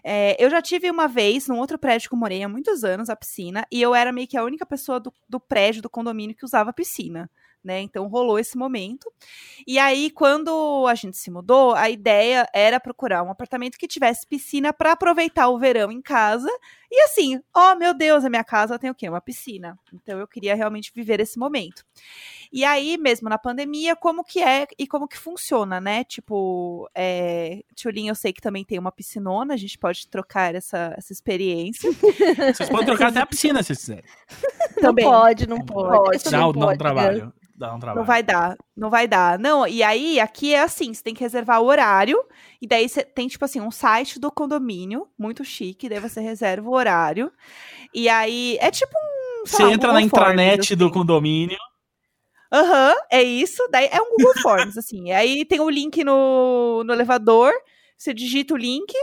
É, 0.03 0.35
eu 0.43 0.49
já 0.49 0.61
tive 0.63 0.89
uma 0.89 1.07
vez, 1.07 1.47
num 1.47 1.59
outro 1.59 1.77
prédio 1.77 2.09
que 2.09 2.15
eu 2.15 2.19
morei 2.19 2.41
há 2.41 2.49
muitos 2.49 2.83
anos, 2.83 3.07
a 3.07 3.15
piscina, 3.15 3.67
e 3.71 3.79
eu 3.81 3.93
era 3.93 4.11
meio 4.11 4.27
que 4.27 4.35
a 4.37 4.43
única 4.43 4.65
pessoa 4.65 4.99
do, 4.99 5.13
do 5.27 5.39
prédio, 5.39 5.81
do 5.83 5.89
condomínio, 5.89 6.35
que 6.35 6.43
usava 6.45 6.73
piscina. 6.73 7.29
Né? 7.69 7.81
Então 7.81 8.07
rolou 8.07 8.39
esse 8.39 8.57
momento. 8.57 9.13
E 9.67 9.77
aí, 9.77 10.09
quando 10.09 10.87
a 10.87 10.95
gente 10.95 11.15
se 11.15 11.29
mudou, 11.29 11.75
a 11.75 11.87
ideia 11.87 12.49
era 12.51 12.79
procurar 12.79 13.21
um 13.21 13.29
apartamento 13.29 13.77
que 13.77 13.87
tivesse 13.87 14.25
piscina 14.25 14.73
para 14.73 14.93
aproveitar 14.93 15.49
o 15.49 15.59
verão 15.59 15.91
em 15.91 16.01
casa. 16.01 16.49
E 16.89 16.99
assim, 17.03 17.39
oh 17.55 17.75
meu 17.75 17.93
Deus, 17.93 18.25
a 18.25 18.29
minha 18.29 18.43
casa 18.43 18.79
tem 18.79 18.89
o 18.89 18.95
quê? 18.95 19.07
Uma 19.07 19.21
piscina. 19.21 19.77
Então 19.93 20.17
eu 20.17 20.27
queria 20.27 20.55
realmente 20.55 20.91
viver 20.95 21.19
esse 21.19 21.37
momento. 21.37 21.85
E 22.51 22.65
aí, 22.65 22.97
mesmo 22.97 23.29
na 23.29 23.37
pandemia, 23.37 23.95
como 23.95 24.23
que 24.23 24.41
é 24.41 24.67
e 24.77 24.87
como 24.87 25.07
que 25.07 25.17
funciona, 25.17 25.79
né? 25.79 26.03
Tipo, 26.03 26.89
é, 26.95 27.61
Tchulin, 27.75 28.07
eu 28.07 28.15
sei 28.15 28.33
que 28.33 28.41
também 28.41 28.65
tem 28.65 28.79
uma 28.79 28.91
piscinona, 28.91 29.53
a 29.53 29.57
gente 29.57 29.77
pode 29.77 30.07
trocar 30.07 30.55
essa, 30.55 30.95
essa 30.97 31.13
experiência. 31.13 31.91
Vocês 32.53 32.69
podem 32.69 32.87
trocar 32.87 33.09
até 33.09 33.19
a 33.19 33.25
piscina 33.25 33.61
se 33.61 33.75
vocês 33.75 33.79
quiserem. 33.79 34.03
Não 34.77 34.83
Também. 34.89 35.05
pode, 35.05 35.47
não 35.47 35.59
pode. 35.59 36.23
Dá, 36.23 36.31
não 36.31 36.51
dá 36.51 36.59
um 36.59 36.63
pode, 36.63 36.77
trabalho. 36.79 37.33
Dá 37.55 37.75
um 37.75 37.79
trabalho. 37.79 37.99
Não 37.99 38.05
vai 38.05 38.23
dar, 38.23 38.57
não 38.75 38.89
vai 38.89 39.07
dar. 39.07 39.37
Não, 39.37 39.67
e 39.67 39.83
aí 39.83 40.19
aqui 40.19 40.53
é 40.53 40.61
assim, 40.61 40.93
você 40.93 41.03
tem 41.03 41.13
que 41.13 41.21
reservar 41.21 41.61
o 41.61 41.65
horário, 41.65 42.17
e 42.61 42.65
daí 42.65 42.87
você 42.87 43.03
tem, 43.03 43.27
tipo 43.27 43.43
assim, 43.43 43.59
um 43.59 43.69
site 43.69 44.17
do 44.19 44.31
condomínio, 44.31 45.07
muito 45.17 45.43
chique, 45.43 45.89
daí 45.89 45.99
você 45.99 46.21
reserva 46.21 46.67
o 46.69 46.73
horário. 46.73 47.31
E 47.93 48.07
aí 48.07 48.57
é 48.61 48.71
tipo 48.71 48.93
um. 48.97 49.45
Você 49.45 49.61
lá, 49.61 49.69
um 49.69 49.73
entra 49.73 49.93
na 49.93 50.01
Google 50.01 50.09
Forms, 50.09 50.31
intranet 50.31 50.75
do 50.75 50.85
assim. 50.85 50.93
condomínio. 50.93 51.57
Aham, 52.51 52.95
é 53.11 53.21
isso. 53.21 53.67
Daí 53.71 53.87
é 53.91 54.01
um 54.01 54.09
Google 54.09 54.33
Forms, 54.41 54.77
assim. 54.77 55.11
Aí 55.11 55.45
tem 55.45 55.59
o 55.59 55.69
link 55.69 56.03
no, 56.03 56.83
no 56.83 56.93
elevador, 56.93 57.53
você 57.97 58.13
digita 58.13 58.53
o 58.53 58.57
link, 58.57 58.93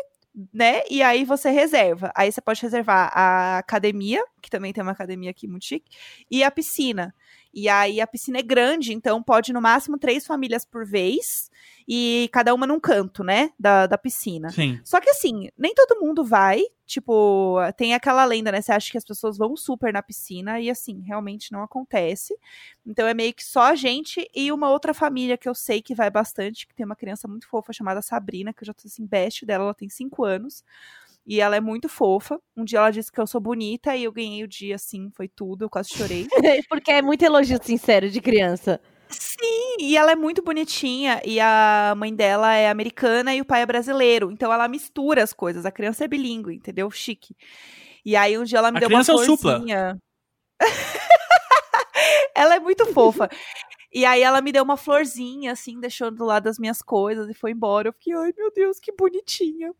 né? 0.53 0.83
E 0.91 1.03
aí 1.03 1.25
você 1.25 1.51
reserva. 1.51 2.13
Aí 2.15 2.31
você 2.31 2.41
pode 2.41 2.61
reservar 2.61 3.11
a 3.15 3.59
academia, 3.59 4.23
que 4.43 4.51
também 4.51 4.73
tem 4.73 4.83
uma 4.83 4.93
academia 4.93 5.31
aqui 5.31 5.47
muito 5.49 5.65
chique, 5.65 5.91
e 6.31 6.43
a 6.45 6.51
piscina. 6.51 7.15
E 7.55 7.69
aí 7.69 8.01
a 8.01 8.07
piscina 8.07 8.39
é 8.39 8.43
grande, 8.43 8.93
então 8.93 9.23
pode 9.23 9.53
no 9.53 9.63
máximo 9.63 9.99
três 9.99 10.27
famílias 10.27 10.65
por 10.65 10.85
vez, 10.85 11.51
e 11.89 12.29
cada 12.33 12.53
uma 12.53 12.67
num 12.67 12.81
canto, 12.81 13.23
né? 13.23 13.53
Da, 13.59 13.87
da 13.87 13.97
piscina. 13.97 14.51
Sim. 14.51 14.81
Só 14.85 15.01
que 15.01 15.11
assim, 15.11 15.49
nem 15.57 15.73
todo 15.75 16.01
mundo 16.01 16.25
vai. 16.25 16.63
Tipo, 16.85 17.57
tem 17.77 17.95
aquela 17.95 18.25
lenda, 18.25 18.51
né? 18.51 18.61
Você 18.61 18.73
acha 18.73 18.91
que 18.91 18.99
as 18.99 19.05
pessoas 19.05 19.37
vão 19.37 19.57
super 19.57 19.93
na 19.93 20.03
piscina 20.03 20.61
e 20.61 20.71
assim, 20.71 21.03
realmente 21.03 21.53
não 21.53 21.63
acontece. 21.63 22.37
Então 22.85 23.07
é 23.07 23.15
meio 23.15 23.33
que 23.33 23.45
só 23.45 23.63
a 23.63 23.75
gente 23.75 24.29
e 24.35 24.51
uma 24.51 24.71
outra 24.71 24.93
família 24.95 25.37
que 25.37 25.49
eu 25.49 25.55
sei 25.55 25.81
que 25.81 25.95
vai 25.95 26.11
bastante, 26.11 26.67
que 26.67 26.75
tem 26.75 26.87
uma 26.87 26.97
criança 26.97 27.29
muito 27.29 27.49
fofa 27.49 27.73
chamada 27.73 28.03
Sabrina, 28.03 28.53
que 28.53 28.63
eu 28.63 28.67
já 28.67 28.75
tô 28.75 28.83
assim, 28.87 29.07
best 29.07 29.45
dela, 29.45 29.65
ela 29.65 29.75
tem 29.75 29.89
cinco 29.89 30.25
anos. 30.25 30.65
E 31.25 31.41
ela 31.41 31.57
é 31.57 31.61
muito 31.61 31.89
fofa. 31.89 32.41
Um 32.57 32.65
dia 32.65 32.79
ela 32.79 32.91
disse 32.91 33.11
que 33.11 33.21
eu 33.21 33.27
sou 33.27 33.41
bonita 33.41 33.97
e 33.97 34.05
eu 34.05 34.13
ganhei 34.13 34.45
o 34.45 34.49
dia, 34.49 34.77
assim, 34.77 35.11
foi 35.11 35.27
tudo, 35.27 35.65
eu 35.65 35.71
quase 35.71 35.91
chorei. 35.91 36.27
Porque 36.69 36.93
é 36.93 37.03
muito 37.03 37.25
elogio 37.25 37.59
sincero 37.61 38.09
de 38.09 38.21
criança. 38.21 38.81
Sim, 39.09 39.77
e 39.81 39.97
ela 39.97 40.13
é 40.13 40.17
muito 40.17 40.43
bonitinha. 40.43 41.21
E 41.25 41.39
a 41.41 41.95
mãe 41.97 42.15
dela 42.15 42.55
é 42.55 42.69
americana 42.69 43.35
e 43.35 43.41
o 43.41 43.45
pai 43.45 43.63
é 43.63 43.67
brasileiro. 43.67 44.31
Então 44.31 44.53
ela 44.53 44.69
mistura 44.69 45.23
as 45.23 45.33
coisas. 45.33 45.65
A 45.67 45.71
criança 45.71 46.05
é 46.05 46.09
bilíngue, 46.09 46.55
entendeu? 46.55 46.91
Chique. 46.91 47.37
E 48.05 48.17
aí 48.17 48.39
um 48.39 48.45
dia 48.45 48.59
ela 48.59 48.71
me 48.71 48.79
A 48.79 48.81
deu 48.81 48.89
uma 48.89 49.05
criança 49.05 49.13
é 49.13 49.37
florzinha. 49.37 49.99
ela 52.35 52.57
é 52.57 52.61
muito 52.61 52.87
fofa. 52.87 53.29
E 53.97 54.05
aí 54.05 54.21
ela 54.23 54.43
me 54.43 54.53
deu 54.53 54.63
uma 54.63 54.77
florzinha, 54.77 55.53
assim, 55.53 55.81
deixou 55.81 56.11
do 56.11 56.23
lado 56.23 56.43
das 56.45 56.59
minhas 56.59 56.83
coisas 56.83 57.31
e 57.31 57.33
foi 57.33 57.53
embora. 57.53 57.89
Eu 57.89 57.95
fiquei, 57.95 58.13
ai 58.13 58.31
meu 58.37 58.53
Deus, 58.53 58.79
que 58.79 58.93
bonitinha. 58.93 59.73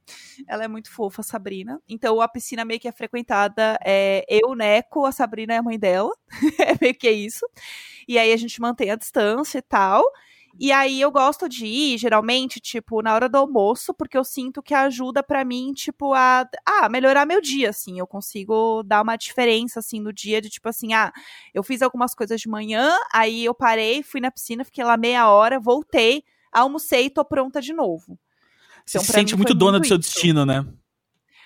Ela 0.49 0.65
é 0.65 0.69
muito 0.69 0.91
fofa, 0.91 1.21
a 1.21 1.25
Sabrina. 1.25 1.83
Então 1.87 2.19
a 2.23 2.27
piscina 2.27 2.65
meio 2.65 2.81
que 2.81 2.89
é 2.89 2.93
frequentada, 2.93 3.79
é 3.85 4.25
eu, 4.27 4.55
Neco, 4.55 5.05
a 5.05 5.13
Sabrina 5.13 5.53
é 5.53 5.59
a 5.59 5.63
mãe 5.63 5.79
dela. 5.79 6.11
é 6.59 6.79
meio 6.81 6.95
que 6.95 7.11
isso. 7.11 7.47
E 8.09 8.19
aí 8.19 8.33
a 8.33 8.37
gente 8.39 8.59
mantém 8.59 8.91
a 8.91 8.97
distância 8.97 9.59
e 9.59 9.63
tal. 9.63 10.03
E 10.59 10.73
aí 10.73 11.01
eu 11.01 11.11
gosto 11.11 11.49
de 11.49 11.67
ir, 11.67 11.99
geralmente, 11.99 12.59
tipo, 12.61 13.03
na 13.03 13.15
hora 13.15 13.29
do 13.29 13.37
almoço, 13.37 13.93
porque 13.93 14.17
eu 14.17 14.25
sinto 14.25 14.63
que 14.63 14.73
ajuda 14.75 15.23
pra 15.23 15.45
mim, 15.45 15.73
tipo, 15.75 16.15
a, 16.15 16.49
a 16.65 16.89
melhorar 16.89 17.27
meu 17.27 17.41
dia, 17.41 17.71
assim. 17.71 17.99
Eu 17.99 18.07
consigo 18.07 18.83
dar 18.83 19.03
uma 19.03 19.17
diferença, 19.17 19.81
assim, 19.81 20.01
no 20.01 20.13
dia 20.13 20.41
de, 20.41 20.49
tipo 20.49 20.69
assim, 20.69 20.95
ah, 20.95 21.13
eu 21.53 21.63
fiz 21.63 21.83
algumas 21.83 22.15
coisas 22.15 22.41
de 22.41 22.49
manhã, 22.49 22.97
aí 23.13 23.45
eu 23.45 23.55
parei, 23.55 24.03
fui 24.03 24.21
na 24.21 24.31
piscina, 24.31 24.65
fiquei 24.65 24.83
lá 24.85 24.97
meia 24.97 25.29
hora, 25.31 25.61
voltei, 25.61 26.25
almocei 26.53 27.07
e 27.07 27.11
tô 27.11 27.25
pronta 27.25 27.61
de 27.61 27.73
novo. 27.73 28.19
Você 28.85 28.99
Então, 28.99 29.05
se 29.05 29.13
sente 29.13 29.35
mim 29.35 29.39
muito 29.39 29.55
dona 29.55 29.73
muito 29.73 29.85
do 29.85 29.89
seu 29.89 29.99
isso. 29.99 30.11
destino, 30.11 30.47
né? 30.47 30.65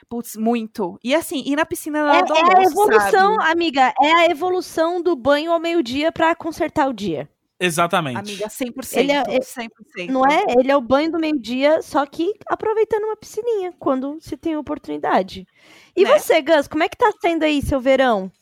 Putz, 0.08 0.36
muito. 0.36 0.98
E 1.04 1.14
assim, 1.14 1.42
ir 1.46 1.56
na 1.56 1.64
piscina 1.64 2.04
na 2.04 2.12
É, 2.14 2.16
hora 2.18 2.26
do 2.26 2.34
é 2.34 2.38
a 2.38 2.42
almoço, 2.42 2.70
evolução, 2.72 3.36
sabe? 3.38 3.52
amiga, 3.52 3.94
é 4.00 4.12
a 4.12 4.26
evolução 4.26 5.00
do 5.02 5.14
banho 5.16 5.52
ao 5.52 5.60
meio-dia 5.60 6.10
pra 6.12 6.34
consertar 6.34 6.88
o 6.88 6.92
dia. 6.92 7.28
Exatamente. 7.60 8.18
Amiga, 8.18 8.48
100%. 8.48 8.98
Ele 8.98 9.12
é- 9.12 9.40
100%. 9.42 10.10
Não 10.10 10.24
é? 10.26 10.44
Ele 10.58 10.70
é 10.72 10.76
o 10.76 10.80
banho 10.80 11.12
do 11.12 11.18
meio-dia, 11.18 11.82
só 11.82 12.06
que 12.06 12.32
aproveitando 12.48 13.04
uma 13.04 13.16
piscininha, 13.16 13.72
quando 13.78 14.16
se 14.20 14.36
tem 14.36 14.56
oportunidade. 14.56 15.46
E 15.94 16.04
Né? 16.04 16.18
você, 16.18 16.40
Gus, 16.40 16.66
como 16.66 16.82
é 16.82 16.88
que 16.88 16.96
tá 16.96 17.12
sendo 17.20 17.42
aí 17.44 17.60
seu 17.60 17.80
verão? 17.80 18.32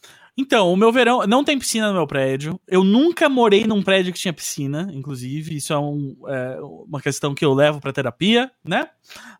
Então, 0.40 0.72
o 0.72 0.76
meu 0.76 0.92
verão 0.92 1.26
não 1.26 1.42
tem 1.42 1.58
piscina 1.58 1.88
no 1.88 1.94
meu 1.94 2.06
prédio. 2.06 2.60
Eu 2.68 2.84
nunca 2.84 3.28
morei 3.28 3.66
num 3.66 3.82
prédio 3.82 4.12
que 4.12 4.20
tinha 4.20 4.32
piscina, 4.32 4.88
inclusive. 4.92 5.56
Isso 5.56 5.72
é, 5.72 5.78
um- 5.80 6.14
é 6.28 6.58
uma 6.60 7.00
questão 7.00 7.34
que 7.34 7.44
eu 7.44 7.52
levo 7.52 7.80
pra 7.80 7.92
terapia, 7.92 8.48
né? 8.64 8.88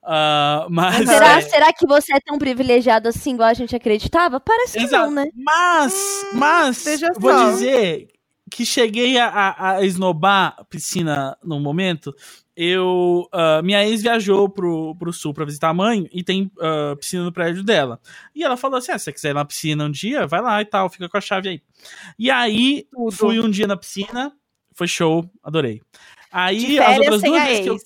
Ah, 0.03 0.67
mas. 0.69 1.07
Será, 1.09 1.38
é, 1.38 1.41
será 1.43 1.73
que 1.73 1.87
você 1.87 2.12
é 2.17 2.21
tão 2.21 2.37
privilegiado 2.37 3.09
assim, 3.09 3.35
igual 3.35 3.49
a 3.49 3.55
gente 3.55 3.77
acreditava? 3.77 4.41
Parece 4.41 4.77
que 4.77 4.85
Exato. 4.87 5.05
não, 5.07 5.12
né? 5.12 5.27
Mas, 5.37 6.27
mas, 6.35 6.83
veja 6.85 7.07
vou 7.17 7.31
só. 7.33 7.51
dizer 7.53 8.09
que 8.49 8.65
cheguei 8.65 9.19
a, 9.19 9.29
a, 9.29 9.71
a 9.73 9.85
esnobar 9.85 10.65
piscina 10.69 11.37
no 11.43 11.61
momento. 11.61 12.15
Eu, 12.57 13.29
ah, 13.33 13.63
minha 13.63 13.87
ex 13.87 14.03
viajou 14.03 14.49
pro, 14.49 14.97
pro 14.97 15.13
sul 15.13 15.33
pra 15.33 15.45
visitar 15.45 15.69
a 15.69 15.75
mãe 15.75 16.09
e 16.13 16.25
tem 16.25 16.51
ah, 16.61 16.97
piscina 16.99 17.25
no 17.25 17.33
prédio 17.33 17.63
dela. 17.63 18.01
E 18.35 18.43
ela 18.43 18.57
falou 18.57 18.79
assim: 18.79 18.93
ah, 18.93 18.99
se 18.99 19.05
você 19.05 19.13
quiser 19.13 19.31
ir 19.31 19.35
na 19.35 19.45
piscina 19.45 19.85
um 19.85 19.91
dia, 19.91 20.27
vai 20.27 20.41
lá 20.41 20.61
e 20.61 20.65
tal, 20.65 20.91
fica 20.91 21.09
com 21.09 21.17
a 21.17 21.21
chave 21.21 21.49
aí. 21.49 21.63
E 22.19 22.31
aí, 22.31 22.87
Tudo. 22.91 23.13
fui 23.13 23.41
um 23.41 23.51
dia 23.51 23.67
na 23.67 23.77
piscina, 23.77 24.33
foi 24.73 24.89
show, 24.89 25.29
adorei. 25.43 25.81
Aí, 26.31 26.79
as 26.79 26.99
outras 26.99 27.23
duas 27.23 27.43
vezes 27.45 27.63
que 27.63 27.71
eu 27.71 27.75
ex. 27.75 27.83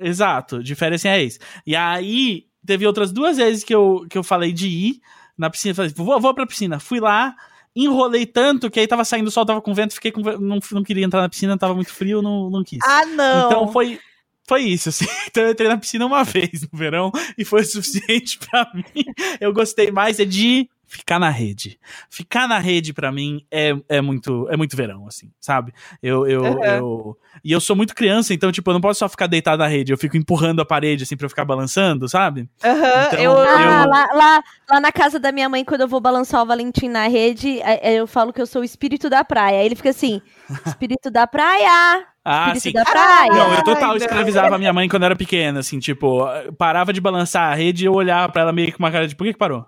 Exato, 0.00 0.62
de 0.62 0.74
férias 0.74 1.00
sem 1.00 1.10
a 1.10 1.18
ex. 1.18 1.38
E 1.66 1.76
aí, 1.76 2.46
teve 2.66 2.86
outras 2.86 3.12
duas 3.12 3.36
vezes 3.36 3.62
que 3.62 3.74
eu, 3.74 4.06
que 4.10 4.18
eu 4.18 4.24
falei 4.24 4.52
de 4.52 4.68
ir 4.68 5.00
na 5.36 5.48
piscina. 5.50 5.74
Falei, 5.74 5.92
vou, 5.94 6.20
vou 6.20 6.34
pra 6.34 6.46
piscina. 6.46 6.80
Fui 6.80 7.00
lá, 7.00 7.34
enrolei 7.74 8.26
tanto 8.26 8.70
que 8.70 8.80
aí 8.80 8.86
tava 8.86 9.04
saindo 9.04 9.28
o 9.28 9.30
sol, 9.30 9.44
tava 9.44 9.60
com 9.60 9.74
vento, 9.74 9.94
fiquei 9.94 10.12
com. 10.12 10.20
Não, 10.20 10.58
não 10.72 10.82
queria 10.82 11.04
entrar 11.04 11.22
na 11.22 11.28
piscina, 11.28 11.58
tava 11.58 11.74
muito 11.74 11.92
frio, 11.92 12.22
não, 12.22 12.50
não 12.50 12.62
quis. 12.62 12.78
Ah, 12.84 13.04
não. 13.06 13.46
Então 13.46 13.72
foi. 13.72 13.98
Foi 14.46 14.62
isso, 14.62 14.90
assim. 14.90 15.06
Então 15.26 15.42
eu 15.42 15.50
entrei 15.50 15.68
na 15.68 15.78
piscina 15.78 16.06
uma 16.06 16.22
vez 16.22 16.62
no 16.62 16.78
verão 16.78 17.10
e 17.36 17.44
foi 17.44 17.62
o 17.62 17.66
suficiente 17.66 18.38
pra 18.38 18.70
mim. 18.74 19.04
Eu 19.40 19.52
gostei 19.52 19.90
mais 19.90 20.20
é 20.20 20.24
de 20.24 20.68
ficar 20.96 21.18
na 21.18 21.28
rede. 21.30 21.78
Ficar 22.08 22.46
na 22.48 22.58
rede 22.58 22.92
pra 22.92 23.10
mim 23.10 23.44
é, 23.50 23.74
é 23.88 24.00
muito 24.00 24.46
é 24.50 24.56
muito 24.56 24.76
verão, 24.76 25.06
assim, 25.06 25.30
sabe? 25.40 25.72
Eu, 26.02 26.26
eu, 26.26 26.42
Uhum. 26.44 26.64
eu 26.64 27.18
e 27.44 27.50
eu 27.52 27.60
sou 27.60 27.74
muito 27.74 27.94
criança, 27.94 28.32
então 28.32 28.52
tipo, 28.52 28.70
eu 28.70 28.74
não 28.74 28.80
posso 28.80 29.00
só 29.00 29.08
ficar 29.08 29.26
deitado 29.26 29.58
na 29.58 29.66
rede, 29.66 29.92
eu 29.92 29.98
fico 29.98 30.16
empurrando 30.16 30.60
a 30.60 30.64
parede 30.64 31.02
assim 31.02 31.16
pra 31.16 31.24
eu 31.26 31.30
ficar 31.30 31.44
balançando, 31.44 32.08
sabe? 32.08 32.48
Aham, 32.64 33.04
Então, 33.06 33.18
eu, 33.20 33.32
eu- 33.32 33.38
Ah, 33.44 33.84
lá, 33.86 34.06
lá, 34.14 34.42
lá 34.70 34.80
na 34.80 34.92
casa 34.92 35.18
da 35.18 35.32
minha 35.32 35.48
mãe, 35.48 35.64
quando 35.64 35.80
eu 35.82 35.88
vou 35.88 36.00
balançar 36.00 36.42
o 36.42 36.46
Valentim 36.46 36.88
na 36.88 37.08
rede, 37.08 37.60
é- 37.60 37.92
é, 37.92 37.94
eu 37.94 38.06
falo 38.06 38.32
que 38.32 38.40
eu 38.40 38.46
sou 38.46 38.62
o 38.62 38.64
espírito 38.64 39.10
da 39.10 39.24
praia. 39.24 39.58
Aí 39.60 39.66
ele 39.66 39.74
fica 39.76 39.90
assim, 39.90 40.22
espírito 40.66 41.10
da 41.10 41.26
praia, 41.26 42.04
Ah, 42.24 42.52
espírito 42.54 42.62
sim. 42.62 42.72
da 42.72 42.84
praia. 42.84 43.32
Não, 43.32 43.54
eu 43.54 43.64
total 43.64 43.96
escravizava 43.96 44.54
a 44.54 44.58
minha 44.58 44.72
mãe 44.72 44.88
quando 44.88 45.02
eu 45.02 45.06
era 45.06 45.16
pequena, 45.16 45.60
assim, 45.60 45.78
tipo, 45.78 46.24
parava 46.56 46.92
de 46.92 47.00
balançar 47.00 47.52
a 47.52 47.54
rede 47.54 47.84
e 47.84 47.86
eu 47.86 47.92
olhava 47.92 48.32
pra 48.32 48.42
ela 48.42 48.52
meio 48.52 48.72
com 48.72 48.78
uma 48.78 48.90
cara 48.90 49.06
de 49.08 49.14
por 49.14 49.24
que, 49.24 49.32
que 49.32 49.38
parou? 49.38 49.66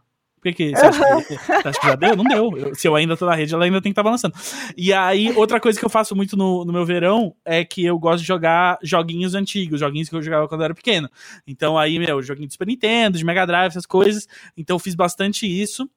Por 0.50 0.56
que, 0.56 0.70
você 0.70 0.86
acha 0.86 0.98
que, 1.24 1.34
você 1.34 1.52
acha 1.68 1.80
que 1.80 1.86
já 1.86 1.94
deu? 1.94 2.16
Não 2.16 2.24
deu. 2.24 2.56
Eu- 2.56 2.74
se 2.74 2.86
eu 2.88 2.94
ainda 2.96 3.16
tô 3.16 3.26
na 3.26 3.34
rede, 3.34 3.54
ela 3.54 3.64
ainda 3.64 3.80
tem 3.80 3.90
que 3.90 3.92
estar 3.92 4.02
balançando. 4.02 4.34
E 4.76 4.92
aí, 4.92 5.32
outra 5.36 5.58
coisa 5.60 5.78
que 5.78 5.84
eu 5.84 5.90
faço 5.90 6.14
muito 6.16 6.36
no, 6.36 6.64
no 6.64 6.72
meu 6.72 6.84
verão 6.84 7.34
é 7.44 7.64
que 7.64 7.84
eu 7.84 7.98
gosto 7.98 8.20
de 8.22 8.26
jogar 8.26 8.78
joguinhos 8.82 9.34
antigos, 9.34 9.80
joguinhos 9.80 10.08
que 10.08 10.16
eu 10.16 10.22
jogava 10.22 10.48
quando 10.48 10.60
eu 10.62 10.66
era 10.66 10.74
pequeno. 10.74 11.08
Então 11.46 11.78
aí, 11.78 11.98
meu, 11.98 12.22
joguinho 12.22 12.46
de 12.48 12.52
Super 12.54 12.66
Nintendo, 12.66 13.18
de 13.18 13.24
Mega 13.24 13.46
Drive, 13.46 13.70
essas 13.70 13.86
coisas. 13.86 14.26
Então 14.56 14.76
eu 14.76 14.80
fiz 14.80 14.94
bastante 14.94 15.46
isso. 15.46 15.88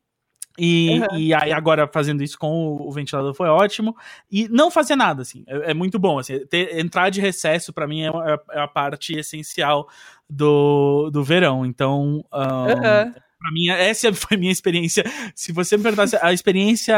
E, 0.61 0.99
Uhum. 1.11 1.17
e 1.17 1.33
aí 1.33 1.53
agora 1.53 1.87
fazendo 1.87 2.21
isso 2.21 2.37
com 2.37 2.51
o, 2.51 2.89
o 2.89 2.91
ventilador 2.91 3.33
foi 3.33 3.47
ótimo. 3.47 3.95
E 4.29 4.49
não 4.49 4.69
fazer 4.69 4.95
nada, 4.97 5.21
assim. 5.21 5.43
É, 5.47 5.71
é 5.71 5.73
muito 5.73 5.97
bom, 5.97 6.19
assim. 6.19 6.45
Ter- 6.47 6.77
entrar 6.77 7.09
de 7.09 7.21
recesso, 7.21 7.71
pra 7.71 7.87
mim, 7.87 8.01
é, 8.01 8.07
é- 8.07 8.57
é 8.57 8.59
a 8.59 8.67
parte 8.67 9.13
essencial 9.17 9.87
do, 10.29 11.09
do 11.11 11.23
verão. 11.23 11.65
Então, 11.65 12.25
ahn, 12.31 12.71
Aham. 12.71 13.13
Pra 13.39 13.51
mim, 13.51 13.69
essa 13.69 14.11
foi 14.13 14.37
a 14.37 14.39
minha 14.39 14.51
experiência. 14.51 15.03
Se 15.33 15.51
você 15.51 15.77
me 15.77 15.83
perguntasse 15.83 16.17
a 16.21 16.33
experiência 16.33 16.95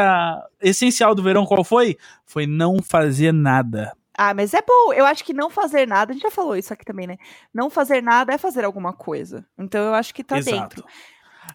essencial 0.60 1.14
do 1.14 1.22
verão, 1.22 1.46
qual 1.46 1.62
foi? 1.62 1.96
Foi 2.26 2.46
não 2.46 2.82
fazer 2.82 3.32
nada. 3.32 3.92
Ah, 4.14 4.34
mas 4.34 4.52
é 4.52 4.60
bom. 4.60 4.92
Eu 4.92 5.06
acho 5.06 5.24
que 5.24 5.32
não 5.32 5.48
fazer 5.48 5.86
nada, 5.86 6.10
a 6.10 6.14
gente 6.14 6.22
já 6.22 6.30
falou 6.30 6.56
isso 6.56 6.72
aqui 6.72 6.84
também, 6.84 7.06
né? 7.06 7.16
Não 7.54 7.70
fazer 7.70 8.02
nada 8.02 8.34
é 8.34 8.38
fazer 8.38 8.64
alguma 8.64 8.92
coisa. 8.92 9.46
Então 9.58 9.82
eu 9.86 9.94
acho 9.94 10.12
que 10.14 10.22
tá 10.22 10.38
Exato. 10.38 10.76
dentro. 10.76 10.84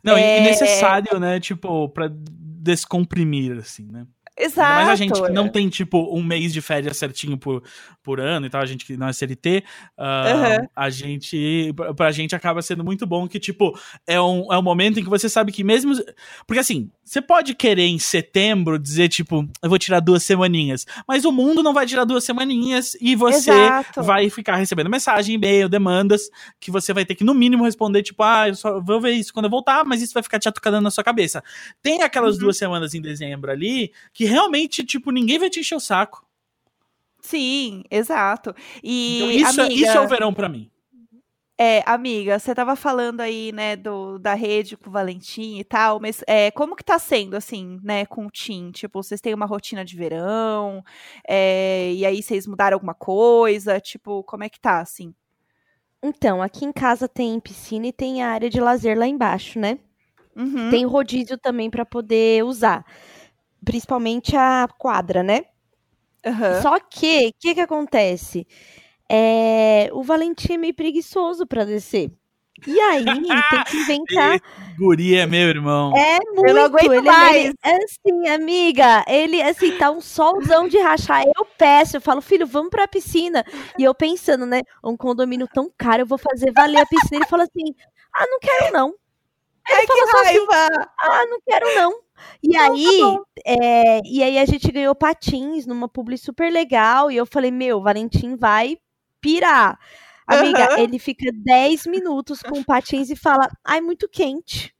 Não, 0.04 0.18
É, 0.18 0.40
e 0.40 0.42
necessário, 0.42 1.20
né? 1.20 1.40
Tipo, 1.40 1.90
pra 1.90 2.10
descomprimir, 2.12 3.58
assim, 3.58 3.88
né? 3.92 4.06
Exato. 4.38 4.76
Mas 4.76 4.90
a 4.90 4.96
gente 4.96 5.22
que 5.22 5.32
não 5.32 5.50
tem, 5.50 5.68
tipo, 5.68 6.16
um 6.16 6.24
mês 6.24 6.54
de 6.54 6.62
férias 6.62 6.96
certinho 6.98 7.38
por, 7.38 7.64
por 8.04 8.20
ano 8.20 8.46
e 8.46 8.50
tal, 8.50 8.62
a 8.62 8.66
gente 8.66 8.86
que 8.86 8.96
não 8.96 9.08
é 9.08 9.14
CLT, 9.14 9.64
ah, 9.98 10.28
Aham. 10.32 10.68
a 10.76 10.90
gente, 10.90 11.74
pra- 11.76 11.94
pra 11.94 12.12
gente 12.12 12.36
acaba 12.36 12.62
sendo 12.62 12.84
muito 12.84 13.06
bom 13.08 13.28
que, 13.28 13.40
tipo, 13.40 13.78
é 14.06 14.22
um, 14.22 14.54
é 14.54 14.58
um 14.58 14.62
momento 14.62 15.00
em 15.00 15.04
que 15.04 15.10
você 15.10 15.28
sabe 15.28 15.52
que 15.52 15.64
mesmo. 15.64 15.94
Porque 16.46 16.60
assim, 16.60 16.90
você 17.04 17.20
pode 17.22 17.56
querer 17.56 17.88
em 17.88 17.98
setembro 17.98 18.78
dizer, 18.78 19.08
tipo, 19.10 19.48
eu 19.62 19.70
vou 19.70 19.80
tirar 19.80 20.00
duas 20.02 20.22
semaninhas, 20.24 20.86
mas 21.08 21.26
o 21.26 21.32
mundo 21.32 21.64
não 21.64 21.74
vai 21.74 21.86
tirar 21.88 22.04
duas 22.04 22.24
semaninhas 22.24 22.96
e 23.02 23.16
você 23.16 23.68
Exato. 23.68 24.04
vai 24.04 24.30
ficar 24.30 24.56
recebendo 24.58 24.90
mensagem, 24.90 25.36
e-mail, 25.36 25.68
demandas, 25.68 26.30
que 26.60 26.70
você 26.70 26.94
vai 26.94 27.06
ter 27.06 27.16
que, 27.16 27.24
no 27.24 27.34
mínimo, 27.34 27.64
responder, 27.64 28.04
tipo, 28.04 28.22
ah, 28.22 28.50
eu 28.50 28.56
só 28.56 28.80
vou 28.80 29.02
ver 29.02 29.12
isso 29.14 29.34
quando 29.34 29.46
eu 29.46 29.52
voltar, 29.52 29.84
mas 29.84 30.02
isso 30.02 30.14
vai 30.14 30.22
ficar 30.22 30.38
te 30.38 30.48
atucando 30.48 30.80
na 30.82 30.92
sua 30.92 31.04
cabeça. 31.04 31.44
Tem 31.82 32.04
aquelas 32.04 32.36
Uhum. 32.36 32.42
duas 32.42 32.58
semanas 32.58 32.94
em 32.94 33.02
dezembro 33.02 33.50
ali 33.52 33.92
que 34.14 34.27
realmente, 34.28 34.84
tipo, 34.86 35.12
ninguém 35.12 35.40
vai 35.40 35.50
te 35.50 35.60
encher 35.60 35.76
o 35.76 35.80
saco. 35.80 36.26
Sim, 37.22 37.84
exato. 37.90 38.56
E 38.84 39.18
Então, 39.18 39.32
isso, 39.32 39.62
é- 39.62 39.64
amiga, 39.66 39.82
isso 39.88 39.98
é 39.98 40.02
o 40.02 40.08
verão 40.08 40.34
pra 40.34 40.48
mim. 40.48 40.70
É, 41.60 41.82
amiga, 41.88 42.38
você 42.38 42.54
tava 42.54 42.76
falando 42.76 43.20
aí, 43.20 43.52
né, 43.52 43.76
do, 43.76 44.20
da 44.20 44.36
rede 44.36 44.78
com 44.78 44.90
o 44.90 44.94
Valentim 44.94 45.58
e 45.58 45.64
tal, 45.64 46.00
mas 46.00 46.24
é, 46.28 46.52
como 46.52 46.76
que 46.76 46.84
tá 46.84 47.00
sendo, 47.00 47.36
assim, 47.36 47.80
né, 47.84 48.06
com 48.06 48.28
o 48.28 48.30
Tim? 48.30 48.70
Tipo, 48.70 49.02
vocês 49.02 49.20
têm 49.20 49.34
uma 49.34 49.48
rotina 49.48 49.84
de 49.84 49.96
verão, 49.98 50.84
é, 51.28 51.92
e 51.96 52.06
aí 52.06 52.22
vocês 52.22 52.46
mudaram 52.46 52.76
alguma 52.76 52.94
coisa? 52.94 53.80
Tipo, 53.80 54.24
como 54.24 54.44
é 54.44 54.50
que 54.50 54.60
tá, 54.60 54.80
assim? 54.82 55.16
Então, 56.04 56.44
aqui 56.44 56.64
em 56.64 56.72
casa 56.72 57.08
tem 57.08 57.40
piscina 57.40 57.88
e 57.88 57.92
tem 57.92 58.22
a 58.22 58.30
área 58.30 58.52
de 58.52 58.62
lazer 58.62 58.96
lá 58.96 59.08
embaixo, 59.08 59.58
né? 59.60 59.80
Uhum. 60.36 60.70
Tem 60.70 60.86
rodízio 60.86 61.40
também 61.40 61.72
pra 61.72 61.84
poder 61.84 62.44
usar. 62.46 62.86
Principalmente 63.68 64.34
a 64.36 64.66
quadra, 64.78 65.22
né? 65.22 65.44
Aham. 66.26 66.62
Só 66.62 66.80
que, 66.80 67.28
o 67.28 67.34
que 67.38 67.54
que 67.54 67.60
acontece? 67.60 68.48
É, 69.10 69.90
o 69.92 70.04
Valentim 70.04 70.54
é 70.54 70.58
meio 70.58 70.74
preguiçoso 70.74 71.46
pra 71.46 71.66
descer. 71.66 72.10
E 72.66 72.80
aí, 72.80 73.04
tem 73.06 73.64
que 73.70 73.78
inventar. 73.78 74.40
Guri 74.80 75.16
é 75.16 75.26
meu 75.28 75.50
irmão. 75.50 75.94
É 75.96 76.18
muito. 76.34 76.54
não 76.54 76.64
aguento 76.64 76.94
ele, 76.94 77.02
mais. 77.02 77.46
ele- 77.46 77.54
é 77.62 77.76
assim, 77.76 78.28
amiga, 78.30 79.04
ele 79.08 79.42
assim, 79.42 79.78
tá 79.78 79.92
um 79.92 80.00
solzão 80.00 80.68
de 80.68 80.80
rachar. 80.80 81.24
Eu 81.24 81.46
peço, 81.58 81.98
eu 81.98 82.02
falo, 82.02 82.22
filho, 82.22 82.48
vamos 82.48 82.70
pra 82.70 82.88
piscina. 82.88 83.44
E 83.78 83.84
eu 83.84 83.94
pensando, 83.94 84.46
né? 84.46 84.62
Um 84.84 84.96
condomínio 84.96 85.48
tão 85.54 85.70
caro, 85.78 86.04
eu 86.04 86.08
vou 86.08 86.18
fazer 86.18 86.52
valer 86.54 86.80
a 86.80 86.86
piscina. 86.86 87.18
Ele 87.18 87.28
fala 87.28 87.44
assim: 87.44 87.76
ah, 88.16 88.26
não 88.28 88.40
quero 88.40 88.72
não. 88.74 88.94
Ai, 89.70 89.86
que 89.86 89.94
só 90.08 90.22
assim, 90.22 90.46
raiva! 90.48 90.90
Ah, 91.02 91.26
não 91.28 91.40
quero 91.46 91.76
não. 91.76 91.92
E 92.42 92.50
Não, 92.50 92.66
tá 92.68 92.74
aí, 92.74 93.00
bom. 93.02 93.24
é, 93.46 94.02
e 94.06 94.24
aí 94.24 94.40
a 94.40 94.46
gente 94.46 94.72
ganhou 94.72 94.96
patins 94.96 95.66
numa 95.66 95.88
publi 95.88 96.18
super 96.18 96.52
legal. 96.52 97.12
E 97.12 97.18
eu 97.18 97.26
falei, 97.26 97.52
meu, 97.52 97.78
o 97.78 97.82
Valentim 97.84 98.36
vai 98.36 98.78
pirar. 99.22 99.78
Amiga, 100.26 100.66
Aham. 100.66 100.80
ele 100.80 101.00
fica 101.00 101.32
10 101.34 101.86
minutos 101.86 102.42
com 102.42 102.64
patins 102.64 103.10
e 103.10 103.16
fala, 103.16 103.48
ai, 103.66 103.82
muito 103.82 104.10
quente. 104.10 104.74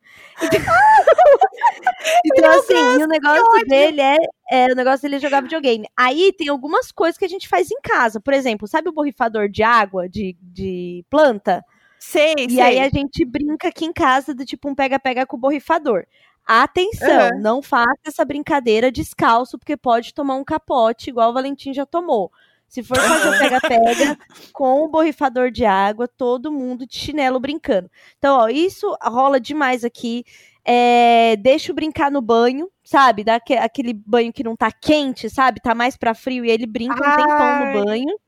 Então, 2.26 2.50
assim, 2.60 3.00
e 3.00 3.04
o 3.04 3.08
negócio 3.08 3.66
dele 3.68 4.02
é, 4.02 4.18
é, 4.52 4.66
o 4.72 4.76
negócio 4.76 5.02
dele 5.02 5.16
é 5.16 5.20
jogar 5.20 5.42
videogame. 5.42 5.88
Aí 5.98 6.34
tem 6.34 6.50
algumas 6.50 6.92
coisas 6.92 7.18
que 7.18 7.26
a 7.26 7.30
gente 7.30 7.48
faz 7.48 7.70
em 7.72 7.82
casa. 7.82 8.20
Por 8.20 8.34
exemplo, 8.34 8.68
sabe 8.68 8.90
o 8.90 8.94
borrifador 8.94 9.50
de 9.50 9.64
água 9.64 10.08
de, 10.10 10.36
de 10.42 11.06
planta? 11.10 11.64
Sei, 12.00 12.34
E 12.38 12.52
sei. 12.52 12.62
aí 12.62 12.80
a 12.80 12.90
gente 12.90 13.26
brinca 13.26 13.68
aqui 13.70 13.86
em 13.86 13.94
casa 13.94 14.34
do 14.34 14.46
tipo 14.46 14.70
um 14.70 14.76
pega-pega 14.76 15.26
com 15.26 15.36
o 15.38 15.40
borrifador. 15.40 16.06
Atenção, 16.46 17.10
Aham. 17.10 17.40
não 17.42 17.62
faça 17.62 17.98
essa 18.06 18.24
brincadeira 18.24 18.92
descalço, 18.92 19.58
porque 19.58 19.76
pode 19.76 20.14
tomar 20.14 20.36
um 20.36 20.44
capote, 20.46 21.10
igual 21.10 21.30
o 21.30 21.34
Valentim 21.34 21.74
já 21.74 21.86
tomou. 21.86 22.32
Se 22.70 22.82
for 22.84 22.98
fazer 22.98 23.38
pega-pega 23.40 24.18
com 24.54 24.84
o 24.84 24.88
borrifador 24.90 25.52
de 25.52 25.66
água, 25.66 26.08
todo 26.08 26.52
mundo 26.52 26.86
de 26.88 26.96
chinelo 26.98 27.40
brincando. 27.40 27.90
Então, 28.18 28.38
ó, 28.40 28.48
isso 28.48 28.96
rola 29.02 29.40
demais 29.40 29.84
aqui. 29.84 30.24
É, 30.64 31.36
deixa 31.38 31.74
brincar 31.74 32.12
no 32.12 32.22
banho, 32.22 32.70
sabe? 32.84 33.24
Dá 33.24 33.36
aque- 33.36 33.56
aquele 33.56 33.94
banho 33.94 34.34
que 34.34 34.44
não 34.44 34.54
tá 34.56 34.70
quente, 34.72 35.30
sabe? 35.30 35.62
Tá 35.62 35.74
mais 35.74 35.96
pra 35.96 36.14
frio 36.14 36.44
e 36.44 36.52
ele 36.52 36.66
brinca 36.68 36.94
um 36.96 37.16
tempão 37.16 37.38
Ai. 37.46 37.74
no 37.74 37.86
banho. 37.86 38.20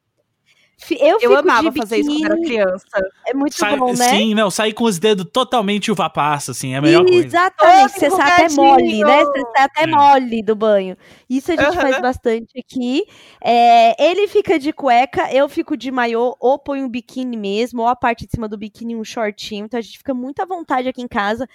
Eu, 0.92 1.08
Eu 1.08 1.20
fico 1.20 1.34
amava 1.36 1.72
de 1.72 1.78
fazer 1.78 1.98
isso 1.98 2.10
quando 2.10 2.26
era 2.26 2.36
biquíni, 2.36 2.56
criança. 2.56 2.86
É 3.28 3.34
muito 3.34 3.56
Sai- 3.56 3.78
bom, 3.78 3.88
né? 3.94 4.10
Sim, 4.10 4.34
não, 4.34 4.50
sair 4.50 4.74
com 4.74 4.86
os 4.86 4.98
dedos 4.98 5.26
totalmente 5.32 5.92
uva 5.92 6.10
passa, 6.10 6.52
assim, 6.52 6.74
é 6.74 6.78
a 6.78 6.82
melhor 6.82 7.06
coisa. 7.06 7.26
Exatamente, 7.26 7.92
você 8.00 8.10
sai 8.12 8.32
até 8.46 8.50
mole, 8.56 9.04
né? 9.04 9.24
Você 9.26 9.42
sai 9.56 9.66
até 9.66 9.84
É. 9.84 9.88
mole 9.88 10.42
do 10.42 10.56
banho. 10.56 10.96
Isso 11.30 11.52
a 11.52 11.56
gente 11.56 11.66
Aham. 11.66 11.82
faz 11.82 12.02
bastante 12.02 12.58
aqui. 12.58 13.04
É, 13.44 14.04
ele 14.12 14.28
fica 14.28 14.58
de 14.58 14.72
cueca, 14.72 15.32
eu 15.34 15.48
fico 15.50 15.76
de 15.76 15.92
maiô, 15.92 16.36
ou 16.40 16.58
põe 16.58 16.82
um 16.84 16.90
biquíni 16.90 17.36
mesmo, 17.36 17.82
ou 17.82 17.88
a 17.88 17.96
parte 17.96 18.26
de 18.26 18.32
cima 18.32 18.48
do 18.48 18.58
biquíni 18.58 18.96
um 18.96 19.04
shortinho. 19.04 19.66
Então 19.66 19.78
a 19.78 19.82
gente 19.82 19.98
fica 19.98 20.14
muito 20.14 20.42
à 20.42 20.46
vontade 20.46 20.88
aqui 20.88 21.02
em 21.02 21.08
casa. 21.08 21.48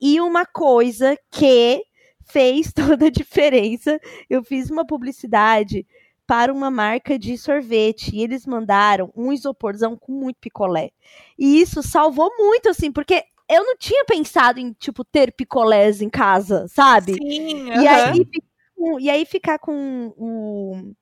E 0.00 0.20
uma 0.20 0.46
coisa 0.46 1.16
que 1.30 1.82
fez 2.24 2.72
toda 2.96 3.06
a 3.06 3.10
diferença, 3.10 4.00
eu 4.28 4.42
fiz 4.42 4.70
uma 4.70 4.86
publicidade 4.86 5.86
para 6.30 6.52
uma 6.52 6.70
marca 6.70 7.18
de 7.18 7.36
sorvete 7.36 8.14
e 8.14 8.22
eles 8.22 8.46
mandaram 8.46 9.12
um 9.16 9.32
isoporzão 9.32 9.96
com 9.96 10.12
muito 10.12 10.36
picolé. 10.36 10.92
E 11.36 11.60
isso 11.60 11.82
salvou 11.82 12.30
muito, 12.38 12.68
assim, 12.68 12.92
porque 12.92 13.24
eu 13.50 13.64
não 13.64 13.76
tinha 13.76 14.04
pensado 14.04 14.60
em, 14.60 14.72
tipo, 14.74 15.04
ter 15.04 15.32
picolés 15.32 16.00
em 16.00 16.08
casa, 16.08 16.68
sabe? 16.68 17.14
Sim, 17.14 17.72
E 17.74 17.84
aham. 17.84 18.12
aí, 18.12 18.24
fica 18.32 18.46
com- 18.76 19.00
e 19.00 19.10
aí 19.10 19.26
ficar 19.26 19.58
com 19.58 20.14
o, 20.16 20.92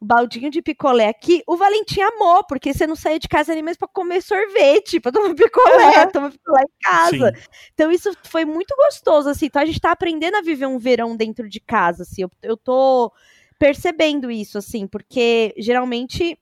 o 0.00 0.06
baldinho 0.06 0.50
de 0.50 0.62
picolé 0.62 1.08
aqui, 1.08 1.42
o 1.46 1.58
Valentim 1.58 2.00
amou, 2.00 2.42
porque 2.46 2.72
você 2.72 2.86
não 2.86 2.96
saía 2.96 3.18
de 3.18 3.28
casa 3.28 3.52
nem 3.52 3.62
mesmo 3.62 3.80
pra 3.80 3.88
comer 3.88 4.22
sorvete, 4.22 4.98
pra 4.98 5.12
tomar 5.12 5.34
picolé, 5.36 6.06
tomar 6.06 6.30
picolé 6.30 6.62
em 6.62 6.82
casa. 6.82 7.30
Sim. 7.32 7.44
Então 7.74 7.92
isso 7.92 8.10
foi 8.24 8.46
muito 8.46 8.74
gostoso, 8.76 9.28
assim. 9.28 9.44
Então 9.44 9.60
a 9.60 9.66
gente 9.66 9.78
tá 9.78 9.92
aprendendo 9.92 10.36
a 10.36 10.42
viver 10.42 10.64
um 10.64 10.78
verão 10.78 11.14
dentro 11.18 11.46
de 11.50 11.60
casa, 11.60 12.04
assim. 12.04 12.22
Eu, 12.22 12.30
eu 12.42 12.56
tô 12.56 13.12
percebendo 13.60 14.30
isso, 14.30 14.58
assim, 14.58 14.88
porque 14.88 15.54
geralmente 15.58 16.38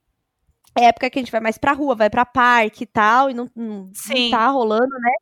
é 0.79 0.85
época 0.87 1.11
que 1.11 1.19
a 1.19 1.23
gente 1.23 1.33
vai 1.33 1.41
mais 1.41 1.59
pra 1.59 1.73
rua, 1.73 1.97
vai 1.97 2.11
pra 2.11 2.25
parque 2.25 2.85
e 2.85 2.87
tal, 2.87 3.31
e 3.31 3.35
não, 3.35 3.51
não, 3.57 3.91
não 4.09 4.31
tá 4.31 4.49
rolando, 4.49 4.89
né? 5.01 5.13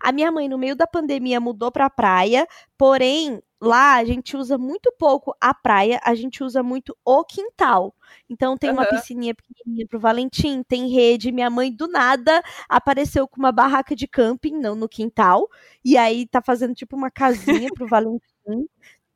A 0.00 0.12
minha 0.12 0.30
mãe, 0.32 0.48
no 0.48 0.58
meio 0.58 0.76
da 0.76 0.86
pandemia, 0.86 1.40
mudou 1.40 1.72
pra 1.72 1.90
praia, 1.90 2.46
porém, 2.78 3.42
lá 3.60 3.94
a 3.96 4.04
gente 4.04 4.36
usa 4.36 4.58
muito 4.58 4.92
pouco 4.98 5.34
a 5.40 5.54
praia, 5.54 6.00
a 6.04 6.14
gente 6.14 6.44
usa 6.44 6.62
muito 6.62 6.96
o 7.04 7.24
quintal. 7.24 7.94
Então 8.28 8.56
tem 8.56 8.70
uma 8.70 8.82
Aham. 8.82 8.90
piscininha 8.90 9.34
pequenininha 9.34 9.86
pro 9.88 9.98
Valentim, 10.00 10.62
tem 10.62 10.88
rede. 10.88 11.32
Minha 11.32 11.50
mãe, 11.50 11.72
do 11.72 11.88
nada, 11.88 12.42
apareceu 12.68 13.26
com 13.28 13.38
uma 13.38 13.52
barraca 13.52 13.96
de 13.96 14.06
camping 14.06 14.58
não, 14.58 14.74
no 14.74 14.88
quintal. 14.88 15.48
E 15.84 15.96
aí 15.96 16.26
tá 16.26 16.42
fazendo 16.42 16.74
tipo 16.74 16.96
uma 16.96 17.10
casinha 17.10 17.70
pro 17.72 17.88
Valentim. 17.88 18.20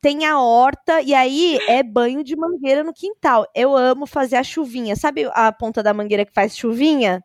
Tem 0.01 0.25
a 0.25 0.41
horta, 0.41 1.03
e 1.03 1.15
aí 1.15 1.59
é 1.69 1.83
banho 1.83 2.25
de 2.25 2.35
mangueira 2.35 2.83
no 2.83 2.93
quintal. 2.93 3.47
Eu 3.55 3.77
amo 3.77 4.07
fazer 4.07 4.37
a 4.37 4.43
chuvinha. 4.43 4.97
Sabe 4.97 5.29
a 5.33 5.53
ponta 5.53 5.83
da 5.83 5.93
mangueira 5.93 6.25
que 6.25 6.33
faz 6.33 6.57
chuvinha? 6.57 7.23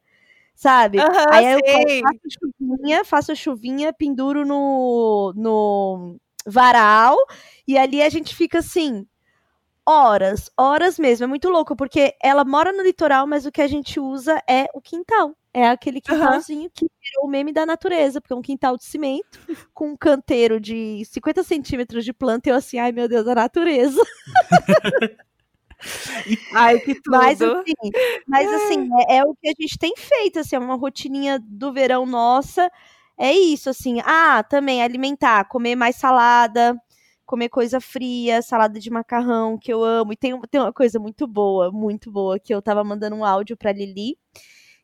Sabe? 0.54 1.00
Aham, 1.00 1.26
aí 1.32 1.54
eu 1.54 1.60
sei. 1.66 2.02
faço 2.02 2.20
chuvinha, 2.40 3.06
faço 3.06 3.32
a 3.32 3.36
chuvinha, 3.36 3.94
penduro 3.94 4.46
no, 4.46 5.34
no 5.36 6.18
varal, 6.46 7.18
e 7.68 7.78
ali 7.78 8.02
a 8.02 8.10
gente 8.10 8.36
fica 8.36 8.60
assim, 8.60 9.06
horas, 9.86 10.50
horas 10.58 10.98
mesmo. 10.98 11.26
É 11.26 11.28
muito 11.28 11.50
louco, 11.50 11.76
porque 11.76 12.16
ela 12.22 12.44
mora 12.44 12.72
no 12.72 12.84
litoral, 12.84 13.28
mas 13.28 13.46
o 13.46 13.52
que 13.52 13.62
a 13.62 13.68
gente 13.68 14.00
usa 14.00 14.42
é 14.50 14.66
o 14.74 14.82
quintal. 14.82 15.36
É 15.58 15.70
aquele 15.70 16.02
quintalzinho 16.02 16.70
que 16.70 16.86
virou 17.02 17.26
o 17.26 17.30
meme 17.30 17.54
da 17.54 17.66
natureza, 17.66 18.20
porque 18.20 18.34
é 18.34 18.36
um 18.36 18.42
quintal 18.42 18.76
de 18.76 18.84
cimento, 18.84 19.40
com 19.74 19.92
um 19.92 19.96
canteiro 19.96 20.60
de 20.60 21.02
50 21.06 21.44
centímetros 21.44 22.04
de 22.04 22.12
planta, 22.12 22.50
e 22.50 22.52
eu 22.52 22.58
assim, 22.58 22.78
ai 22.78 22.92
meu 22.92 23.08
Deus, 23.08 23.26
a 23.26 23.34
natureza. 23.36 24.02
Ai, 26.54 26.80
que 26.80 26.96
tudo. 26.96 27.12
Mas 27.18 27.42
assim, 27.42 27.74
mas, 28.28 28.52
assim 28.52 28.90
é, 29.08 29.18
é 29.18 29.24
o 29.24 29.36
que 29.36 29.48
a 29.48 29.54
gente 29.60 29.78
tem 29.78 29.94
feito, 29.96 30.40
assim, 30.40 30.56
é 30.56 30.60
uma 30.60 30.76
rotininha 30.76 31.40
do 31.40 31.72
verão 31.72 32.06
nossa. 32.06 32.72
É 33.18 33.32
isso, 33.32 33.70
assim. 33.70 34.00
Ah, 34.04 34.42
também 34.42 34.82
alimentar, 34.82 35.46
comer 35.46 35.76
mais 35.76 35.98
salada, 35.98 36.76
comer 37.26 37.50
coisa 37.50 37.80
fria, 37.80 38.42
salada 38.42 38.80
de 38.80 38.90
macarrão, 38.90 39.60
que 39.60 39.72
eu 39.72 39.84
amo. 39.84 40.14
E 40.14 40.16
tem, 40.18 40.40
tem 40.50 40.62
uma 40.62 40.74
coisa 40.74 40.98
muito 40.98 41.28
boa, 41.28 41.72
muito 41.72 42.12
boa, 42.12 42.40
que 42.40 42.54
eu 42.54 42.62
tava 42.62 42.84
mandando 42.84 43.16
um 43.18 43.26
áudio 43.26 43.56
pra 43.56 43.72
Lili, 43.72 44.18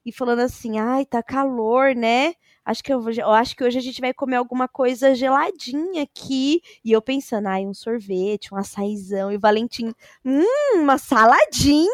e 0.05 0.11
falando 0.11 0.39
assim: 0.39 0.79
ai, 0.79 1.05
tá 1.05 1.21
calor, 1.23 1.95
né? 1.95 2.33
Acho 2.63 2.83
que 2.83 2.93
eu, 2.93 3.01
vou, 3.01 3.11
eu 3.11 3.31
acho 3.31 3.55
que 3.55 3.63
hoje 3.63 3.79
a 3.79 3.81
gente 3.81 3.99
vai 3.99 4.13
comer 4.13 4.35
alguma 4.35 4.67
coisa 4.67 5.15
geladinha 5.15 6.03
aqui. 6.03 6.61
E 6.85 6.91
eu 6.91 7.01
pensando, 7.01 7.47
ai, 7.47 7.65
um 7.65 7.73
sorvete, 7.73 8.53
um 8.53 8.57
açaizão. 8.57 9.31
E 9.31 9.35
o 9.35 9.39
Valentim, 9.39 9.91
hum, 10.23 10.45
uma 10.75 10.99
saladinha. 10.99 11.89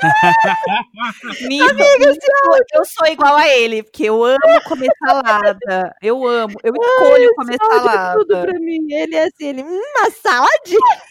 Amiga, 1.44 1.84
eu, 1.98 2.14
sou, 2.14 2.58
eu 2.74 2.84
sou 2.84 3.06
igual 3.08 3.34
a 3.36 3.48
ele, 3.48 3.82
porque 3.82 4.04
eu 4.04 4.22
amo 4.22 4.62
comer 4.68 4.90
salada. 5.04 5.96
Eu 6.00 6.24
amo, 6.26 6.54
eu 6.62 6.72
escolho 6.74 7.28
ai, 7.28 7.34
comer 7.34 7.58
salada. 7.60 8.18
tudo 8.20 8.40
pra 8.40 8.60
mim. 8.60 8.86
Ele 8.92 9.16
é 9.16 9.24
assim, 9.24 9.46
ele, 9.46 9.62
hum, 9.64 9.80
uma 9.96 10.10
saladinha. 10.10 11.02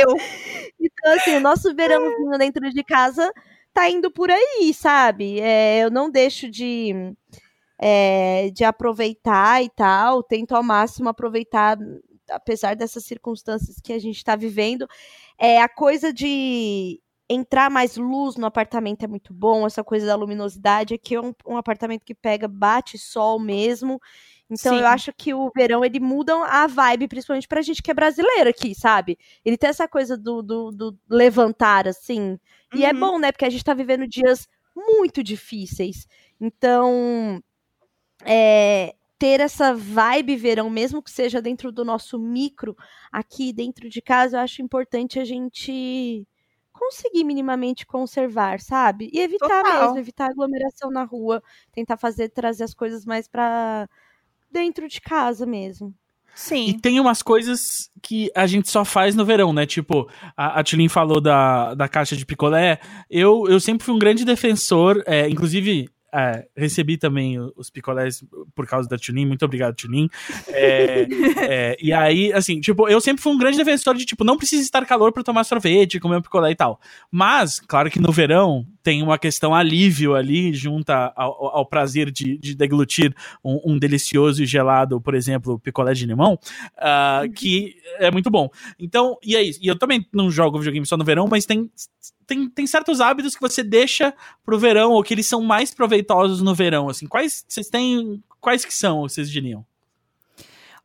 Eu. 0.00 0.14
Então, 0.82 1.14
assim, 1.14 1.36
o 1.36 1.40
nosso 1.40 1.74
verãozinho 1.74 2.38
dentro 2.38 2.70
de 2.70 2.82
casa 2.82 3.30
tá 3.72 3.88
indo 3.90 4.10
por 4.10 4.30
aí, 4.30 4.72
sabe? 4.74 5.40
É, 5.40 5.84
eu 5.84 5.90
não 5.90 6.10
deixo 6.10 6.50
de 6.50 7.14
é, 7.80 8.50
de 8.50 8.64
aproveitar 8.64 9.62
e 9.62 9.70
tal, 9.70 10.22
tento 10.22 10.54
ao 10.54 10.62
máximo 10.62 11.08
aproveitar, 11.08 11.78
apesar 12.30 12.76
dessas 12.76 13.04
circunstâncias 13.04 13.80
que 13.82 13.92
a 13.92 13.98
gente 13.98 14.16
está 14.18 14.36
vivendo. 14.36 14.86
É, 15.38 15.60
a 15.62 15.68
coisa 15.68 16.12
de 16.12 17.00
entrar 17.28 17.70
mais 17.70 17.96
luz 17.96 18.36
no 18.36 18.44
apartamento 18.46 19.04
é 19.04 19.08
muito 19.08 19.32
bom, 19.32 19.66
essa 19.66 19.82
coisa 19.82 20.06
da 20.06 20.16
luminosidade. 20.16 20.94
Aqui 20.94 21.14
é 21.14 21.20
um, 21.20 21.32
um 21.46 21.56
apartamento 21.56 22.04
que 22.04 22.14
pega, 22.14 22.46
bate 22.48 22.98
sol 22.98 23.38
mesmo. 23.40 24.00
Então 24.50 24.74
Sim. 24.74 24.80
eu 24.80 24.86
acho 24.86 25.12
que 25.12 25.32
o 25.32 25.50
verão 25.54 25.84
ele 25.84 26.00
muda 26.00 26.34
a 26.44 26.66
vibe, 26.66 27.06
principalmente 27.06 27.46
pra 27.46 27.62
gente 27.62 27.82
que 27.82 27.90
é 27.90 27.94
brasileiro 27.94 28.50
aqui, 28.50 28.74
sabe? 28.74 29.16
Ele 29.44 29.56
tem 29.56 29.70
essa 29.70 29.86
coisa 29.86 30.16
do, 30.16 30.42
do, 30.42 30.72
do 30.72 30.98
levantar, 31.08 31.86
assim. 31.86 32.38
E 32.74 32.84
é 32.84 32.90
uhum. 32.90 32.96
é 32.96 33.00
bom, 33.00 33.18
né? 33.18 33.30
Porque 33.30 33.44
a 33.44 33.50
gente 33.50 33.64
tá 33.64 33.72
vivendo 33.72 34.08
dias 34.08 34.48
muito 34.74 35.22
difíceis. 35.22 36.08
Então, 36.40 37.40
é, 38.24 38.94
ter 39.18 39.40
essa 39.40 39.74
vibe 39.74 40.34
verão, 40.36 40.68
mesmo 40.68 41.02
que 41.02 41.10
seja 41.10 41.40
dentro 41.40 41.70
do 41.70 41.84
nosso 41.84 42.18
micro, 42.18 42.76
aqui 43.12 43.52
dentro 43.52 43.88
de 43.88 44.02
casa, 44.02 44.36
eu 44.36 44.40
acho 44.40 44.62
importante 44.62 45.20
a 45.20 45.24
gente 45.24 46.26
conseguir 46.72 47.24
minimamente 47.24 47.86
conservar, 47.86 48.58
sabe? 48.60 49.10
E 49.12 49.20
evitar 49.20 49.62
Total. 49.62 49.82
mesmo, 49.82 49.98
evitar 49.98 50.30
aglomeração 50.30 50.90
na 50.90 51.04
rua, 51.04 51.42
tentar 51.70 51.98
fazer, 51.98 52.30
trazer 52.30 52.64
as 52.64 52.72
coisas 52.72 53.04
mais 53.04 53.28
para 53.28 53.86
dentro 54.50 54.88
de 54.88 55.00
casa 55.00 55.46
mesmo. 55.46 55.94
Sim. 56.34 56.68
E 56.70 56.80
tem 56.80 57.00
umas 57.00 57.22
coisas 57.22 57.90
que 58.02 58.30
a 58.34 58.46
gente 58.46 58.70
só 58.70 58.84
faz 58.84 59.14
no 59.14 59.24
verão, 59.24 59.52
né? 59.52 59.66
Tipo, 59.66 60.08
a, 60.36 60.60
a 60.60 60.62
Tilin 60.62 60.88
falou 60.88 61.20
da, 61.20 61.74
da 61.74 61.88
caixa 61.88 62.16
de 62.16 62.24
picolé. 62.24 62.78
Eu, 63.10 63.46
eu 63.48 63.60
sempre 63.60 63.84
fui 63.84 63.94
um 63.94 63.98
grande 63.98 64.24
defensor, 64.24 65.02
é, 65.06 65.28
inclusive 65.28 65.88
é, 66.12 66.46
recebi 66.56 66.96
também 66.96 67.36
os 67.56 67.70
picolés 67.70 68.24
por 68.54 68.66
causa 68.66 68.88
da 68.88 68.96
Tunin, 68.96 69.26
muito 69.26 69.44
obrigado, 69.44 69.74
Tunin. 69.76 70.08
É, 70.48 71.06
é, 71.38 71.76
e 71.80 71.92
aí, 71.92 72.32
assim, 72.32 72.60
tipo, 72.60 72.88
eu 72.88 73.00
sempre 73.00 73.22
fui 73.22 73.32
um 73.32 73.38
grande 73.38 73.56
defensor 73.56 73.94
de, 73.94 74.04
tipo, 74.04 74.24
não 74.24 74.36
precisa 74.36 74.62
estar 74.62 74.84
calor 74.84 75.12
para 75.12 75.22
tomar 75.22 75.44
sorvete, 75.44 76.00
comer 76.00 76.16
um 76.16 76.22
picolé 76.22 76.50
e 76.50 76.56
tal. 76.56 76.80
Mas, 77.10 77.60
claro 77.60 77.90
que 77.90 78.00
no 78.00 78.12
verão 78.12 78.66
tem 78.82 79.02
uma 79.02 79.18
questão 79.18 79.54
alívio 79.54 80.14
ali, 80.14 80.52
junta 80.52 81.12
ao, 81.14 81.56
ao 81.56 81.66
prazer 81.66 82.10
de, 82.10 82.38
de 82.38 82.54
deglutir 82.54 83.14
um, 83.44 83.72
um, 83.72 83.78
delicioso 83.78 84.42
e 84.42 84.46
gelado, 84.46 85.00
por 85.00 85.14
exemplo, 85.14 85.58
picolé 85.58 85.92
de 85.92 86.06
limão, 86.06 86.38
uh, 86.76 87.30
que 87.32 87.76
é 87.98 88.10
muito 88.10 88.30
bom. 88.30 88.48
Então, 88.78 89.16
e 89.22 89.36
é 89.36 89.42
isso. 89.42 89.60
E 89.62 89.66
eu 89.66 89.78
também 89.78 90.06
não 90.12 90.30
jogo 90.30 90.58
videogame 90.58 90.86
só 90.86 90.96
no 90.96 91.04
verão, 91.04 91.28
mas 91.30 91.44
tem 91.44 91.70
tem, 92.30 92.48
tem 92.48 92.66
certos 92.66 93.00
hábitos 93.00 93.34
que 93.34 93.40
você 93.40 93.60
deixa 93.60 94.14
pro 94.44 94.58
verão 94.58 94.92
ou 94.92 95.02
que 95.02 95.12
eles 95.12 95.26
são 95.26 95.42
mais 95.42 95.74
proveitosos 95.74 96.40
no 96.40 96.54
verão, 96.54 96.88
assim. 96.88 97.08
Quais 97.08 97.44
vocês 97.48 97.68
têm, 97.68 98.22
quais 98.40 98.64
que 98.64 98.72
são, 98.72 99.00
vocês 99.00 99.28
diriam? 99.28 99.66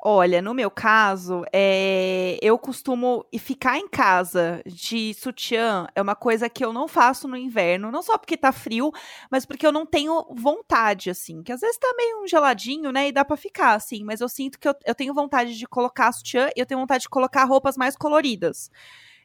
Olha, 0.08 0.40
no 0.40 0.54
meu 0.54 0.70
caso, 0.70 1.44
é, 1.52 2.38
eu 2.42 2.60
costumo 2.60 3.26
ficar 3.40 3.80
em 3.80 3.88
casa 3.88 4.62
de 4.66 5.16
sutiã 5.16 5.88
é 5.96 6.02
uma 6.02 6.16
coisa 6.16 6.48
que 6.48 6.64
eu 6.64 6.72
não 6.72 6.88
faço 6.88 7.28
no 7.28 7.36
inverno, 7.36 7.92
não 7.92 8.04
só 8.04 8.16
porque 8.16 8.38
tá 8.38 8.52
frio, 8.52 8.92
mas 9.32 9.48
porque 9.48 9.66
eu 9.66 9.72
não 9.72 9.84
tenho 9.84 10.24
vontade, 10.32 11.10
assim, 11.10 11.42
que 11.42 11.52
às 11.52 11.62
vezes 11.62 11.78
tá 11.80 11.92
meio 11.98 12.28
geladinho, 12.28 12.92
né, 12.92 13.08
e 13.08 13.12
dá 13.12 13.26
para 13.26 13.36
ficar, 13.36 13.74
assim, 13.74 14.04
mas 14.04 14.22
eu 14.22 14.30
sinto 14.30 14.60
que 14.60 14.68
eu, 14.68 14.76
eu 14.86 14.94
tenho 14.94 15.14
vontade 15.14 15.58
de 15.58 15.68
colocar 15.68 16.12
sutiã 16.12 16.50
e 16.56 16.60
eu 16.60 16.68
tenho 16.68 16.80
vontade 16.80 17.04
de 17.04 17.10
colocar 17.10 17.44
roupas 17.46 17.76
mais 17.76 17.96
coloridas. 17.96 18.70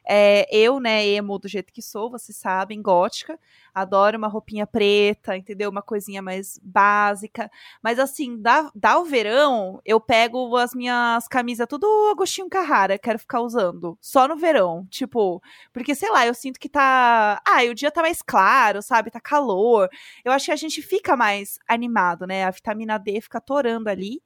É, 0.07 0.47
eu, 0.55 0.79
né, 0.79 1.05
emo 1.05 1.37
do 1.37 1.47
jeito 1.47 1.71
que 1.71 1.81
sou, 1.81 2.09
vocês 2.09 2.35
sabem, 2.37 2.81
gótica, 2.81 3.39
adoro 3.73 4.17
uma 4.17 4.27
roupinha 4.27 4.65
preta, 4.65 5.37
entendeu? 5.37 5.69
Uma 5.69 5.81
coisinha 5.81 6.21
mais 6.21 6.59
básica. 6.63 7.49
Mas 7.81 7.99
assim, 7.99 8.41
dá, 8.41 8.69
dá 8.75 8.99
o 8.99 9.05
verão, 9.05 9.79
eu 9.85 9.99
pego 9.99 10.55
as 10.57 10.73
minhas 10.73 11.27
camisas 11.27 11.67
tudo 11.69 11.87
Agostinho 12.11 12.49
Carrara, 12.49 12.97
quero 12.97 13.19
ficar 13.19 13.41
usando. 13.41 13.97
Só 14.01 14.27
no 14.27 14.35
verão, 14.35 14.85
tipo, 14.89 15.41
porque 15.71 15.95
sei 15.95 16.09
lá, 16.11 16.25
eu 16.25 16.33
sinto 16.33 16.59
que 16.59 16.69
tá. 16.69 17.41
Ah, 17.45 17.63
o 17.69 17.75
dia 17.75 17.91
tá 17.91 18.01
mais 18.01 18.21
claro, 18.21 18.81
sabe? 18.81 19.11
Tá 19.11 19.19
calor. 19.19 19.89
Eu 20.25 20.31
acho 20.31 20.45
que 20.45 20.51
a 20.51 20.55
gente 20.55 20.81
fica 20.81 21.15
mais 21.15 21.59
animado, 21.67 22.25
né? 22.27 22.43
A 22.45 22.51
vitamina 22.51 22.97
D 22.97 23.21
fica 23.21 23.39
torando 23.39 23.89
ali. 23.89 24.21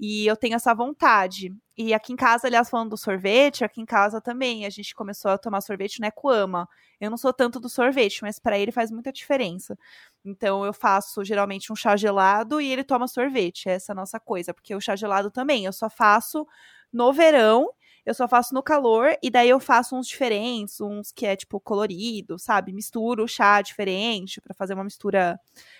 E 0.00 0.26
eu 0.26 0.34
tenho 0.36 0.54
essa 0.56 0.74
vontade. 0.74 1.54
E 1.76 1.92
aqui 1.94 2.12
em 2.12 2.16
casa, 2.16 2.46
aliás, 2.48 2.70
falando 2.70 2.90
do 2.90 2.96
sorvete, 2.96 3.64
aqui 3.64 3.82
em 3.82 3.84
casa 3.86 4.20
também 4.20 4.64
a 4.64 4.70
gente 4.70 4.94
começou 4.94 5.30
a 5.30 5.38
tomar 5.38 5.60
sorvete 5.60 6.00
no 6.00 6.06
Ecoama. 6.06 6.66
Eu 7.00 7.10
não 7.10 7.18
sou 7.18 7.32
tanto 7.34 7.60
do 7.60 7.68
sorvete, 7.68 8.22
mas 8.22 8.38
para 8.38 8.58
ele 8.58 8.72
faz 8.72 8.90
muita 8.90 9.12
diferença. 9.12 9.78
Então 10.24 10.64
eu 10.64 10.72
faço 10.72 11.22
geralmente 11.24 11.70
um 11.72 11.76
chá 11.76 11.96
gelado 11.96 12.60
e 12.60 12.72
ele 12.72 12.82
toma 12.84 13.06
sorvete. 13.08 13.68
Essa 13.68 13.92
é 13.92 13.94
a 13.94 13.96
nossa 13.96 14.18
coisa, 14.18 14.54
porque 14.54 14.74
o 14.74 14.80
chá 14.80 14.96
gelado 14.96 15.30
também 15.30 15.66
eu 15.66 15.72
só 15.72 15.90
faço 15.90 16.46
no 16.92 17.12
verão 17.12 17.68
eu 18.04 18.14
só 18.14 18.26
faço 18.26 18.54
no 18.54 18.62
calor 18.62 19.16
e 19.22 19.30
daí 19.30 19.48
eu 19.48 19.60
faço 19.60 19.96
uns 19.96 20.06
diferentes, 20.06 20.80
uns 20.80 21.12
que 21.12 21.26
é 21.26 21.36
tipo 21.36 21.60
colorido, 21.60 22.38
sabe? 22.38 22.72
Misturo 22.72 23.28
chá 23.28 23.60
diferente 23.62 24.40
para 24.40 24.54
fazer 24.54 24.74
uma 24.74 24.84
mistura. 24.84 25.38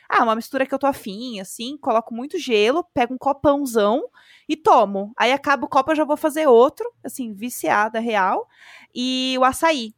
Ah, 0.08 0.22
uma 0.24 0.34
mistura 0.34 0.66
que 0.66 0.74
eu 0.74 0.78
tô 0.78 0.86
afim, 0.86 1.40
assim, 1.40 1.76
coloco 1.78 2.14
muito 2.14 2.38
gelo, 2.38 2.84
pego 2.94 3.14
um 3.14 3.18
copãozão 3.18 4.02
e 4.48 4.56
tomo. 4.56 5.12
Aí 5.16 5.32
acaba 5.32 5.64
o 5.64 5.68
copo, 5.68 5.92
eu 5.92 5.96
já 5.96 6.04
vou 6.04 6.16
fazer 6.16 6.46
outro, 6.46 6.90
assim, 7.04 7.32
viciada 7.32 8.00
real. 8.00 8.48
E 8.94 9.36
o 9.38 9.44
açaí. 9.44 9.94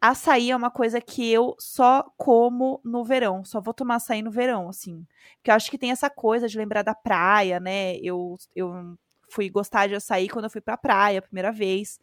Açaí 0.00 0.50
é 0.50 0.56
uma 0.56 0.70
coisa 0.70 1.00
que 1.00 1.30
eu 1.32 1.56
só 1.58 2.04
como 2.16 2.80
no 2.84 3.04
verão. 3.04 3.44
Só 3.44 3.60
vou 3.60 3.72
tomar 3.72 3.96
açaí 3.96 4.22
no 4.22 4.30
verão, 4.30 4.68
assim. 4.68 5.06
Porque 5.36 5.50
eu 5.50 5.54
acho 5.54 5.70
que 5.70 5.78
tem 5.78 5.90
essa 5.90 6.10
coisa 6.10 6.46
de 6.48 6.58
lembrar 6.58 6.82
da 6.82 6.94
praia, 6.94 7.58
né? 7.58 7.96
Eu, 7.96 8.36
eu 8.54 8.96
fui 9.34 9.50
gostar 9.50 9.88
de 9.88 9.94
açaí 9.94 10.28
quando 10.28 10.44
eu 10.44 10.50
fui 10.50 10.60
pra 10.60 10.76
praia 10.76 11.18
a 11.18 11.22
primeira 11.22 11.50
vez. 11.50 11.98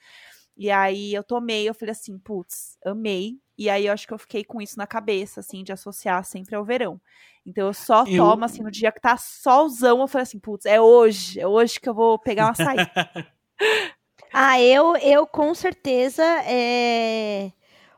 E 0.57 0.69
aí 0.69 1.13
eu 1.13 1.23
tomei, 1.23 1.67
eu 1.67 1.73
falei 1.73 1.91
assim, 1.91 2.17
putz, 2.19 2.77
amei. 2.85 3.39
E 3.57 3.69
aí 3.69 3.85
eu 3.85 3.93
acho 3.93 4.05
que 4.05 4.13
eu 4.13 4.17
fiquei 4.17 4.43
com 4.43 4.61
isso 4.61 4.77
na 4.77 4.85
cabeça, 4.85 5.39
assim, 5.39 5.63
de 5.63 5.71
associar 5.71 6.23
sempre 6.25 6.55
ao 6.55 6.65
verão. 6.65 6.99
Então 7.45 7.67
eu 7.67 7.73
só 7.73 8.03
eu... 8.05 8.17
tomo, 8.17 8.43
assim, 8.43 8.61
no 8.61 8.69
dia 8.69 8.91
que 8.91 8.99
tá 8.99 9.15
solzão, 9.17 10.01
eu 10.01 10.07
falei 10.07 10.23
assim, 10.23 10.39
putz, 10.39 10.65
é 10.65 10.79
hoje, 10.79 11.39
é 11.39 11.47
hoje 11.47 11.79
que 11.79 11.87
eu 11.87 11.93
vou 11.93 12.19
pegar 12.19 12.47
um 12.47 12.49
açaí. 12.49 12.77
ah, 14.33 14.61
eu, 14.61 14.95
eu 14.97 15.25
com 15.25 15.53
certeza 15.55 16.23
é 16.45 17.51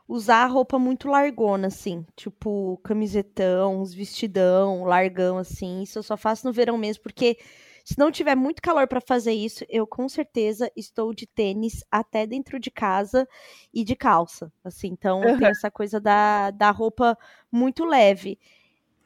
usar 0.06 0.46
roupa 0.46 0.78
muito 0.78 1.08
largona, 1.08 1.68
assim. 1.68 2.06
Tipo, 2.14 2.78
camisetão, 2.84 3.80
uns 3.80 3.92
vestidão, 3.92 4.84
largão, 4.84 5.38
assim. 5.38 5.82
Isso 5.82 5.98
eu 5.98 6.02
só 6.02 6.16
faço 6.16 6.46
no 6.46 6.52
verão 6.52 6.78
mesmo, 6.78 7.02
porque 7.02 7.38
se 7.84 7.98
não 7.98 8.10
tiver 8.10 8.34
muito 8.34 8.62
calor 8.62 8.88
para 8.88 9.00
fazer 9.00 9.32
isso, 9.32 9.62
eu 9.68 9.86
com 9.86 10.08
certeza 10.08 10.72
estou 10.74 11.12
de 11.12 11.26
tênis 11.26 11.84
até 11.90 12.26
dentro 12.26 12.58
de 12.58 12.70
casa 12.70 13.28
e 13.72 13.84
de 13.84 13.94
calça. 13.94 14.50
Assim, 14.64 14.88
então 14.88 15.20
uhum. 15.20 15.38
tem 15.38 15.48
essa 15.48 15.70
coisa 15.70 16.00
da, 16.00 16.50
da 16.50 16.70
roupa 16.70 17.16
muito 17.52 17.84
leve. 17.84 18.38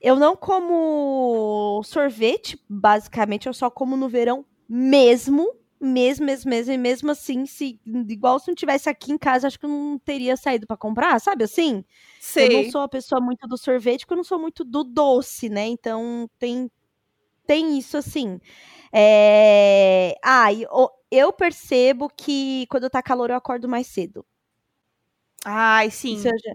Eu 0.00 0.14
não 0.14 0.36
como 0.36 1.82
sorvete, 1.84 2.56
basicamente, 2.68 3.48
eu 3.48 3.52
só 3.52 3.68
como 3.68 3.96
no 3.96 4.08
verão 4.08 4.46
mesmo, 4.68 5.52
mesmo, 5.80 6.24
mesmo, 6.24 6.48
mesmo, 6.48 6.72
e 6.72 6.78
mesmo 6.78 7.10
assim, 7.10 7.46
se 7.46 7.80
igual 7.84 8.38
se 8.38 8.46
não 8.46 8.54
tivesse 8.54 8.88
aqui 8.88 9.10
em 9.10 9.18
casa, 9.18 9.48
acho 9.48 9.58
que 9.58 9.66
eu 9.66 9.70
não 9.70 9.98
teria 9.98 10.36
saído 10.36 10.68
para 10.68 10.76
comprar, 10.76 11.20
sabe 11.20 11.42
assim? 11.42 11.84
Sei. 12.20 12.46
Eu 12.46 12.62
não 12.62 12.70
sou 12.70 12.82
a 12.82 12.88
pessoa 12.88 13.20
muito 13.20 13.44
do 13.48 13.58
sorvete, 13.58 14.00
porque 14.00 14.12
eu 14.12 14.18
não 14.18 14.24
sou 14.24 14.38
muito 14.38 14.64
do 14.64 14.84
doce, 14.84 15.48
né? 15.48 15.66
Então 15.66 16.30
tem 16.38 16.70
tem 17.48 17.78
isso 17.78 17.96
assim. 17.96 18.38
É... 18.92 20.14
Ah, 20.22 20.48
eu 21.10 21.32
percebo 21.32 22.10
que 22.14 22.66
quando 22.70 22.90
tá 22.90 23.02
calor 23.02 23.30
eu 23.30 23.36
acordo 23.36 23.66
mais 23.66 23.86
cedo. 23.86 24.24
Ai, 25.44 25.90
sim. 25.90 26.14
Isso 26.14 26.28
eu 26.28 26.38
já, 26.38 26.54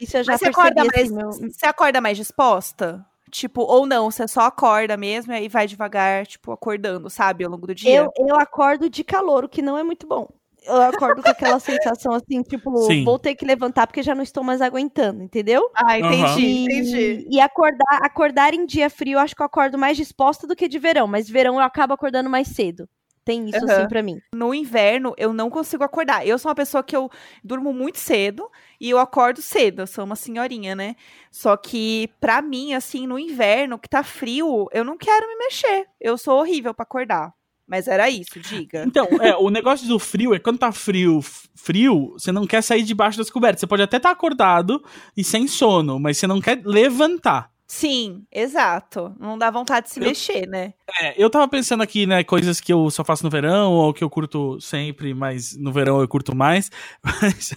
isso 0.00 0.16
eu 0.16 0.24
já 0.24 0.32
Mas 0.32 0.40
você 0.40 0.46
percebi, 0.46 0.80
acorda, 0.80 0.82
assim, 0.82 1.14
mais, 1.14 1.40
meu... 1.40 1.52
você 1.52 1.66
acorda 1.66 2.00
mais 2.00 2.16
disposta? 2.16 3.06
Tipo, 3.30 3.62
ou 3.62 3.86
não, 3.86 4.10
você 4.10 4.26
só 4.26 4.42
acorda 4.42 4.96
mesmo 4.96 5.32
e 5.32 5.48
vai 5.48 5.66
devagar, 5.66 6.26
tipo, 6.26 6.50
acordando, 6.50 7.08
sabe, 7.08 7.44
ao 7.44 7.50
longo 7.50 7.66
do 7.66 7.74
dia? 7.74 7.98
Eu, 7.98 8.10
eu 8.28 8.36
acordo 8.36 8.90
de 8.90 9.04
calor, 9.04 9.44
o 9.44 9.48
que 9.48 9.62
não 9.62 9.78
é 9.78 9.82
muito 9.82 10.06
bom. 10.06 10.28
Eu 10.64 10.82
acordo 10.82 11.22
com 11.22 11.30
aquela 11.30 11.58
sensação 11.58 12.14
assim, 12.14 12.42
tipo, 12.42 12.86
Sim. 12.86 13.04
vou 13.04 13.18
ter 13.18 13.34
que 13.34 13.44
levantar 13.44 13.86
porque 13.86 14.02
já 14.02 14.14
não 14.14 14.22
estou 14.22 14.42
mais 14.44 14.60
aguentando, 14.60 15.22
entendeu? 15.22 15.70
Ah, 15.74 15.98
entendi. 15.98 16.40
E, 16.40 16.64
entendi. 16.64 17.26
e 17.30 17.40
acordar, 17.40 18.00
acordar 18.02 18.54
em 18.54 18.64
dia 18.66 18.88
frio, 18.90 19.14
eu 19.14 19.18
acho 19.18 19.34
que 19.34 19.42
eu 19.42 19.46
acordo 19.46 19.78
mais 19.78 19.96
disposta 19.96 20.46
do 20.46 20.56
que 20.56 20.68
de 20.68 20.78
verão, 20.78 21.06
mas 21.06 21.28
verão 21.28 21.54
eu 21.54 21.60
acabo 21.60 21.94
acordando 21.94 22.30
mais 22.30 22.48
cedo. 22.48 22.88
Tem 23.24 23.48
isso 23.48 23.64
Aham. 23.64 23.72
assim 23.72 23.88
pra 23.88 24.02
mim. 24.02 24.20
No 24.34 24.52
inverno, 24.52 25.14
eu 25.16 25.32
não 25.32 25.48
consigo 25.48 25.84
acordar. 25.84 26.26
Eu 26.26 26.38
sou 26.38 26.48
uma 26.48 26.56
pessoa 26.56 26.82
que 26.82 26.96
eu 26.96 27.08
durmo 27.44 27.72
muito 27.72 27.98
cedo 27.98 28.50
e 28.80 28.90
eu 28.90 28.98
acordo 28.98 29.40
cedo. 29.40 29.82
Eu 29.82 29.86
sou 29.86 30.04
uma 30.04 30.16
senhorinha, 30.16 30.74
né? 30.74 30.96
Só 31.30 31.56
que, 31.56 32.10
pra 32.20 32.42
mim, 32.42 32.74
assim, 32.74 33.06
no 33.06 33.18
inverno, 33.18 33.78
que 33.78 33.88
tá 33.88 34.02
frio, 34.02 34.66
eu 34.72 34.84
não 34.84 34.98
quero 34.98 35.28
me 35.28 35.36
mexer. 35.36 35.86
Eu 36.00 36.18
sou 36.18 36.40
horrível 36.40 36.74
pra 36.74 36.82
acordar. 36.82 37.32
Mas 37.72 37.88
era 37.88 38.10
isso, 38.10 38.38
diga. 38.38 38.84
Então, 38.86 39.06
é, 39.18 39.34
o 39.34 39.48
negócio 39.48 39.88
do 39.88 39.98
frio 39.98 40.34
é 40.34 40.38
quando 40.38 40.58
tá 40.58 40.70
frio, 40.70 41.22
frio, 41.54 42.12
você 42.18 42.30
não 42.30 42.46
quer 42.46 42.62
sair 42.62 42.82
debaixo 42.82 43.16
das 43.16 43.30
cobertas. 43.30 43.60
Você 43.60 43.66
pode 43.66 43.80
até 43.80 43.96
estar 43.96 44.10
acordado 44.10 44.84
e 45.16 45.24
sem 45.24 45.48
sono, 45.48 45.98
mas 45.98 46.18
você 46.18 46.26
não 46.26 46.38
quer 46.38 46.60
levantar. 46.66 47.50
Sim, 47.74 48.26
exato. 48.30 49.16
Não 49.18 49.38
dá 49.38 49.50
vontade 49.50 49.86
de 49.86 49.94
se 49.94 49.98
Eu- 49.98 50.04
mexer, 50.04 50.46
né? 50.46 50.74
É, 51.00 51.14
eu 51.16 51.30
tava 51.30 51.48
pensando 51.48 51.82
aqui, 51.82 52.04
né, 52.04 52.22
coisas 52.22 52.60
que 52.60 52.70
eu 52.70 52.90
só 52.90 53.02
faço 53.02 53.24
no 53.24 53.30
verão, 53.30 53.72
ou 53.72 53.94
que 53.94 54.04
eu 54.04 54.10
curto 54.10 54.60
sempre, 54.60 55.14
mas 55.14 55.56
no 55.56 55.72
verão 55.72 55.98
eu 55.98 56.06
curto 56.06 56.36
mais. 56.36 56.70
Mas 57.02 57.54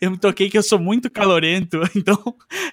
eu 0.00 0.12
me 0.12 0.16
toquei 0.18 0.48
que 0.48 0.56
eu 0.56 0.62
sou 0.62 0.78
muito 0.78 1.10
calorento, 1.10 1.80
então 1.96 2.16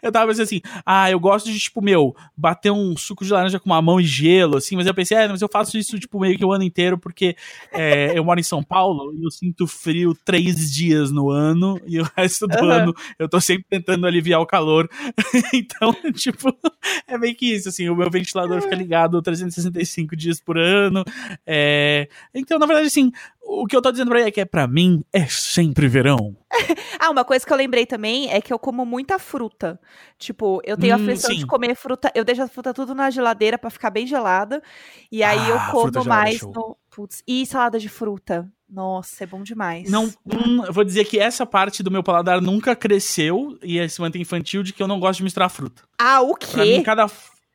eu 0.04 0.12
tava 0.12 0.28
pensando 0.28 0.44
assim, 0.44 0.62
ah, 0.86 1.10
eu 1.10 1.20
gosto 1.20 1.52
de, 1.52 1.58
tipo, 1.58 1.82
meu, 1.82 2.14
bater 2.38 2.72
um 2.72 2.96
suco 2.96 3.26
de 3.26 3.32
laranja 3.34 3.60
com 3.60 3.68
mamão 3.70 4.00
e 4.00 4.04
gelo, 4.06 4.58
assim, 4.58 4.76
mas 4.76 4.86
eu 4.86 4.94
pensei, 4.94 5.18
é, 5.18 5.28
mas 5.28 5.42
eu 5.42 5.50
faço 5.52 5.76
isso, 5.78 5.98
tipo, 6.00 6.20
meio 6.20 6.38
que 6.38 6.46
o 6.46 6.52
ano 6.52 6.64
inteiro, 6.64 6.98
porque 7.00 7.36
é, 7.72 8.16
eu 8.16 8.24
moro 8.24 8.40
em 8.40 8.44
São 8.44 8.62
Paulo 8.64 9.12
e 9.16 9.24
eu 9.26 9.32
sinto 9.32 9.66
frio 9.66 10.14
três 10.24 10.72
dias 10.72 11.10
no 11.12 11.32
ano, 11.32 11.82
e 11.88 12.00
o 12.00 12.08
resto 12.16 12.46
do 12.48 12.58
Aham. 12.60 12.84
ano 12.84 12.94
eu 13.18 13.28
tô 13.28 13.42
sempre 13.42 13.66
tentando 13.68 14.06
aliviar 14.06 14.40
o 14.40 14.46
calor. 14.46 14.88
então, 15.54 15.94
tipo, 16.14 16.56
é 17.08 17.18
meio 17.18 17.36
que 17.36 17.54
isso, 17.54 17.70
assim, 17.70 17.90
o 17.90 17.96
meu 17.96 18.10
ventilador 18.10 18.62
fica 18.62 18.76
ligado 18.76 19.22
365 19.22 20.16
dias 20.16 20.40
por 20.40 20.58
ano. 20.58 21.04
é, 21.46 22.08
Então, 22.34 22.58
na 22.60 22.66
verdade, 22.66 22.88
assim, 22.88 23.12
o 23.42 23.66
que 23.66 23.76
eu 23.76 23.82
tô 23.82 23.92
dizendo 23.92 24.10
pra 24.10 24.20
ele 24.20 24.30
é 24.30 24.32
que 24.32 24.42
é 24.42 24.46
pra 24.46 24.68
mim 24.68 25.04
é 25.14 25.26
sempre 25.28 25.88
verão. 25.88 26.36
Ah, 27.02 27.10
uma 27.12 27.24
coisa 27.24 27.46
que 27.46 27.54
eu 27.54 27.56
lembrei 27.58 27.86
também 27.86 28.30
é 28.30 28.42
que 28.42 28.52
eu 28.52 28.60
como 28.60 28.86
muita 28.86 29.18
fruta. 29.18 29.80
Tipo, 30.18 30.62
eu 30.66 30.76
tenho 30.78 30.94
a 30.94 30.98
Hum, 30.98 31.02
aflição 31.02 31.32
sim. 31.32 31.38
de 31.40 31.46
comer 31.46 31.74
fruta. 31.76 32.12
Eu 32.14 32.26
deixo 32.26 32.42
a 32.44 32.48
fruta 32.48 32.74
tudo 32.74 32.94
na 32.94 33.10
geladeira 33.10 33.58
pra 33.58 33.70
ficar 33.70 33.90
bem 33.90 34.06
gelada. 34.06 34.62
E 35.10 35.24
aí 35.24 35.38
Ah, 35.40 35.50
eu 35.50 35.60
como 35.72 36.04
mais 36.04 36.42
no. 36.42 36.76
Putz, 37.00 37.24
e 37.26 37.46
salada 37.46 37.80
de 37.80 37.88
fruta. 37.88 38.52
Nossa, 38.70 39.24
é 39.24 39.28
bom 39.28 39.42
demais. 39.42 39.90
Não, 39.90 40.08
hum, 40.26 40.66
eu 40.66 40.74
vou 40.74 40.84
dizer 40.84 41.06
que 41.06 41.18
essa 41.18 41.46
parte 41.46 41.82
do 41.82 41.90
meu 41.90 42.04
paladar 42.04 42.42
nunca 42.42 42.76
cresceu 42.76 43.58
e 43.64 43.88
se 43.88 44.02
mantém 44.02 44.22
infantil 44.22 44.62
de 44.64 44.74
que 44.74 44.84
eu 44.84 44.88
não 44.88 45.00
gosto 45.00 45.20
de 45.20 45.24
misturar 45.24 45.50
fruta. 45.50 45.82
Ah, 45.98 46.20
o 46.22 46.36
Pra 46.38 46.66
mim, 46.66 46.76
quê? 46.80 46.84
cada. 46.84 47.10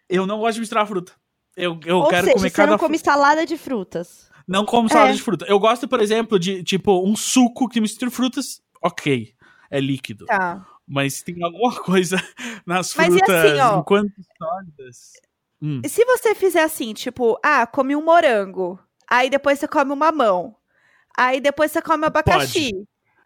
Eu 0.09 0.27
não 0.27 0.39
gosto 0.39 0.55
de 0.55 0.61
misturar 0.61 0.87
fruta. 0.87 1.13
Eu, 1.55 1.79
eu 1.85 1.99
Ou 1.99 2.09
quero 2.09 2.25
seja, 2.25 2.37
comer 2.37 2.49
você 2.49 2.57
cada 2.57 2.71
não 2.73 2.79
come 2.79 2.99
salada 2.99 3.45
de 3.45 3.59
frutas. 3.59 4.31
Não 4.49 4.65
como 4.65 4.89
salada 4.89 5.11
É. 5.11 5.15
de 5.15 5.21
fruta. 5.23 5.45
Eu 5.47 5.59
gosto, 5.59 5.87
por 5.87 6.01
exemplo, 6.01 6.39
de, 6.39 6.65
tipo, 6.65 7.07
um 7.07 7.15
suco 7.15 7.69
que 7.69 7.83
mistura 7.83 8.11
frutas, 8.11 8.63
ok. 8.83 9.35
É 9.71 9.79
líquido. 9.79 10.25
Tá. 10.25 10.65
Mas 10.89 11.23
tem 11.23 11.37
alguma 11.45 11.75
coisa 11.85 12.17
nas 12.65 12.95
Mas 12.95 13.15
e 13.15 13.19
frutas 13.19 13.45
assim, 13.45 13.61
ó? 13.61 13.79
enquanto 13.81 14.13
sólidas. 14.39 15.13
Hum. 15.61 15.83
E 15.85 15.89
se 15.91 16.03
você 16.07 16.35
fizer 16.35 16.63
assim, 16.63 16.95
tipo, 16.95 17.39
ah, 17.45 17.67
come 17.67 17.95
um 17.95 18.03
morango. 18.03 18.79
Aí 19.15 19.31
depois 19.31 19.61
você 19.61 19.69
come 19.69 19.93
um 19.93 19.97
mamão. 19.97 20.57
Aí 21.17 21.41
depois 21.41 21.71
você 21.71 21.81
come 21.81 22.05
abacaxi. 22.05 22.73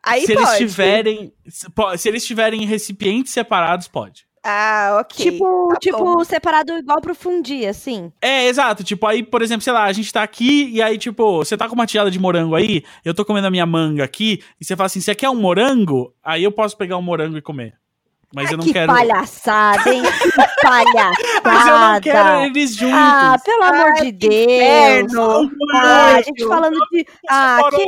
Aí 0.02 0.26
se 0.26 0.34
pode. 0.34 0.46
eles 0.46 0.58
tiverem. 0.58 1.32
Se, 1.48 2.08
eles 2.08 2.26
tiverem 2.26 2.62
em 2.62 2.66
recipientes 2.66 3.32
separados, 3.32 3.88
pode. 3.88 4.28
Ah, 4.44 4.98
ok. 5.00 5.30
tipo, 5.30 5.68
tá 5.72 5.76
tipo 5.76 5.98
bom. 5.98 6.24
separado 6.24 6.72
igual 6.74 7.00
pro 7.00 7.14
fundir, 7.14 7.66
assim. 7.66 8.12
É, 8.20 8.46
exato. 8.46 8.84
Tipo, 8.84 9.06
aí, 9.06 9.22
por 9.22 9.40
exemplo, 9.40 9.62
sei 9.62 9.72
lá, 9.72 9.84
a 9.84 9.92
gente 9.92 10.12
tá 10.12 10.22
aqui 10.22 10.68
e 10.70 10.82
aí, 10.82 10.98
tipo, 10.98 11.38
você 11.38 11.56
tá 11.56 11.66
com 11.66 11.74
uma 11.74 11.86
tiada 11.86 12.10
de 12.10 12.18
morango 12.18 12.54
aí, 12.54 12.84
eu 13.04 13.14
tô 13.14 13.24
comendo 13.24 13.46
a 13.46 13.50
minha 13.50 13.66
manga 13.66 14.04
aqui, 14.04 14.42
e 14.60 14.64
você 14.64 14.76
fala 14.76 14.86
assim: 14.86 15.00
você 15.00 15.14
quer 15.14 15.30
um 15.30 15.40
morango? 15.40 16.14
Aí 16.22 16.44
eu 16.44 16.52
posso 16.52 16.76
pegar 16.76 16.98
um 16.98 17.02
morango 17.02 17.38
e 17.38 17.42
comer. 17.42 17.74
Mas 18.34 18.50
eu 18.50 18.58
não 18.58 18.64
que 18.64 18.72
quero. 18.74 18.92
palhaçada, 18.92 19.90
hein? 19.90 20.02
Que 20.02 20.62
palhaçada. 20.62 21.16
Mas 21.44 21.66
eu 21.66 21.78
não 21.78 22.00
quero 22.00 22.40
eles 22.44 22.74
juntos. 22.76 22.94
Ah, 22.94 23.36
pelo 23.42 23.62
amor 23.62 23.92
Ai, 23.96 24.02
de 24.04 24.12
Deus. 24.12 24.34
inferno. 24.34 25.50
Ah, 25.74 26.14
a 26.16 26.20
gente 26.22 26.46
falando 26.46 26.78
de. 26.92 27.06
Ah, 27.28 27.60
que 27.74 27.82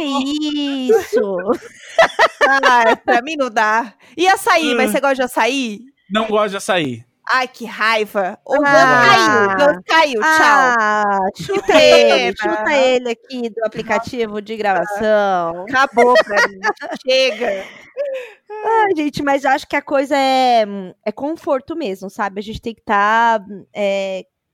isso? 0.91 1.37
Ah, 2.49 2.97
pra 3.05 3.21
mim 3.21 3.37
não 3.37 3.51
dá. 3.51 3.93
E 4.17 4.27
açaí, 4.27 4.75
mas 4.75 4.91
você 4.91 5.01
gosta 5.01 5.15
de 5.17 5.23
açaí? 5.23 5.81
Não 6.11 6.27
gosto 6.27 6.51
de 6.53 6.57
açaí. 6.57 7.05
Ai, 7.29 7.47
que 7.49 7.65
raiva. 7.65 8.39
O 8.45 8.57
Gus 8.57 8.67
Ah. 8.67 9.57
caiu. 9.57 9.75
Gus 9.75 9.85
caiu, 9.87 10.21
tchau. 10.21 10.75
Ah, 10.79 11.19
chuta 11.37 11.73
Que 11.73 11.73
ele, 11.73 12.37
chuta 12.37 12.73
ele 12.73 13.11
aqui 13.11 13.51
do 13.51 13.65
aplicativo 13.65 14.43
de 14.43 14.57
gravação. 14.57 15.65
Acabou 15.69 16.15
pra 16.25 16.49
mim. 16.49 16.61
Chega. 17.07 17.65
Ai, 18.65 18.97
gente, 18.97 19.23
mas 19.23 19.45
eu 19.45 19.51
acho 19.51 19.67
que 19.69 19.77
a 19.77 19.83
coisa 19.83 20.17
é, 20.17 20.65
é 21.05 21.13
conforto 21.13 21.77
mesmo, 21.77 22.11
sabe? 22.11 22.41
A 22.41 22.43
gente 22.43 22.61
tem 22.61 22.75
que 22.75 22.81
estar 22.81 23.41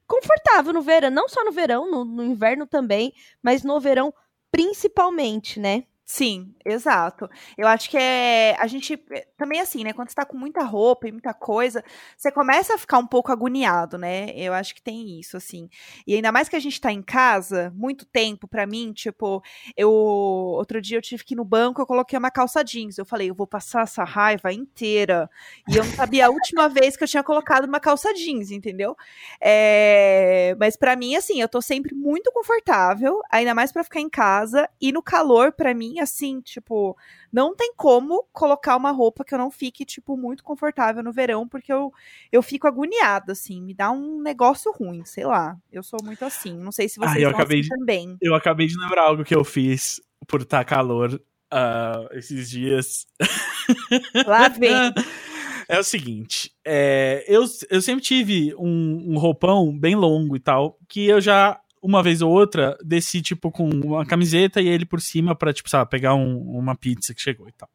confortável 0.06 0.72
no 0.72 0.82
verão, 0.82 1.10
não 1.10 1.28
só 1.28 1.44
no 1.44 1.50
verão, 1.52 1.90
no, 1.90 2.04
no 2.04 2.22
inverno 2.24 2.66
também, 2.66 3.12
mas 3.42 3.64
no 3.64 3.80
verão 3.80 4.12
principalmente, 4.52 5.58
né? 5.58 5.84
Sim, 6.08 6.54
exato. 6.64 7.28
Eu 7.58 7.66
acho 7.66 7.90
que 7.90 7.96
é. 7.96 8.54
A 8.60 8.68
gente. 8.68 8.94
é, 9.10 9.26
Também 9.36 9.60
assim, 9.60 9.82
né? 9.82 9.92
Quando 9.92 10.08
você 10.08 10.14
tá 10.14 10.24
com 10.24 10.36
muita 10.38 10.62
roupa 10.62 11.08
e 11.08 11.12
muita 11.12 11.34
coisa, 11.34 11.82
você 12.16 12.30
começa 12.30 12.74
a 12.74 12.78
ficar 12.78 12.98
um 12.98 13.06
pouco 13.06 13.32
agoniado, 13.32 13.98
né? 13.98 14.30
Eu 14.36 14.52
acho 14.54 14.72
que 14.72 14.80
tem 14.80 15.18
isso, 15.18 15.36
assim. 15.36 15.68
E 16.06 16.14
ainda 16.14 16.30
mais 16.30 16.48
que 16.48 16.54
a 16.54 16.60
gente 16.60 16.80
tá 16.80 16.92
em 16.92 17.02
casa, 17.02 17.72
muito 17.74 18.06
tempo, 18.06 18.46
pra 18.46 18.66
mim, 18.68 18.92
tipo, 18.92 19.42
eu. 19.76 19.90
Outro 19.90 20.80
dia 20.80 20.96
eu 20.98 21.02
tive 21.02 21.24
que 21.24 21.34
ir 21.34 21.36
no 21.36 21.44
banco, 21.44 21.80
eu 21.82 21.86
coloquei 21.86 22.16
uma 22.16 22.30
calça 22.30 22.62
jeans. 22.62 22.98
Eu 22.98 23.04
falei, 23.04 23.28
eu 23.30 23.34
vou 23.34 23.46
passar 23.46 23.82
essa 23.82 24.04
raiva 24.04 24.52
inteira. 24.52 25.28
E 25.68 25.76
eu 25.76 25.84
não 25.84 25.92
sabia 25.92 26.26
a 26.26 26.30
última 26.30 26.68
vez 26.68 26.96
que 26.96 27.02
eu 27.02 27.08
tinha 27.08 27.24
colocado 27.24 27.64
uma 27.64 27.80
calça 27.80 28.14
jeans, 28.14 28.52
entendeu? 28.52 28.96
É, 29.40 30.54
Mas 30.58 30.76
pra 30.76 30.96
mim, 30.96 31.16
assim, 31.16 31.40
eu 31.40 31.48
tô 31.48 31.60
sempre 31.60 31.94
muito 31.94 32.30
confortável, 32.32 33.20
ainda 33.30 33.54
mais 33.54 33.72
pra 33.72 33.84
ficar 33.84 34.00
em 34.00 34.08
casa. 34.08 34.68
E 34.80 34.92
no 34.92 35.02
calor, 35.02 35.52
pra 35.52 35.74
mim, 35.74 35.95
assim, 36.00 36.40
tipo, 36.40 36.96
não 37.32 37.54
tem 37.54 37.72
como 37.76 38.24
colocar 38.32 38.76
uma 38.76 38.90
roupa 38.90 39.24
que 39.24 39.34
eu 39.34 39.38
não 39.38 39.50
fique, 39.50 39.84
tipo, 39.84 40.16
muito 40.16 40.42
confortável 40.44 41.02
no 41.02 41.12
verão, 41.12 41.46
porque 41.48 41.72
eu, 41.72 41.92
eu 42.30 42.42
fico 42.42 42.66
agoniada, 42.66 43.32
assim, 43.32 43.60
me 43.62 43.74
dá 43.74 43.90
um 43.90 44.20
negócio 44.20 44.72
ruim, 44.72 45.04
sei 45.04 45.24
lá. 45.24 45.56
Eu 45.72 45.82
sou 45.82 45.98
muito 46.02 46.24
assim. 46.24 46.56
Não 46.56 46.72
sei 46.72 46.88
se 46.88 46.98
Ah, 47.02 47.08
vocês 47.08 47.22
eu 47.22 47.30
são 47.30 47.38
acabei 47.38 47.60
assim 47.60 47.68
de- 47.68 47.76
também. 47.76 48.16
Eu 48.20 48.34
acabei 48.34 48.66
de 48.66 48.78
lembrar 48.78 49.02
algo 49.02 49.24
que 49.24 49.34
eu 49.34 49.44
fiz 49.44 50.00
por 50.26 50.42
estar 50.42 50.64
calor 50.64 51.20
ah, 51.50 52.06
esses 52.12 52.48
dias. 52.50 53.06
Lá 54.26 54.48
vem. 54.48 54.72
É 55.68 55.80
o 55.80 55.82
seguinte, 55.82 56.52
é, 56.64 57.24
eu, 57.26 57.44
eu 57.68 57.82
sempre 57.82 58.00
tive 58.00 58.54
um, 58.54 59.14
um 59.14 59.18
roupão 59.18 59.76
bem 59.76 59.96
longo 59.96 60.36
e 60.36 60.38
tal, 60.38 60.78
que 60.88 61.04
eu 61.06 61.20
já, 61.20 61.60
uma 61.86 62.02
vez 62.02 62.20
ou 62.22 62.30
outra, 62.30 62.76
desci, 62.84 63.22
tipo, 63.22 63.50
com 63.50 63.68
uma 63.68 64.04
camiseta 64.04 64.60
e 64.60 64.68
ele 64.68 64.84
por 64.84 65.00
cima 65.00 65.34
pra, 65.34 65.52
tipo, 65.52 65.70
sabe, 65.70 65.88
pegar 65.90 66.14
um- 66.14 66.38
uma 66.58 66.74
pizza 66.74 67.14
que 67.14 67.20
chegou 67.22 67.48
e 67.48 67.52
tal. 67.52 67.68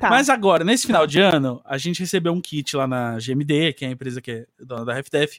Tá. 0.00 0.10
Mas 0.10 0.28
agora, 0.28 0.64
nesse 0.64 0.84
final 0.86 1.06
de 1.06 1.20
ano, 1.20 1.60
a 1.64 1.78
gente 1.78 2.00
recebeu 2.00 2.32
um 2.32 2.40
kit 2.40 2.74
lá 2.74 2.88
na 2.88 3.18
GMD, 3.20 3.72
que 3.72 3.84
é 3.84 3.88
a 3.88 3.90
empresa 3.92 4.20
que 4.20 4.30
é 4.32 4.46
dona 4.58 4.84
da 4.84 4.92
RefDef, 4.94 5.38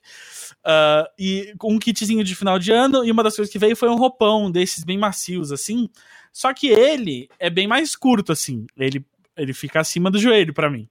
ah, 0.64 1.10
e 1.20 1.54
um 1.64 1.78
kitzinho 1.78 2.24
de 2.24 2.34
final 2.36 2.58
de 2.58 2.72
ano, 2.72 3.04
e 3.04 3.12
uma 3.12 3.24
das 3.24 3.36
coisas 3.36 3.52
que 3.52 3.60
veio 3.60 3.76
foi 3.76 3.90
um 3.90 3.96
roupão 3.98 4.50
desses 4.50 4.86
bem 4.86 4.98
macios, 4.98 5.52
assim, 5.52 5.90
só 6.32 6.54
que 6.54 6.68
ele 6.68 7.28
é 7.38 7.50
bem 7.50 7.68
mais 7.68 7.94
curto, 7.96 8.32
assim, 8.32 8.66
ele, 8.78 9.06
ele 9.36 9.54
fica 9.54 9.82
acima 9.82 10.10
do 10.10 10.18
joelho 10.20 10.54
pra 10.54 10.70
mim. 10.70 10.88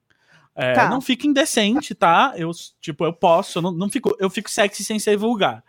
É, 0.56 0.72
Tá. 0.74 0.88
Não 0.90 1.00
fica 1.00 1.26
indecente, 1.26 1.94
tá? 1.94 2.32
Eu, 2.36 2.50
tipo, 2.80 3.04
eu 3.06 3.12
posso, 3.12 3.58
eu 3.58 3.62
não, 3.62 3.72
não 3.72 3.88
fico, 3.90 4.14
eu 4.20 4.28
fico 4.30 4.50
sexy 4.50 4.84
sem 4.84 4.98
ser 4.98 5.16
vulgar. 5.16 5.64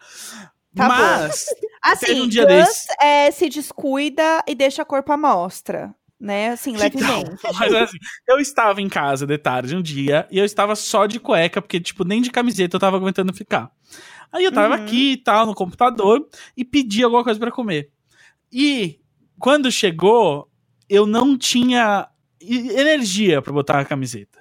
Tá 0.75 0.87
bom. 0.87 0.93
Mas, 0.95 1.45
Assim, 1.81 2.05
teve 2.07 2.21
um 2.21 2.27
dia 2.27 2.45
Gus 2.45 2.87
é, 3.01 3.31
se 3.31 3.47
descuida 3.49 4.43
e 4.47 4.55
deixa 4.55 4.81
a 4.81 4.85
corpo 4.85 5.11
à 5.11 5.17
mostra, 5.17 5.93
né? 6.19 6.49
Assim, 6.49 6.71
Então, 6.71 6.79
levemente. 6.79 7.41
mas 7.59 7.73
assim, 7.73 7.97
eu 8.27 8.39
estava 8.39 8.81
em 8.81 8.89
casa 8.89 9.25
de 9.25 9.37
tarde 9.37 9.75
um 9.75 9.81
dia 9.81 10.27
e 10.31 10.37
eu 10.37 10.45
estava 10.45 10.75
só 10.75 11.05
de 11.05 11.19
cueca, 11.19 11.61
porque, 11.61 11.79
tipo, 11.79 12.03
nem 12.03 12.21
de 12.21 12.31
camiseta 12.31 12.75
eu 12.75 12.79
tava 12.79 12.97
aguentando 12.97 13.33
ficar. 13.33 13.71
Aí 14.31 14.43
eu 14.43 14.51
tava 14.51 14.75
Uhum. 14.75 14.83
aqui 14.83 15.11
e 15.13 15.17
tal, 15.17 15.45
no 15.45 15.55
computador, 15.55 16.27
e 16.57 16.65
pedi 16.65 17.03
alguma 17.03 17.23
coisa 17.23 17.39
pra 17.39 17.51
comer. 17.51 17.89
E 18.51 18.99
quando 19.39 19.71
chegou, 19.71 20.49
eu 20.89 21.05
não 21.05 21.37
tinha 21.37 22.07
energia 22.41 23.41
pra 23.41 23.53
botar 23.53 23.79
a 23.79 23.85
camiseta. 23.85 24.39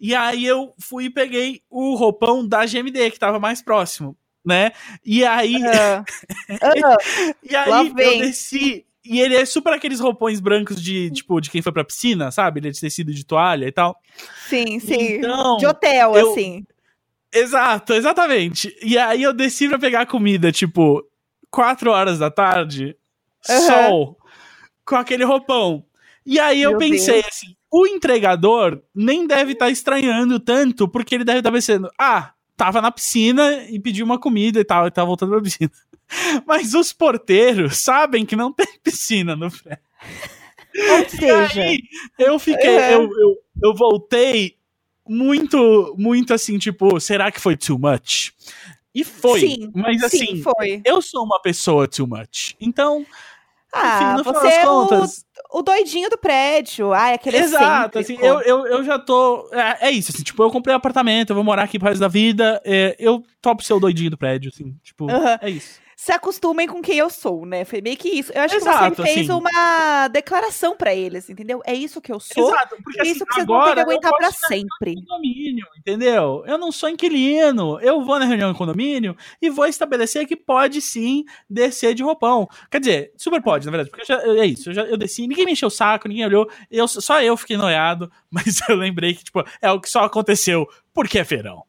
E 0.00 0.14
aí 0.14 0.44
eu 0.44 0.74
fui 0.80 1.04
e 1.06 1.10
peguei 1.10 1.62
o 1.68 1.94
roupão 1.96 2.46
da 2.46 2.64
GMD, 2.66 3.10
que 3.10 3.18
tava 3.18 3.38
mais 3.40 3.60
próximo, 3.62 4.16
né? 4.48 4.72
E 5.04 5.24
aí. 5.24 5.62
Ah, 5.64 6.04
e 7.42 7.54
aí 7.54 7.92
eu 7.98 8.18
desci 8.18 8.84
E 9.04 9.20
ele 9.20 9.36
é 9.36 9.44
super 9.44 9.72
aqueles 9.72 10.00
roupões 10.00 10.40
brancos 10.40 10.82
de, 10.82 11.10
tipo, 11.10 11.40
de 11.40 11.50
quem 11.50 11.62
foi 11.62 11.72
pra 11.72 11.84
piscina, 11.84 12.30
sabe? 12.30 12.60
Ele 12.60 12.68
é 12.68 12.70
de 12.72 12.80
tecido 12.80 13.12
de 13.12 13.24
toalha 13.24 13.66
e 13.66 13.72
tal. 13.72 13.96
Sim, 14.48 14.80
sim. 14.80 15.14
Então, 15.16 15.56
de 15.58 15.66
hotel, 15.66 16.16
eu- 16.16 16.30
assim. 16.32 16.64
Exato, 17.32 17.92
exatamente. 17.92 18.74
E 18.82 18.96
aí 18.98 19.22
eu 19.22 19.32
desci 19.34 19.68
pra 19.68 19.78
pegar 19.78 20.06
comida, 20.06 20.50
tipo, 20.50 21.04
4 21.50 21.90
horas 21.90 22.18
da 22.18 22.30
tarde, 22.30 22.96
Aham. 23.48 23.60
sol, 23.66 24.18
com 24.84 24.96
aquele 24.96 25.24
roupão. 25.24 25.84
E 26.24 26.38
aí 26.40 26.62
eu 26.62 26.70
Meu 26.70 26.78
pensei 26.78 27.20
assim, 27.20 27.54
o 27.70 27.86
entregador 27.86 28.82
nem 28.94 29.26
deve 29.26 29.52
estar 29.52 29.70
estranhando 29.70 30.40
tanto, 30.40 30.88
porque 30.88 31.14
ele 31.14 31.24
deve 31.24 31.38
estar 31.40 31.52
pensando, 31.52 31.90
ah, 31.98 32.32
tava 32.58 32.82
na 32.82 32.90
piscina 32.90 33.64
e 33.70 33.78
pediu 33.78 34.04
uma 34.04 34.18
comida 34.18 34.60
e 34.60 34.64
tal, 34.64 34.86
e 34.86 34.90
tá 34.90 35.04
voltando 35.04 35.30
pra 35.30 35.40
piscina. 35.40 35.70
Mas 36.46 36.74
os 36.74 36.92
porteiros 36.92 37.78
sabem 37.78 38.26
que 38.26 38.34
não 38.36 38.52
tem 38.52 38.66
piscina 38.82 39.34
no 39.36 39.50
prédio. 39.50 39.82
Ou 40.90 41.08
seja, 41.08 41.62
aí, 41.62 41.80
eu 42.18 42.38
fiquei, 42.38 42.68
Uhum. 42.76 42.90
eu, 42.90 43.02
eu, 43.02 43.36
eu 43.64 43.74
voltei 43.74 44.56
muito, 45.08 45.94
muito 45.96 46.34
assim, 46.34 46.58
tipo, 46.58 47.00
será 47.00 47.30
que 47.32 47.40
foi 47.40 47.56
too 47.56 47.78
much? 47.78 48.32
E 48.94 49.04
foi. 49.04 49.40
Sim, 49.40 49.70
mas 49.74 50.02
assim, 50.02 50.18
Sim, 50.36 50.42
foi. 50.42 50.80
eu 50.84 51.00
sou 51.00 51.24
uma 51.24 51.40
pessoa 51.40 51.86
too 51.88 52.06
much. 52.06 52.54
Então, 52.60 53.06
Ah, 53.72 54.16
enfim, 54.18 54.22
você 54.24 54.46
é 54.46 54.64
contas. 54.64 55.24
o, 55.52 55.58
o 55.58 55.62
doidinho 55.62 56.08
do 56.08 56.16
prédio. 56.16 56.92
Ah, 56.92 57.12
aquele 57.12 57.36
Exato, 57.36 57.98
assim, 57.98 58.16
eu, 58.20 58.40
eu, 58.40 58.66
eu 58.66 58.84
já 58.84 58.98
tô. 58.98 59.48
É, 59.52 59.88
é 59.88 59.90
isso, 59.90 60.10
assim, 60.12 60.22
tipo, 60.22 60.42
eu 60.42 60.50
comprei 60.50 60.74
um 60.74 60.78
apartamento, 60.78 61.30
eu 61.30 61.34
vou 61.34 61.44
morar 61.44 61.64
aqui 61.64 61.78
pro 61.78 61.88
resto 61.88 62.00
da 62.00 62.08
vida. 62.08 62.60
é, 62.64 62.96
eu 62.98 63.22
topo 63.40 63.62
ser 63.62 63.74
o 63.74 63.80
doidinho 63.80 64.10
do 64.10 64.18
prédio, 64.18 64.50
assim, 64.52 64.74
tipo, 64.82 65.06
é 65.40 65.50
isso. 65.50 65.80
Se 66.00 66.12
acostumem 66.12 66.68
com 66.68 66.80
quem 66.80 66.96
eu 66.96 67.10
sou, 67.10 67.44
né? 67.44 67.64
Foi 67.64 67.80
meio 67.80 67.96
que 67.96 68.08
isso. 68.08 68.30
Eu 68.32 68.42
acho 68.42 68.54
Exato, 68.54 68.90
que 68.94 69.02
você 69.02 69.14
fez 69.14 69.28
assim. 69.28 69.36
uma 69.40 70.06
declaração 70.06 70.76
pra 70.76 70.94
eles, 70.94 71.28
entendeu? 71.28 71.60
É 71.66 71.74
isso 71.74 72.00
que 72.00 72.12
eu 72.12 72.20
sou. 72.20 72.48
Exato, 72.50 72.76
porque 72.84 73.00
é 73.00 73.02
assim, 73.02 73.10
isso 73.10 73.26
que 73.26 73.34
vocês 73.34 73.44
vão 73.44 73.56
agora 73.56 73.74
ter 73.74 73.84
que 73.84 73.90
aguentar 73.90 74.12
posso 74.12 74.46
sempre. 74.46 74.94
condomínio, 74.94 75.66
entendeu? 75.76 76.44
Eu 76.46 76.56
não 76.56 76.70
sou 76.70 76.88
inquilino. 76.88 77.80
Eu 77.80 78.04
vou 78.04 78.16
na 78.16 78.26
reunião 78.26 78.48
em 78.48 78.54
condomínio 78.54 79.16
e 79.42 79.50
vou 79.50 79.66
estabelecer 79.66 80.24
que 80.24 80.36
pode 80.36 80.80
sim 80.80 81.24
descer 81.50 81.94
de 81.94 82.04
roupão. 82.04 82.48
Quer 82.70 82.78
dizer, 82.78 83.12
super 83.16 83.42
pode, 83.42 83.66
na 83.66 83.72
verdade, 83.72 83.90
porque 83.90 84.02
eu 84.12 84.16
já- 84.16 84.40
é 84.40 84.46
isso. 84.46 84.70
Eu, 84.70 84.74
já, 84.74 84.82
eu 84.84 84.96
desci, 84.96 85.26
ninguém 85.26 85.46
me 85.46 85.52
encheu 85.52 85.66
o 85.66 85.70
saco, 85.70 86.06
ninguém 86.06 86.26
olhou. 86.26 86.48
Eu, 86.70 86.86
só 86.86 87.20
eu 87.20 87.36
fiquei 87.36 87.56
noiado, 87.56 88.08
mas 88.30 88.60
eu 88.68 88.76
lembrei 88.76 89.14
que, 89.16 89.24
tipo, 89.24 89.42
é 89.60 89.68
o 89.72 89.80
que 89.80 89.90
só 89.90 90.04
aconteceu 90.04 90.64
porque 90.94 91.18
é 91.18 91.24
verão. 91.24 91.64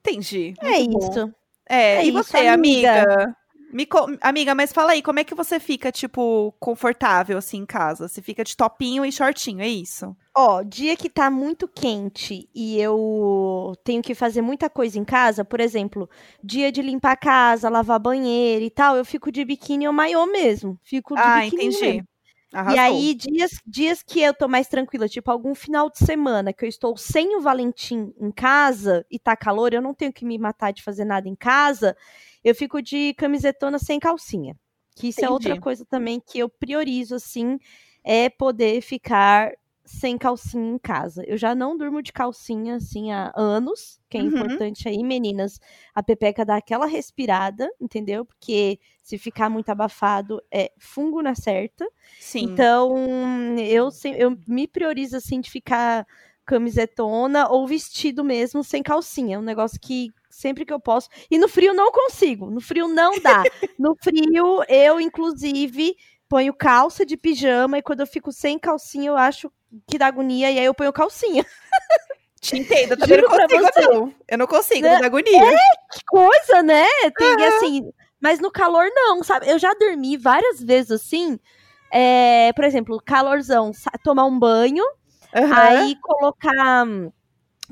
Entendi. 0.00 0.54
é 0.60 0.78
Muito 0.78 0.90
bom. 1.00 1.10
isso. 1.10 1.34
É, 1.68 1.96
É 1.96 2.04
e 2.04 2.10
isso, 2.10 2.12
você, 2.22 2.46
amiga? 2.46 3.02
amiga? 3.02 3.36
Me 3.76 3.86
Amiga, 4.22 4.54
mas 4.54 4.72
fala 4.72 4.92
aí, 4.92 5.02
como 5.02 5.20
é 5.20 5.24
que 5.24 5.34
você 5.34 5.60
fica, 5.60 5.92
tipo, 5.92 6.50
confortável 6.58 7.36
assim 7.36 7.58
em 7.58 7.66
casa? 7.66 8.08
Você 8.08 8.22
fica 8.22 8.42
de 8.42 8.56
topinho 8.56 9.04
e 9.04 9.12
shortinho, 9.12 9.60
é 9.60 9.68
isso? 9.68 10.16
Ó, 10.34 10.62
dia 10.62 10.96
que 10.96 11.10
tá 11.10 11.30
muito 11.30 11.68
quente 11.68 12.48
e 12.54 12.80
eu 12.80 13.74
tenho 13.84 14.00
que 14.00 14.14
fazer 14.14 14.40
muita 14.40 14.70
coisa 14.70 14.98
em 14.98 15.04
casa, 15.04 15.44
por 15.44 15.60
exemplo, 15.60 16.08
dia 16.42 16.72
de 16.72 16.80
limpar 16.80 17.12
a 17.12 17.16
casa, 17.16 17.68
lavar 17.68 18.00
banheiro 18.00 18.64
e 18.64 18.70
tal, 18.70 18.96
eu 18.96 19.04
fico 19.04 19.30
de 19.30 19.44
biquíni 19.44 19.86
ou 19.86 19.92
maiô 19.92 20.24
mesmo. 20.24 20.80
Fico 20.82 21.14
de 21.14 21.20
ah, 21.20 21.42
biquíni 21.42 21.66
entendi. 21.66 21.80
mesmo. 21.80 22.08
Arrasou. 22.52 22.76
E 22.76 22.78
aí, 22.78 23.14
dias, 23.14 23.50
dias 23.66 24.02
que 24.02 24.20
eu 24.20 24.34
tô 24.34 24.48
mais 24.48 24.68
tranquila, 24.68 25.08
tipo 25.08 25.30
algum 25.30 25.54
final 25.54 25.90
de 25.90 25.98
semana 25.98 26.52
que 26.52 26.64
eu 26.64 26.68
estou 26.68 26.96
sem 26.96 27.36
o 27.36 27.40
Valentim 27.40 28.12
em 28.18 28.30
casa 28.30 29.04
e 29.10 29.18
tá 29.18 29.36
calor, 29.36 29.72
eu 29.72 29.82
não 29.82 29.94
tenho 29.94 30.12
que 30.12 30.24
me 30.24 30.38
matar 30.38 30.72
de 30.72 30.82
fazer 30.82 31.04
nada 31.04 31.28
em 31.28 31.34
casa, 31.34 31.96
eu 32.44 32.54
fico 32.54 32.80
de 32.82 33.14
camisetona 33.14 33.78
sem 33.78 33.98
calcinha. 33.98 34.56
Que 34.96 35.08
isso 35.08 35.24
é 35.24 35.28
outra 35.28 35.50
Entendi. 35.50 35.60
coisa 35.60 35.84
também 35.84 36.20
que 36.20 36.38
eu 36.38 36.48
priorizo, 36.48 37.14
assim, 37.16 37.58
é 38.02 38.28
poder 38.30 38.80
ficar 38.80 39.52
sem 39.86 40.18
calcinha 40.18 40.72
em 40.74 40.78
casa. 40.78 41.22
Eu 41.26 41.36
já 41.38 41.54
não 41.54 41.76
durmo 41.76 42.02
de 42.02 42.12
calcinha, 42.12 42.76
assim, 42.76 43.12
há 43.12 43.32
anos, 43.36 44.00
que 44.10 44.18
é 44.18 44.20
Uhum. 44.20 44.28
importante 44.28 44.88
aí, 44.88 45.02
meninas, 45.02 45.60
a 45.94 46.02
pepeca 46.02 46.44
dá 46.44 46.56
aquela 46.56 46.86
respirada, 46.86 47.68
entendeu? 47.80 48.24
Porque 48.24 48.78
se 49.02 49.16
ficar 49.16 49.48
muito 49.48 49.70
abafado, 49.70 50.42
é 50.52 50.72
fungo 50.78 51.22
na 51.22 51.34
certa. 51.34 51.86
Sim. 52.18 52.44
Então, 52.44 52.92
eu, 53.58 53.88
eu 54.16 54.36
me 54.46 54.66
priorizo, 54.66 55.16
assim, 55.16 55.40
de 55.40 55.50
ficar 55.50 56.06
camisetona 56.44 57.48
ou 57.48 57.66
vestido 57.66 58.24
mesmo 58.24 58.62
sem 58.62 58.82
calcinha. 58.82 59.36
É 59.36 59.38
um 59.38 59.42
negócio 59.42 59.80
que 59.80 60.12
sempre 60.30 60.64
que 60.64 60.72
eu 60.72 60.80
posso. 60.80 61.08
E 61.30 61.38
no 61.38 61.48
frio 61.48 61.74
não 61.74 61.90
consigo. 61.90 62.50
No 62.50 62.60
frio 62.60 62.86
não 62.88 63.20
dá. 63.20 63.46
no 63.78 63.96
frio, 64.00 64.62
eu, 64.68 65.00
inclusive, 65.00 65.96
ponho 66.28 66.52
calça 66.54 67.04
de 67.06 67.16
pijama 67.16 67.78
e 67.78 67.82
quando 67.82 68.00
eu 68.00 68.06
fico 68.06 68.32
sem 68.32 68.58
calcinha, 68.58 69.08
eu 69.10 69.16
acho 69.16 69.50
que 69.86 69.98
dá 69.98 70.06
agonia 70.06 70.50
e 70.50 70.58
aí 70.58 70.64
eu 70.64 70.74
ponho 70.74 70.92
calcinha. 70.92 71.44
Te 72.40 72.56
entendo, 72.56 72.92
eu 72.92 72.98
também 72.98 73.18
não 73.18 73.28
Juro 73.28 73.48
consigo, 73.48 73.62
você. 73.64 73.80
não. 73.88 74.14
Eu 74.28 74.38
não 74.38 74.46
consigo, 74.46 74.82
Né? 74.82 74.94
me 74.94 75.00
dá 75.00 75.06
agonia. 75.06 75.50
Que 75.92 76.00
coisa, 76.06 76.62
né? 76.62 76.84
Tem 77.16 77.44
assim. 77.46 77.90
Mas 78.20 78.40
no 78.40 78.50
calor, 78.50 78.86
não, 78.94 79.22
sabe? 79.24 79.48
Eu 79.48 79.58
já 79.58 79.72
dormi 79.74 80.16
várias 80.16 80.60
vezes 80.60 80.90
assim. 80.90 81.38
é, 81.92 82.52
por 82.54 82.64
exemplo, 82.64 83.00
calorzão, 83.04 83.70
tomar 84.04 84.24
um 84.26 84.38
banho, 84.38 84.84
Aham. 85.34 85.52
aí 85.52 85.96
colocar 86.02 86.86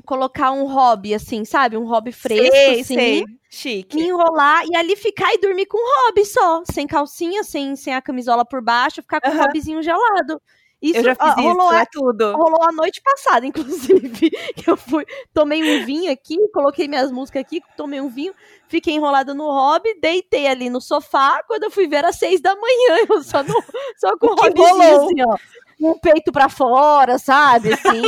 colocar 0.05 0.51
um 0.51 0.65
hobby 0.65 1.13
assim, 1.13 1.45
sabe? 1.45 1.77
Um 1.77 1.85
hobby 1.85 2.11
fresco 2.11 2.55
sei, 2.55 2.81
assim, 2.81 2.95
sei. 2.95 3.25
Chique. 3.49 3.95
me 3.97 4.07
enrolar 4.07 4.65
e 4.67 4.75
ali 4.75 4.95
ficar 4.95 5.33
e 5.33 5.37
dormir 5.37 5.65
com 5.67 5.77
hobby 5.77 6.25
só, 6.25 6.63
sem 6.71 6.85
calcinha, 6.87 7.43
sem, 7.43 7.75
sem 7.75 7.93
a 7.93 8.01
camisola 8.01 8.43
por 8.45 8.61
baixo, 8.61 9.01
ficar 9.01 9.21
com 9.21 9.29
um 9.29 9.33
Aham. 9.33 9.43
hobbyzinho 9.43 9.81
gelado. 9.81 10.41
Isso 10.81 10.97
eu 10.99 11.03
já 11.05 11.15
fiz 11.15 11.23
ó, 11.23 11.39
isso, 11.39 11.41
rolou, 11.41 11.69
a- 11.69 11.81
é 11.81 11.85
tudo. 11.91 12.33
rolou 12.33 12.61
a 12.63 12.71
noite 12.71 13.01
passada, 13.01 13.45
inclusive. 13.47 14.29
que 14.29 14.69
Eu 14.69 14.75
fui, 14.75 15.05
tomei 15.33 15.63
um 15.63 15.79
vinho 15.85 16.11
aqui, 16.11 16.37
coloquei 16.49 16.87
minhas 16.87 17.11
músicas 17.11 17.41
aqui, 17.41 17.61
tomei 17.77 18.01
um 18.01 18.09
vinho, 18.09 18.33
fiquei 18.67 18.93
enrolada 18.93 19.33
no 19.33 19.45
hobby, 19.49 19.97
deitei 20.01 20.45
ali 20.47 20.69
no 20.69 20.81
sofá. 20.81 21.41
Quando 21.47 21.63
eu 21.63 21.71
fui 21.71 21.87
ver, 21.87 21.97
era 21.97 22.11
seis 22.11 22.41
da 22.41 22.53
manhã, 22.55 23.05
eu 23.09 23.23
só, 23.23 23.41
no, 23.41 23.63
só 23.97 24.17
com 24.17 24.27
o 24.27 24.31
O 24.31 24.35
hobbyzinho, 24.35 24.73
rolou? 24.77 25.05
assim, 25.07 25.21
ó. 25.23 25.37
O 25.79 25.99
peito 25.99 26.31
pra 26.31 26.47
fora, 26.49 27.17
sabe? 27.19 27.73
Assim. 27.73 28.01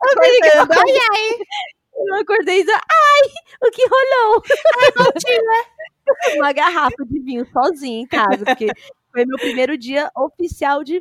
Acordando. 0.00 0.72
Ai, 0.74 0.98
ai. 1.10 1.36
Eu 1.94 2.14
acordei 2.16 2.60
e 2.60 2.64
disse, 2.64 2.76
ai, 2.76 3.30
o 3.62 3.70
que 3.70 3.82
rolou? 3.86 4.42
Uma 6.36 6.52
garrafa 6.52 7.04
de 7.06 7.20
vinho 7.20 7.46
sozinha 7.52 8.00
em 8.00 8.06
casa, 8.06 8.44
porque 8.44 8.66
foi 9.12 9.24
meu 9.24 9.38
primeiro 9.38 9.78
dia 9.78 10.10
oficial 10.16 10.82
de 10.82 11.00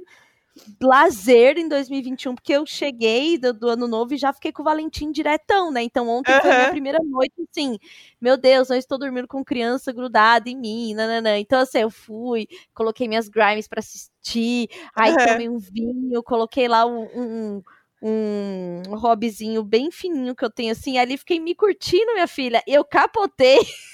lazer 0.82 1.58
em 1.58 1.68
2021, 1.68 2.36
porque 2.36 2.54
eu 2.54 2.66
cheguei 2.66 3.38
do, 3.38 3.54
do 3.54 3.70
ano 3.70 3.88
novo 3.88 4.14
e 4.14 4.18
já 4.18 4.34
fiquei 4.34 4.52
com 4.52 4.62
o 4.62 4.66
Valentim 4.66 5.12
diretão, 5.12 5.72
né? 5.72 5.82
Então 5.84 6.08
ontem 6.10 6.36
foi 6.36 6.52
a 6.52 6.54
minha 6.54 6.68
primeira 6.68 6.99
noite, 7.04 7.34
assim, 7.49 7.78
meu 8.20 8.38
Deus, 8.38 8.70
não 8.70 8.76
estou 8.76 8.97
dormindo 8.97 9.28
com 9.28 9.43
criança 9.43 9.91
grudada 9.91 10.49
em 10.49 10.56
mim, 10.58 10.93
nananã. 10.93 11.38
Então, 11.38 11.60
assim, 11.62 11.80
eu 11.80 11.89
fui, 11.89 12.47
coloquei 12.74 13.08
minhas 13.08 13.30
grimes 13.30 13.68
pra 13.68 13.80
assistir, 13.80 14.70
aí 14.95 15.18
Aham. 15.18 15.24
tomei 15.28 15.49
um 15.49 15.58
vinho, 15.58 16.22
coloquei 16.24 16.68
lá 16.68 16.86
um, 16.86 17.04
um, 17.16 17.62
um 18.04 18.95
hobbyzinho 18.95 19.64
bem 19.64 19.91
fininho 19.91 20.36
que 20.36 20.43
eu 20.43 20.49
tenho, 20.52 20.72
assim, 20.72 20.97
ali 20.97 21.18
fiquei 21.18 21.39
me 21.39 21.56
curtindo, 21.56 22.14
minha 22.14 22.28
filha, 22.28 22.62
eu 22.68 22.84
capotei. 22.84 23.60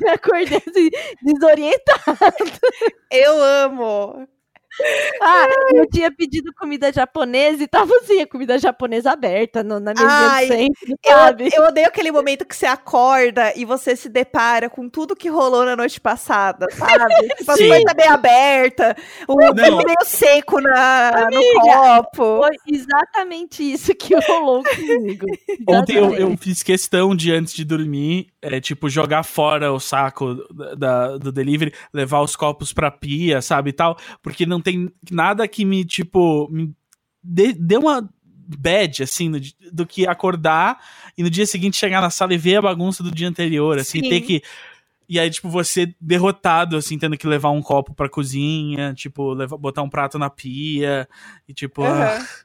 Eu 0.00 0.12
acordei 0.12 0.58
assim, 0.58 0.90
desorientada. 1.22 2.34
Eu 3.10 3.42
amo. 3.42 4.28
Ah, 5.20 5.46
eu 5.74 5.88
tinha 5.88 6.10
pedido 6.10 6.52
comida 6.52 6.92
japonesa 6.92 7.62
e 7.62 7.68
tava 7.68 7.94
assim, 7.96 8.20
a 8.20 8.26
comida 8.26 8.58
japonesa 8.58 9.12
aberta 9.12 9.62
no, 9.62 9.78
na 9.78 9.92
mesinha 9.92 10.08
Ai, 10.10 10.46
do 10.46 10.52
centro, 10.52 10.98
Eu, 11.04 11.12
sabe? 11.12 11.50
eu 11.52 11.62
odeio 11.64 11.86
aquele 11.86 12.10
momento 12.10 12.44
que 12.44 12.56
você 12.56 12.66
acorda 12.66 13.52
e 13.56 13.64
você 13.64 13.94
se 13.94 14.08
depara 14.08 14.68
com 14.68 14.88
tudo 14.88 15.14
que 15.14 15.28
rolou 15.28 15.64
na 15.64 15.76
noite 15.76 16.00
passada, 16.00 16.66
sabe? 16.72 17.14
tipo, 17.38 17.52
Sim. 17.56 17.68
coisas 17.68 17.94
meio 17.96 18.10
aberta, 18.12 18.96
o 19.28 19.36
meio 19.36 20.04
seco 20.04 20.60
na, 20.60 21.28
no 21.30 21.36
Amiga, 21.36 21.60
copo. 21.60 22.42
Foi 22.42 22.56
exatamente 22.66 23.62
isso 23.72 23.94
que 23.94 24.14
rolou 24.14 24.62
comigo. 24.64 25.26
Ontem 25.68 25.96
eu, 25.96 26.14
eu 26.14 26.36
fiz 26.36 26.62
questão 26.62 27.14
de, 27.14 27.32
antes 27.32 27.54
de 27.54 27.64
dormir, 27.64 28.33
é, 28.44 28.60
tipo, 28.60 28.90
jogar 28.90 29.22
fora 29.22 29.72
o 29.72 29.80
saco 29.80 30.36
da, 30.76 31.16
do 31.16 31.32
delivery, 31.32 31.72
levar 31.92 32.20
os 32.20 32.36
copos 32.36 32.74
pra 32.74 32.90
pia, 32.90 33.40
sabe, 33.40 33.70
e 33.70 33.72
tal, 33.72 33.96
porque 34.22 34.44
não 34.44 34.60
tem 34.60 34.92
nada 35.10 35.48
que 35.48 35.64
me, 35.64 35.82
tipo, 35.84 36.46
me 36.50 36.74
dê, 37.22 37.54
dê 37.54 37.78
uma 37.78 38.06
bad, 38.46 39.02
assim, 39.02 39.30
no 39.30 39.40
do 39.72 39.86
que 39.86 40.06
acordar 40.06 40.78
e 41.16 41.22
no 41.22 41.30
dia 41.30 41.46
seguinte 41.46 41.78
chegar 41.78 42.02
na 42.02 42.10
sala 42.10 42.34
e 42.34 42.38
ver 42.38 42.56
a 42.56 42.62
bagunça 42.62 43.02
do 43.02 43.10
dia 43.10 43.28
anterior, 43.28 43.78
assim, 43.78 44.00
Sim. 44.00 44.08
ter 44.10 44.20
que... 44.20 44.42
E 45.08 45.18
aí, 45.18 45.30
tipo, 45.30 45.48
você 45.48 45.94
derrotado, 46.00 46.76
assim, 46.76 46.98
tendo 46.98 47.16
que 47.16 47.26
levar 47.26 47.50
um 47.50 47.62
copo 47.62 47.94
pra 47.94 48.08
cozinha, 48.08 48.92
tipo, 48.94 49.32
levar, 49.32 49.56
botar 49.56 49.82
um 49.82 49.88
prato 49.88 50.18
na 50.18 50.28
pia, 50.28 51.08
e 51.48 51.54
tipo... 51.54 51.82
Aham. 51.82 52.04
ah, 52.04 52.43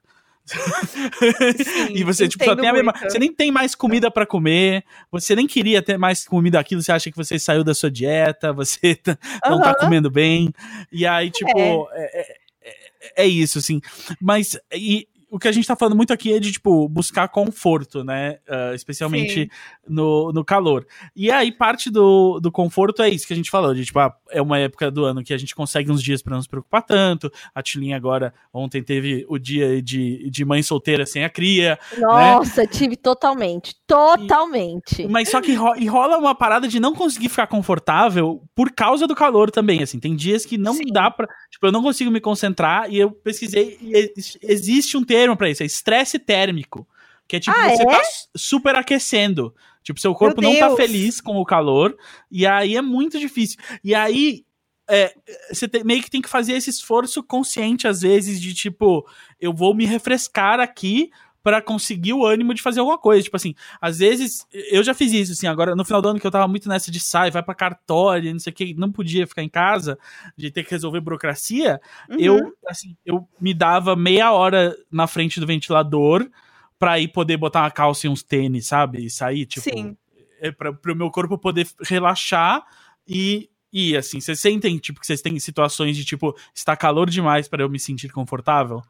Sim, 0.50 1.94
e 1.94 2.04
você, 2.04 2.28
tipo, 2.28 2.44
só 2.44 2.56
tem 2.56 2.70
a 2.70 2.74
mesma. 2.74 2.94
Você 3.04 3.20
nem 3.20 3.34
tem 3.34 3.52
mais 3.52 3.76
comida 3.76 4.10
para 4.10 4.26
comer, 4.26 4.84
você 5.12 5.36
nem 5.36 5.48
queria 5.48 5.82
ter 5.82 5.98
mais 5.98 6.26
comida 6.26 6.60
aquilo, 6.60 6.82
você 6.82 6.92
acha 6.92 7.12
que 7.12 7.18
você 7.18 7.38
saiu 7.38 7.64
da 7.64 7.74
sua 7.74 7.92
dieta, 7.92 8.54
você 8.54 8.96
tá, 9.04 9.18
não 9.46 9.58
uhum. 9.58 9.62
tá 9.62 9.76
comendo 9.76 10.10
bem. 10.10 10.54
E 10.92 11.06
aí, 11.06 11.30
tipo, 11.30 11.90
é. 11.94 12.04
É, 12.04 12.40
é, 12.62 13.24
é 13.24 13.28
isso, 13.28 13.60
assim. 13.60 13.82
Mas. 14.22 14.58
E, 14.74 15.08
o 15.30 15.38
que 15.38 15.48
a 15.48 15.52
gente 15.52 15.68
tá 15.68 15.76
falando 15.76 15.96
muito 15.96 16.12
aqui 16.12 16.34
é 16.34 16.40
de, 16.40 16.52
tipo, 16.52 16.88
buscar 16.90 17.28
conforto, 17.28 18.04
né? 18.04 18.38
Uh, 18.48 18.74
especialmente 18.74 19.50
no, 19.88 20.32
no 20.32 20.44
calor. 20.44 20.86
E 21.16 21.30
aí, 21.30 21.52
parte 21.52 21.90
do, 21.90 22.40
do 22.40 22.52
conforto 22.52 23.02
é 23.02 23.10
isso 23.10 23.28
que 23.28 23.34
a 23.34 23.36
gente 23.36 23.52
falou, 23.52 23.74
de, 23.74 23.86
tipo, 23.86 24.00
ah, 24.00 24.14
é 24.32 24.42
uma 24.42 24.58
época 24.58 24.90
do 24.90 25.06
ano 25.06 25.24
que 25.24 25.34
a 25.34 25.38
gente 25.38 25.54
consegue 25.56 25.92
uns 25.92 26.02
dias 26.02 26.22
para 26.22 26.36
não 26.36 26.42
se 26.42 26.50
preocupar 26.50 26.82
tanto. 26.82 27.32
A 27.54 27.62
Tilinha 27.62 27.96
agora, 27.96 28.34
ontem 28.54 28.82
teve 28.82 29.26
o 29.30 29.38
dia 29.38 29.82
de, 29.82 30.30
de 30.30 30.44
mãe 30.44 30.64
solteira 30.64 31.06
sem 31.06 31.24
a 31.24 31.30
cria. 31.30 31.78
Né? 31.94 32.00
Nossa, 32.02 32.62
né? 32.62 32.68
tive 32.68 32.96
totalmente, 32.96 33.76
totalmente. 33.86 35.04
E, 35.04 35.08
mas 35.08 35.30
só 35.30 35.42
que 35.42 35.54
ro 35.54 35.76
e 35.76 35.86
rola 35.86 36.18
uma 36.18 36.34
parada 36.34 36.68
de 36.68 36.80
não 36.80 36.96
conseguir 36.96 37.30
ficar 37.30 37.48
confortável 37.48 38.42
por 38.56 38.72
causa 38.72 39.06
do 39.06 39.16
calor 39.16 39.52
também, 39.52 39.84
assim. 39.84 40.00
Tem 40.00 40.16
dias 40.16 40.46
que 40.46 40.58
não 40.58 40.74
Sim. 40.74 40.92
dá 40.92 41.12
pra, 41.12 41.28
tipo, 41.50 41.66
eu 41.66 41.72
não 41.72 41.84
consigo 41.84 42.10
me 42.10 42.20
concentrar 42.20 42.92
e 42.92 42.98
eu 42.98 43.12
pesquisei 43.12 43.78
e 43.82 44.14
existe 44.42 44.98
um 44.98 45.04
termo 45.04 45.19
termo 45.20 45.36
para 45.36 45.50
isso, 45.50 45.64
é 45.64 45.66
estresse 45.66 46.18
térmico. 46.18 46.88
Que 47.28 47.36
é 47.36 47.40
tipo, 47.40 47.56
ah, 47.56 47.70
você 47.70 47.86
tá 47.86 47.94
é? 47.94 47.98
tá 47.98 48.04
superaquecendo. 48.36 49.54
Tipo, 49.84 50.00
seu 50.00 50.16
corpo 50.16 50.42
não 50.42 50.58
tá 50.58 50.76
feliz 50.76 51.22
com 51.22 51.38
o 51.38 51.46
calor. 51.46 51.96
E 52.32 52.46
aí 52.48 52.76
é 52.76 52.82
muito 52.82 53.20
difícil. 53.20 53.60
E 53.84 53.94
aí, 53.94 54.44
é, 54.90 55.14
você 55.52 55.68
tem, 55.68 55.84
meio 55.84 56.02
que 56.02 56.10
tem 56.10 56.22
que 56.22 56.30
fazer 56.30 56.54
esse 56.54 56.72
esforço 56.72 57.22
consciente, 57.22 57.88
às 57.88 58.02
vezes, 58.02 58.42
de 58.42 58.54
tipo, 58.54 59.08
eu 59.40 59.54
vou 59.54 59.76
me 59.76 59.86
refrescar 59.86 60.60
aqui 60.60 61.12
para 61.50 61.64
conseguir 61.64 62.14
o 62.14 62.24
ânimo 62.24 62.54
de 62.54 62.62
fazer 62.62 62.80
alguma 62.80 63.00
coisa. 63.00 63.24
Tipo 63.24 63.36
assim, 63.36 63.56
às 63.82 63.98
vezes, 63.98 64.46
eu 64.70 64.84
já 64.84 64.94
fiz 64.94 65.12
isso, 65.12 65.32
assim, 65.32 65.48
agora 65.48 65.76
no 65.76 65.84
final 65.84 66.00
do 66.00 66.10
ano 66.10 66.20
que 66.20 66.28
eu 66.28 66.30
tava 66.30 66.48
muito 66.48 66.70
nessa 66.70 66.92
de 66.92 67.00
sai, 67.00 67.32
vai 67.32 67.42
pra 67.42 67.56
cartório, 67.56 68.32
não 68.32 68.40
sei 68.40 68.54
o 68.54 68.56
que, 68.56 68.76
não 68.76 68.92
podia 68.92 69.26
ficar 69.26 69.42
em 69.42 69.50
casa, 69.50 69.98
de 70.38 70.52
ter 70.52 70.64
que 70.64 70.70
resolver 70.70 71.02
burocracia, 71.02 71.82
uhum. 72.08 72.20
eu, 72.20 72.56
assim, 72.68 72.96
eu 73.04 73.28
me 73.42 73.52
dava 73.52 73.96
meia 73.96 74.32
hora 74.32 74.78
na 74.92 75.08
frente 75.08 75.40
do 75.40 75.48
ventilador 75.48 76.30
pra 76.78 77.00
ir 77.00 77.08
poder 77.08 77.36
botar 77.38 77.62
uma 77.62 77.72
calça 77.72 78.06
e 78.06 78.10
uns 78.12 78.22
tênis, 78.22 78.68
sabe? 78.68 79.04
E 79.04 79.10
sair, 79.10 79.48
tipo, 79.48 79.68
Sim. 79.68 79.98
É 80.40 80.52
pra, 80.52 80.72
pro 80.72 80.96
meu 80.96 81.10
corpo 81.10 81.36
poder 81.36 81.68
relaxar 81.82 82.64
e 83.08 83.50
e 83.74 83.98
assim, 83.98 84.22
vocês 84.22 84.40
sentem, 84.40 84.78
tipo, 84.78 85.00
que 85.00 85.06
vocês 85.06 85.22
têm 85.22 85.40
situações 85.40 85.98
de, 85.98 86.06
tipo, 86.06 86.36
está 86.54 86.76
calor 86.76 87.10
demais 87.10 87.48
para 87.48 87.64
eu 87.64 87.70
me 87.70 87.80
sentir 87.80 88.10
confortável? 88.10 88.84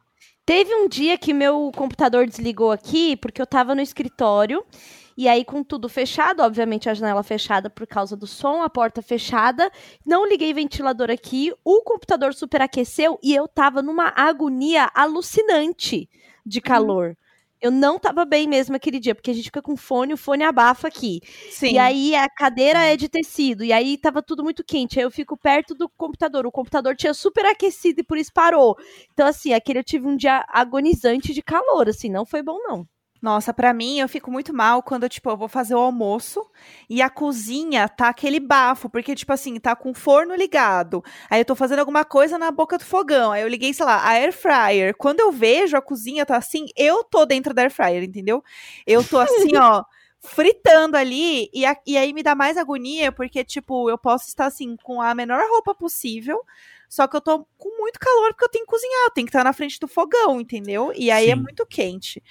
Teve 0.50 0.74
um 0.74 0.88
dia 0.88 1.16
que 1.16 1.32
meu 1.32 1.70
computador 1.76 2.26
desligou 2.26 2.72
aqui, 2.72 3.16
porque 3.16 3.40
eu 3.40 3.46
tava 3.46 3.72
no 3.72 3.80
escritório. 3.80 4.66
E 5.16 5.28
aí, 5.28 5.44
com 5.44 5.62
tudo 5.62 5.88
fechado, 5.88 6.42
obviamente 6.42 6.90
a 6.90 6.94
janela 6.94 7.22
fechada 7.22 7.70
por 7.70 7.86
causa 7.86 8.16
do 8.16 8.26
som, 8.26 8.60
a 8.60 8.68
porta 8.68 9.00
fechada. 9.00 9.70
Não 10.04 10.26
liguei 10.26 10.52
ventilador 10.52 11.08
aqui, 11.08 11.54
o 11.64 11.82
computador 11.82 12.34
superaqueceu 12.34 13.16
e 13.22 13.32
eu 13.32 13.46
tava 13.46 13.80
numa 13.80 14.12
agonia 14.16 14.90
alucinante 14.92 16.10
de 16.44 16.58
uhum. 16.58 16.62
calor. 16.64 17.10
Hum. 17.10 17.29
Eu 17.62 17.70
não 17.70 17.98
tava 17.98 18.24
bem 18.24 18.48
mesmo 18.48 18.74
aquele 18.74 18.98
dia, 18.98 19.14
porque 19.14 19.30
a 19.30 19.34
gente 19.34 19.44
fica 19.44 19.60
com 19.60 19.76
fone, 19.76 20.14
o 20.14 20.16
fone 20.16 20.42
abafa 20.44 20.88
aqui. 20.88 21.20
Sim. 21.50 21.72
E 21.74 21.78
aí 21.78 22.14
a 22.14 22.26
cadeira 22.28 22.78
é 22.86 22.96
de 22.96 23.06
tecido, 23.08 23.62
e 23.62 23.70
aí 23.72 23.98
tava 23.98 24.22
tudo 24.22 24.42
muito 24.42 24.64
quente. 24.64 24.98
Aí 24.98 25.04
eu 25.04 25.10
fico 25.10 25.36
perto 25.36 25.74
do 25.74 25.88
computador. 25.90 26.46
O 26.46 26.52
computador 26.52 26.96
tinha 26.96 27.12
super 27.12 27.44
aquecido 27.44 28.00
e 28.00 28.04
por 28.04 28.16
isso 28.16 28.32
parou. 28.32 28.76
Então, 29.12 29.26
assim, 29.26 29.52
aquele 29.52 29.80
eu 29.80 29.84
tive 29.84 30.06
um 30.06 30.16
dia 30.16 30.42
agonizante 30.48 31.34
de 31.34 31.42
calor, 31.42 31.88
assim, 31.88 32.08
não 32.08 32.24
foi 32.24 32.42
bom, 32.42 32.58
não. 32.62 32.86
Nossa, 33.20 33.52
para 33.52 33.74
mim 33.74 34.00
eu 34.00 34.08
fico 34.08 34.30
muito 34.30 34.52
mal 34.54 34.82
quando 34.82 35.08
tipo 35.08 35.28
eu 35.28 35.36
vou 35.36 35.48
fazer 35.48 35.74
o 35.74 35.78
almoço 35.78 36.44
e 36.88 37.02
a 37.02 37.10
cozinha 37.10 37.86
tá 37.86 38.08
aquele 38.08 38.40
bafo, 38.40 38.88
porque 38.88 39.14
tipo 39.14 39.32
assim, 39.32 39.60
tá 39.60 39.76
com 39.76 39.90
o 39.90 39.94
forno 39.94 40.34
ligado. 40.34 41.04
Aí 41.28 41.40
eu 41.40 41.44
tô 41.44 41.54
fazendo 41.54 41.80
alguma 41.80 42.04
coisa 42.04 42.38
na 42.38 42.50
boca 42.50 42.78
do 42.78 42.84
fogão. 42.84 43.32
Aí 43.32 43.42
eu 43.42 43.48
liguei, 43.48 43.74
sei 43.74 43.84
lá, 43.84 43.96
a 43.96 44.10
air 44.10 44.32
fryer. 44.32 44.96
Quando 44.96 45.20
eu 45.20 45.30
vejo 45.30 45.76
a 45.76 45.82
cozinha 45.82 46.24
tá 46.24 46.36
assim, 46.36 46.66
eu 46.74 47.04
tô 47.04 47.26
dentro 47.26 47.52
da 47.52 47.62
air 47.62 47.70
fryer, 47.70 48.02
entendeu? 48.02 48.42
Eu 48.86 49.04
tô 49.04 49.18
assim, 49.18 49.54
ó, 49.56 49.84
fritando 50.20 50.96
ali 50.96 51.50
e, 51.52 51.66
a, 51.66 51.76
e 51.86 51.98
aí 51.98 52.14
me 52.14 52.22
dá 52.22 52.34
mais 52.34 52.56
agonia, 52.56 53.12
porque 53.12 53.44
tipo, 53.44 53.90
eu 53.90 53.98
posso 53.98 54.28
estar 54.28 54.46
assim 54.46 54.76
com 54.82 55.00
a 55.00 55.14
menor 55.14 55.42
roupa 55.50 55.74
possível, 55.74 56.40
só 56.88 57.06
que 57.06 57.16
eu 57.16 57.20
tô 57.20 57.46
com 57.56 57.78
muito 57.78 57.98
calor 57.98 58.30
porque 58.30 58.44
eu 58.44 58.48
tenho 58.48 58.64
que 58.64 58.70
cozinhar, 58.70 59.04
eu 59.04 59.10
tenho 59.10 59.26
que 59.26 59.30
estar 59.30 59.44
na 59.44 59.52
frente 59.52 59.78
do 59.78 59.86
fogão, 59.86 60.40
entendeu? 60.40 60.92
E 60.96 61.10
aí 61.10 61.26
é 61.26 61.34
Sim. 61.34 61.40
é 61.40 61.42
muito 61.42 61.66
quente. 61.66 62.22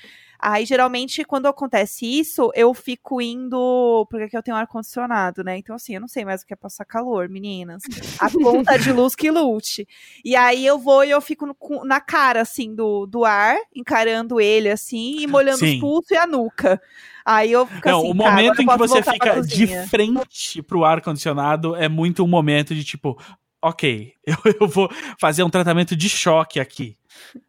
Aí, 0.42 0.66
geralmente, 0.66 1.26
quando 1.26 1.48
acontece 1.48 2.06
isso, 2.06 2.50
eu 2.56 2.74
fico 2.74 3.22
indo. 3.22 4.08
Porque 4.10 4.24
aqui 4.24 4.38
eu 4.38 4.44
tenho 4.44 4.56
ar-condicionado, 4.56 5.44
né? 5.44 5.58
Então, 5.58 5.76
assim, 5.76 5.96
eu 5.96 6.02
não 6.02 6.08
sei 6.08 6.24
mais 6.24 6.42
o 6.42 6.46
que 6.46 6.54
é 6.54 6.56
passar 6.56 6.86
calor, 6.86 7.28
meninas. 7.28 7.84
A 8.18 8.30
conta 8.32 8.80
de 8.80 8.94
luz 8.94 9.16
que 9.16 9.30
lute. 9.30 9.86
E 10.24 10.38
aí 10.38 10.66
eu 10.66 10.80
vou 10.80 11.04
e 11.04 11.10
eu 11.10 11.20
fico 11.20 11.46
no, 11.46 11.56
na 11.84 12.00
cara, 12.00 12.42
assim, 12.42 12.74
do, 12.74 13.06
do 13.06 13.26
ar, 13.26 13.58
encarando 13.76 14.40
ele, 14.40 14.70
assim, 14.70 15.18
e 15.20 15.28
molhando 15.28 15.60
Sim. 15.60 15.76
os 15.76 15.82
pulsos 15.82 16.12
e 16.12 16.16
a 16.16 16.26
nuca. 16.26 16.82
Aí 17.26 17.52
eu 17.52 17.68
fico 17.68 17.90
não, 17.90 18.00
assim, 18.00 18.12
o 18.12 18.14
momento 18.14 18.62
em 18.62 18.66
que 18.66 18.78
você 18.78 19.04
fica 19.04 19.42
de 19.42 19.68
frente 19.88 20.64
pro 20.64 20.86
ar-condicionado 20.86 21.76
é 21.76 21.90
muito 21.90 22.24
um 22.24 22.28
momento 22.28 22.74
de 22.74 22.84
tipo, 22.84 23.20
ok, 23.62 24.14
eu, 24.26 24.38
eu 24.60 24.68
vou 24.68 24.90
fazer 25.20 25.44
um 25.44 25.50
tratamento 25.50 25.96
de 25.96 26.10
choque 26.10 26.60
aqui. 26.60 26.98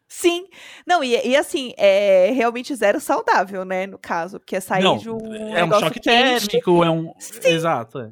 Sim. 0.09 0.47
Não, 0.87 1.05
e, 1.05 1.15
e, 1.25 1.37
assim, 1.37 1.73
é 1.77 2.33
realmente 2.33 2.75
zero 2.75 2.99
saudável, 3.01 3.65
né? 3.65 3.87
No 3.87 3.99
caso, 3.99 4.41
porque 4.41 4.57
é 4.57 4.61
sair 4.61 4.83
não, 4.83 4.97
de 4.97 5.09
um. 5.09 5.35
É 5.57 5.65
um 5.65 5.73
choque 5.73 6.01
térmico, 6.01 6.83
é 6.85 6.91
um. 6.91 7.15
Sim. 7.19 7.49
Exato. 7.49 8.01
É. 8.01 8.11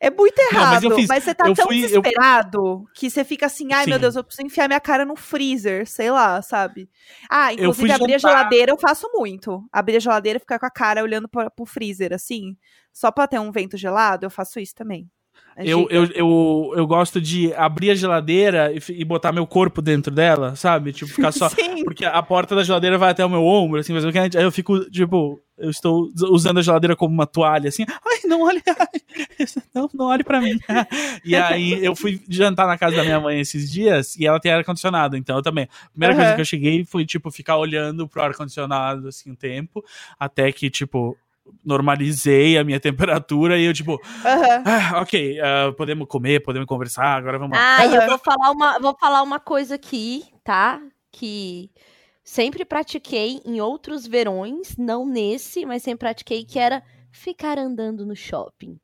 É 0.00 0.10
muito 0.10 0.38
errado, 0.38 0.82
não, 0.84 0.90
mas, 0.90 0.98
fiz, 0.98 1.08
mas, 1.08 1.24
você 1.24 1.34
tá 1.34 1.44
tão 1.44 1.66
fui, 1.66 1.82
desesperado 1.82 2.58
eu... 2.58 2.84
que 2.94 3.10
você 3.10 3.24
fica 3.24 3.46
assim, 3.46 3.72
ai 3.72 3.84
Sim. 3.84 3.90
meu 3.90 3.98
Deus, 3.98 4.16
eu 4.16 4.24
preciso 4.24 4.46
enfiar 4.46 4.66
minha 4.66 4.80
cara 4.80 5.04
no 5.04 5.14
freezer, 5.14 5.86
sei 5.86 6.10
lá, 6.10 6.40
sabe? 6.40 6.88
Ah, 7.28 7.52
inclusive 7.52 7.92
abrir 7.92 8.18
jantar... 8.18 8.30
a 8.30 8.36
geladeira 8.38 8.72
eu 8.72 8.78
faço 8.78 9.08
muito. 9.12 9.62
Abrir 9.72 9.96
a 9.96 10.00
geladeira 10.00 10.38
e 10.38 10.40
ficar 10.40 10.58
com 10.58 10.66
a 10.66 10.70
cara 10.70 11.02
olhando 11.02 11.28
pra, 11.28 11.50
pro 11.50 11.66
freezer, 11.66 12.12
assim, 12.12 12.56
só 12.92 13.10
pra 13.10 13.26
ter 13.26 13.38
um 13.38 13.52
vento 13.52 13.76
gelado, 13.76 14.24
eu 14.24 14.30
faço 14.30 14.58
isso 14.58 14.74
também. 14.74 15.08
Eu, 15.56 15.86
eu, 15.88 16.04
eu, 16.06 16.72
eu 16.76 16.86
gosto 16.86 17.20
de 17.20 17.52
abrir 17.54 17.90
a 17.90 17.94
geladeira 17.94 18.72
e, 18.72 18.80
e, 18.92 19.04
botar 19.04 19.30
meu 19.32 19.46
corpo 19.46 19.80
dentro 19.80 20.12
dela, 20.12 20.56
sabe? 20.56 20.92
Tipo, 20.92 21.12
ficar 21.12 21.30
só. 21.32 21.48
Sim. 21.48 21.84
Porque 21.84 22.04
a 22.04 22.22
porta 22.22 22.56
da 22.56 22.64
geladeira 22.64 22.98
vai 22.98 23.10
até 23.10 23.24
o 23.24 23.30
meu 23.30 23.44
ombro, 23.44 23.78
assim, 23.78 23.92
mas 23.92 24.04
aí 24.04 24.30
eu 24.34 24.50
fico, 24.50 24.80
tipo, 24.90 25.40
eu 25.56 25.70
estou 25.70 26.10
usando 26.30 26.58
a 26.58 26.62
geladeira 26.62 26.96
como 26.96 27.14
uma 27.14 27.26
toalha, 27.26 27.68
assim. 27.68 27.84
Ai, 27.88 28.20
não 28.24 28.42
olhe, 28.42 28.60
ai, 28.66 29.46
não, 29.72 29.88
não 29.94 30.06
olhe 30.06 30.24
pra 30.24 30.40
mim. 30.40 30.58
e 31.24 31.36
aí 31.36 31.84
eu 31.84 31.94
fui 31.94 32.20
jantar 32.28 32.66
na 32.66 32.76
casa 32.76 32.96
da 32.96 33.04
minha 33.04 33.20
mãe 33.20 33.38
esses 33.38 33.70
dias 33.70 34.16
e 34.16 34.26
ela 34.26 34.40
tem 34.40 34.52
ar-condicionado, 34.52 35.16
então 35.16 35.36
eu 35.36 35.42
também. 35.42 35.68
A 35.86 35.90
primeira 35.90 36.14
uhum. 36.14 36.20
coisa 36.20 36.34
que 36.34 36.40
eu 36.40 36.44
cheguei 36.44 36.84
foi, 36.84 37.04
tipo, 37.04 37.30
ficar 37.30 37.56
olhando 37.56 38.08
pro 38.08 38.22
ar-condicionado, 38.22 39.08
assim, 39.08 39.30
um 39.30 39.36
tempo, 39.36 39.84
até 40.18 40.50
que, 40.50 40.68
tipo, 40.68 41.16
normalizei 41.64 42.58
a 42.58 42.64
minha 42.64 42.80
temperatura 42.80 43.58
e 43.58 43.64
eu, 43.64 43.72
tipo, 43.72 43.92
uhum. 43.92 44.62
ah, 44.64 45.00
ok, 45.00 45.38
uh, 45.40 45.72
podemos 45.74 46.06
comer, 46.08 46.42
podemos 46.42 46.66
conversar, 46.66 47.16
agora 47.16 47.38
vamos 47.38 47.56
lá. 47.56 47.78
Ah, 47.78 47.86
eu 47.86 48.06
vou 48.06 48.18
falar, 48.18 48.50
uma, 48.50 48.78
vou 48.78 48.96
falar 48.98 49.22
uma 49.22 49.40
coisa 49.40 49.74
aqui, 49.74 50.24
tá? 50.42 50.80
Que 51.12 51.70
sempre 52.22 52.64
pratiquei 52.64 53.40
em 53.44 53.60
outros 53.60 54.06
verões, 54.06 54.76
não 54.76 55.06
nesse, 55.06 55.66
mas 55.66 55.82
sempre 55.82 56.06
pratiquei, 56.06 56.44
que 56.44 56.58
era 56.58 56.82
ficar 57.10 57.58
andando 57.58 58.04
no 58.04 58.16
shopping. 58.16 58.78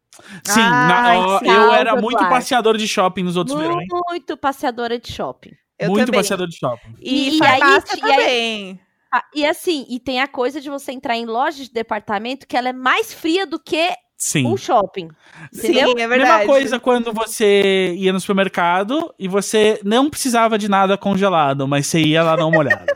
Sim, 0.45 0.61
Ai, 0.61 1.19
na, 1.19 1.39
sim 1.39 1.49
eu 1.49 1.73
era 1.73 1.97
muito 1.97 2.19
passeador 2.19 2.77
de 2.77 2.87
shopping 2.87 3.23
nos 3.23 3.37
outros 3.37 3.57
muito 3.57 3.69
verões. 3.69 3.87
Muito 4.09 4.37
passeadora 4.37 4.99
de 4.99 5.11
shopping. 5.11 5.53
Eu 5.79 5.91
muito 5.91 6.07
também. 6.07 6.21
passeador 6.21 6.47
de 6.47 6.57
shopping. 6.57 6.95
E, 7.01 7.39
e 7.39 7.43
aí, 7.43 7.61
também. 7.83 8.09
E 8.09 8.13
aí, 8.13 8.81
ah, 9.13 9.25
e 9.35 9.45
assim, 9.45 9.87
e 9.89 9.99
tem 9.99 10.21
a 10.21 10.29
coisa 10.29 10.61
de 10.61 10.71
você 10.71 10.93
entrar 10.93 11.17
em 11.17 11.27
lojas 11.27 11.67
de 11.67 11.73
departamento 11.73 12.47
que 12.47 12.57
ela 12.57 12.69
é 12.69 12.73
mais 12.73 13.13
fria 13.13 13.47
do 13.47 13.59
que 13.59 13.91
Sim. 14.17 14.47
um 14.47 14.57
shopping. 14.57 15.09
Entendeu? 15.53 15.89
Sim, 15.89 16.01
é 16.01 16.07
verdade. 16.07 16.39
Mesma 16.39 16.47
coisa 16.47 16.79
quando 16.79 17.13
você 17.13 17.95
ia 17.97 18.13
no 18.13 18.21
supermercado 18.21 19.13
e 19.19 19.27
você 19.27 19.81
não 19.83 20.11
precisava 20.11 20.59
de 20.59 20.69
nada 20.69 20.97
congelado, 20.99 21.67
mas 21.67 21.87
você 21.87 22.01
ia 22.01 22.23
lá 22.23 22.37
dar 22.37 22.47
uma 22.47 22.59
olhada. 22.59 22.87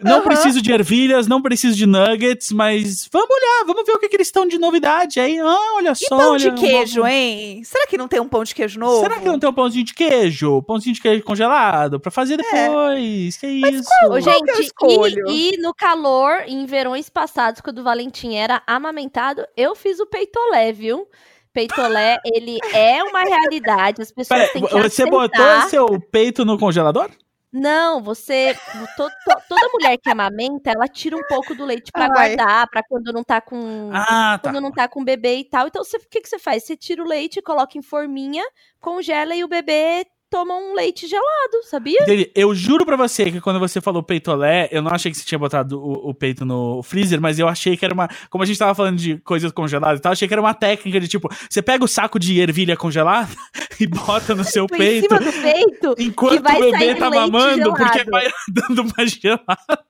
Não 0.00 0.18
uhum. 0.18 0.24
preciso 0.24 0.60
de 0.60 0.72
ervilhas, 0.72 1.26
não 1.26 1.40
preciso 1.40 1.76
de 1.76 1.86
nuggets, 1.86 2.52
mas 2.52 3.08
vamos 3.12 3.30
olhar, 3.30 3.64
vamos 3.66 3.84
ver 3.86 3.92
o 3.92 3.98
que, 3.98 4.08
que 4.08 4.16
eles 4.16 4.28
estão 4.28 4.46
de 4.46 4.58
novidade 4.58 5.18
aí. 5.18 5.38
Ah, 5.38 5.74
olha 5.76 5.92
e 5.92 5.96
só. 5.96 6.16
pão 6.16 6.32
olha, 6.32 6.50
de 6.50 6.60
queijo, 6.60 7.00
vamos... 7.02 7.10
hein? 7.10 7.62
Será 7.64 7.86
que 7.86 7.96
não 7.96 8.08
tem 8.08 8.20
um 8.20 8.28
pão 8.28 8.44
de 8.44 8.54
queijo 8.54 8.78
novo? 8.78 9.00
Será 9.00 9.18
que 9.18 9.26
não 9.26 9.38
tem 9.38 9.48
um 9.48 9.52
pãozinho 9.52 9.84
de 9.84 9.94
queijo? 9.94 10.62
Pãozinho 10.62 10.94
de 10.94 11.00
queijo 11.00 11.22
congelado 11.22 11.98
pra 11.98 12.10
fazer 12.10 12.34
é. 12.34 12.36
depois. 12.36 13.36
É. 13.36 13.40
Que 13.40 13.60
mas 13.60 13.74
isso? 13.74 13.88
Qual, 14.00 14.20
gente, 14.20 15.26
e, 15.28 15.54
e, 15.54 15.56
no 15.58 15.74
calor, 15.74 16.42
em 16.46 16.66
verões 16.66 17.08
passados, 17.08 17.60
quando 17.60 17.78
o 17.78 17.84
Valentim 17.84 18.34
era 18.34 18.62
amamentado, 18.66 19.46
eu 19.56 19.74
fiz 19.74 20.00
o 20.00 20.06
peitolé, 20.06 20.72
viu? 20.72 21.06
Peitolé, 21.52 22.18
ele 22.24 22.58
é 22.74 23.02
uma 23.02 23.22
realidade. 23.22 24.02
As 24.02 24.12
pessoas 24.12 24.40
Pera, 24.40 24.52
têm 24.52 24.62
que 24.62 24.72
Você 24.72 25.02
aceitar. 25.02 25.10
botou 25.10 25.68
seu 25.70 26.00
peito 26.00 26.44
no 26.44 26.58
congelador? 26.58 27.10
Não, 27.58 28.02
você. 28.02 28.54
to- 28.96 29.08
to- 29.08 29.42
toda 29.48 29.68
mulher 29.72 29.96
que 29.96 30.10
amamenta, 30.10 30.70
ela 30.70 30.86
tira 30.86 31.16
um 31.16 31.22
pouco 31.26 31.54
do 31.54 31.64
leite 31.64 31.90
pra 31.90 32.02
Ai. 32.04 32.08
guardar, 32.36 32.68
pra 32.68 32.82
quando 32.82 33.12
não 33.12 33.24
tá 33.24 33.40
com. 33.40 33.90
Ah, 33.94 34.38
tá. 34.42 34.50
Quando 34.50 34.60
não 34.60 34.70
tá 34.70 34.86
com 34.86 35.02
bebê 35.02 35.36
e 35.38 35.44
tal. 35.44 35.66
Então, 35.66 35.82
o 35.82 36.08
que, 36.10 36.20
que 36.20 36.28
você 36.28 36.38
faz? 36.38 36.64
Você 36.64 36.76
tira 36.76 37.02
o 37.02 37.06
leite, 37.06 37.40
coloca 37.40 37.78
em 37.78 37.82
forminha, 37.82 38.44
congela 38.78 39.34
e 39.34 39.42
o 39.42 39.48
bebê 39.48 40.04
toma 40.36 40.54
um 40.54 40.74
leite 40.74 41.06
gelado, 41.06 41.62
sabia? 41.64 42.02
Entendi. 42.02 42.30
Eu 42.34 42.54
juro 42.54 42.84
pra 42.84 42.94
você 42.94 43.30
que 43.30 43.40
quando 43.40 43.58
você 43.58 43.80
falou 43.80 44.02
peitolé, 44.02 44.68
eu 44.70 44.82
não 44.82 44.90
achei 44.90 45.10
que 45.10 45.16
você 45.16 45.24
tinha 45.24 45.38
botado 45.38 45.80
o, 45.82 46.10
o 46.10 46.14
peito 46.14 46.44
no 46.44 46.82
freezer, 46.82 47.18
mas 47.18 47.38
eu 47.38 47.48
achei 47.48 47.74
que 47.74 47.82
era 47.86 47.94
uma. 47.94 48.06
Como 48.28 48.44
a 48.44 48.46
gente 48.46 48.58
tava 48.58 48.74
falando 48.74 48.98
de 48.98 49.16
coisas 49.20 49.50
congeladas 49.50 49.98
e 49.98 50.02
tal, 50.02 50.12
achei 50.12 50.28
que 50.28 50.34
era 50.34 50.40
uma 50.42 50.52
técnica 50.52 51.00
de 51.00 51.08
tipo, 51.08 51.30
você 51.48 51.62
pega 51.62 51.82
o 51.82 51.88
saco 51.88 52.18
de 52.18 52.38
ervilha 52.38 52.76
congelada 52.76 53.30
e 53.80 53.86
bota 53.86 54.34
no 54.34 54.44
seu 54.44 54.66
Em 54.74 54.76
peito. 54.76 55.08
cima 55.08 55.20
do 55.20 55.32
peito. 55.32 55.94
Enquanto 55.98 56.38
o 56.40 56.70
bebê 56.70 56.94
tá 56.96 57.08
mamando, 57.08 57.70
porque 57.74 57.98
gelado. 57.98 58.10
vai 58.10 58.28
dando 58.52 58.82
uma 58.82 59.06
gelada 59.06 59.84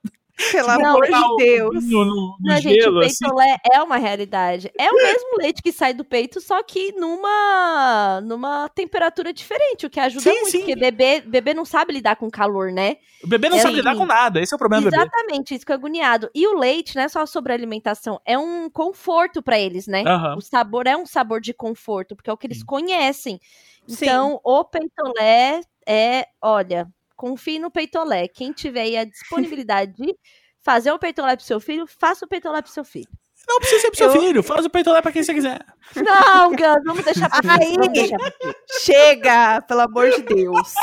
Pelo 0.51 0.69
amor 0.69 1.05
de 1.07 1.13
o- 1.15 1.35
Deus. 1.35 1.83
no, 1.85 2.05
no- 2.05 2.15
no 2.15 2.37
Não, 2.39 2.57
gente, 2.57 2.81
gelo, 2.81 2.97
o 2.97 2.99
assim. 3.03 3.15
peitolé 3.25 3.57
é 3.73 3.81
uma 3.81 3.97
realidade. 3.97 4.71
É 4.79 4.89
o 4.91 4.95
mesmo 4.95 5.37
leite 5.39 5.61
que 5.63 5.71
sai 5.71 5.93
do 5.93 6.05
peito, 6.05 6.39
só 6.39 6.61
que 6.63 6.91
numa 6.93 8.21
numa 8.23 8.69
temperatura 8.69 9.33
diferente, 9.33 9.85
o 9.85 9.89
que 9.89 9.99
ajuda 9.99 10.21
Sim, 10.29 10.35
muito, 10.41 10.51
sim. 10.51 10.57
porque 10.59 10.75
bebê, 10.75 11.21
bebê 11.21 11.53
não 11.53 11.65
sabe 11.65 11.93
lidar 11.93 12.15
com 12.17 12.29
calor, 12.29 12.71
né? 12.71 12.97
O 13.23 13.27
bebê 13.27 13.49
não 13.49 13.57
É 13.57 13.61
sabe 13.61 13.73
assim. 13.73 13.81
lidar 13.81 13.95
com 13.97 14.05
nada, 14.05 14.39
esse 14.39 14.53
é 14.53 14.55
o 14.55 14.59
problema 14.59 14.83
do 14.83 14.91
bebê. 14.91 15.01
Exatamente, 15.03 15.55
isso 15.55 15.65
que 15.65 15.71
é 15.71 15.75
agoniado. 15.75 16.29
E 16.35 16.45
o 16.47 16.57
leite, 16.57 16.95
não 16.95 17.01
é 17.03 17.09
só 17.09 17.25
sobre 17.25 17.51
alimentação, 17.53 18.21
é 18.23 18.37
um 18.37 18.69
conforto 18.69 19.41
pra 19.41 19.59
eles, 19.59 19.87
né? 19.87 20.03
Aham. 20.05 20.35
O 20.37 20.41
sabor 20.41 20.85
é 20.85 20.95
um 20.95 21.05
sabor 21.05 21.41
de 21.41 21.53
conforto, 21.53 22.15
porque 22.15 22.29
é 22.29 22.33
o 22.33 22.37
que 22.37 22.45
eles 22.45 22.61
conhecem. 22.63 23.39
Sim. 23.87 24.05
Então, 24.05 24.39
o 24.43 24.63
peitolé 24.63 25.61
é, 25.87 26.27
olha, 26.41 26.87
confie 27.17 27.59
no 27.59 27.69
peitolé. 27.69 28.27
Quem 28.29 28.53
tiver 28.53 28.83
aí 28.83 28.95
a 28.97 29.03
disponibilidade 29.03 29.93
de 29.93 30.15
fazer 30.63 30.91
o 30.91 30.99
peitolé 30.99 31.35
pro 31.35 31.45
seu 31.45 31.59
filho, 31.59 31.85
faça 31.99 32.25
o 32.25 32.29
peitolé 32.29 32.61
pro 32.61 32.71
seu 32.71 32.85
filho. 32.85 33.09
Não 33.47 33.59
precisa 33.59 33.81
ser 33.81 33.87
pro 33.89 33.97
seu 33.97 34.07
Eu- 34.13 34.21
filho, 34.21 34.43
faz 34.43 34.65
o 34.65 34.69
peitolé 34.69 35.01
pra 35.01 35.11
quem 35.11 35.23
você 35.23 35.33
quiser. 35.33 35.65
Não, 35.95 36.49
Gus, 36.51 36.83
vamos 36.85 37.03
deixar 37.05 37.29
pra 37.29 37.53
Aí. 37.55 37.77
Deixar 37.93 38.17
pra 38.17 38.53
Chega, 38.81 39.61
pelo 39.61 39.81
amor 39.81 40.09
de 40.11 40.21
Deus. 40.21 40.73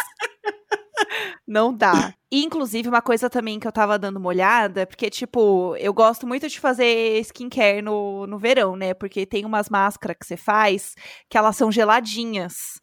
Não 1.47 1.75
dá. 1.75 2.15
E, 2.31 2.43
inclusive, 2.45 2.89
uma 2.89 3.03
coisa 3.03 3.29
também 3.29 3.61
que 3.61 3.67
eu 3.67 3.73
tava 3.73 3.99
dando 3.99 4.17
uma 4.17 4.29
olhada, 4.29 4.87
porque, 4.87 5.11
tipo, 5.11 5.77
eu 5.77 5.93
gosto 5.93 6.27
muito 6.27 6.49
de 6.49 6.59
fazer 6.59 7.19
skincare 7.21 7.83
no, 7.83 8.27
no 8.27 8.39
verão, 8.39 8.77
né? 8.77 8.95
Porque 8.95 9.27
tem 9.27 9.45
umas 9.45 9.69
máscaras 9.69 10.17
que 10.19 10.27
você 10.27 10.37
faz 10.37 10.95
que 11.29 11.37
elas 11.37 11.57
são 11.57 11.71
geladinhas. 11.71 12.81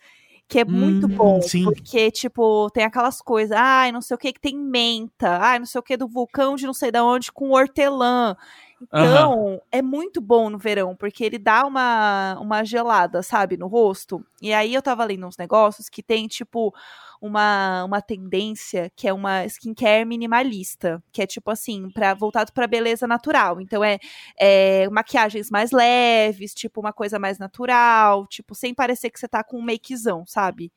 Que 0.51 0.59
é 0.59 0.65
muito 0.65 1.07
Hum, 1.07 1.17
bom. 1.17 1.41
sim. 1.41 1.63
Porque, 1.63 2.11
tipo, 2.11 2.69
tem 2.71 2.83
aquelas 2.83 3.21
coisas, 3.21 3.57
ai, 3.57 3.89
não 3.89 4.01
sei 4.01 4.15
o 4.15 4.17
que, 4.17 4.33
que 4.33 4.39
tem 4.41 4.53
menta, 4.57 5.37
ai, 5.37 5.57
não 5.59 5.65
sei 5.65 5.79
o 5.79 5.83
que 5.83 5.95
do 5.95 6.09
vulcão 6.09 6.55
de 6.57 6.65
não 6.65 6.73
sei 6.73 6.91
da 6.91 7.05
onde 7.05 7.31
com 7.31 7.51
hortelã. 7.51 8.35
Então, 8.81 9.61
é 9.71 9.81
muito 9.81 10.19
bom 10.19 10.49
no 10.49 10.57
verão, 10.57 10.93
porque 10.93 11.23
ele 11.23 11.37
dá 11.37 11.65
uma, 11.65 12.37
uma 12.41 12.65
gelada, 12.65 13.23
sabe, 13.23 13.55
no 13.55 13.67
rosto. 13.67 14.25
E 14.41 14.51
aí 14.51 14.73
eu 14.73 14.81
tava 14.81 15.05
lendo 15.05 15.25
uns 15.25 15.37
negócios 15.37 15.87
que 15.87 16.03
tem, 16.03 16.27
tipo, 16.27 16.73
uma, 17.21 17.83
uma 17.85 18.01
tendência 18.01 18.91
que 18.95 19.07
é 19.07 19.13
uma 19.13 19.45
skincare 19.45 20.03
minimalista, 20.05 21.01
que 21.11 21.21
é 21.21 21.27
tipo 21.27 21.51
assim, 21.51 21.89
para 21.91 22.15
voltado 22.15 22.51
pra 22.51 22.65
beleza 22.65 23.05
natural. 23.07 23.61
Então 23.61 23.83
é, 23.83 23.99
é 24.39 24.89
maquiagens 24.89 25.51
mais 25.51 25.71
leves, 25.71 26.53
tipo 26.55 26.81
uma 26.81 26.91
coisa 26.91 27.19
mais 27.19 27.37
natural, 27.37 28.25
tipo 28.27 28.55
sem 28.55 28.73
parecer 28.73 29.11
que 29.11 29.19
você 29.19 29.27
tá 29.27 29.43
com 29.43 29.59
um 29.59 29.61
makezão, 29.61 30.25
sabe? 30.25 30.73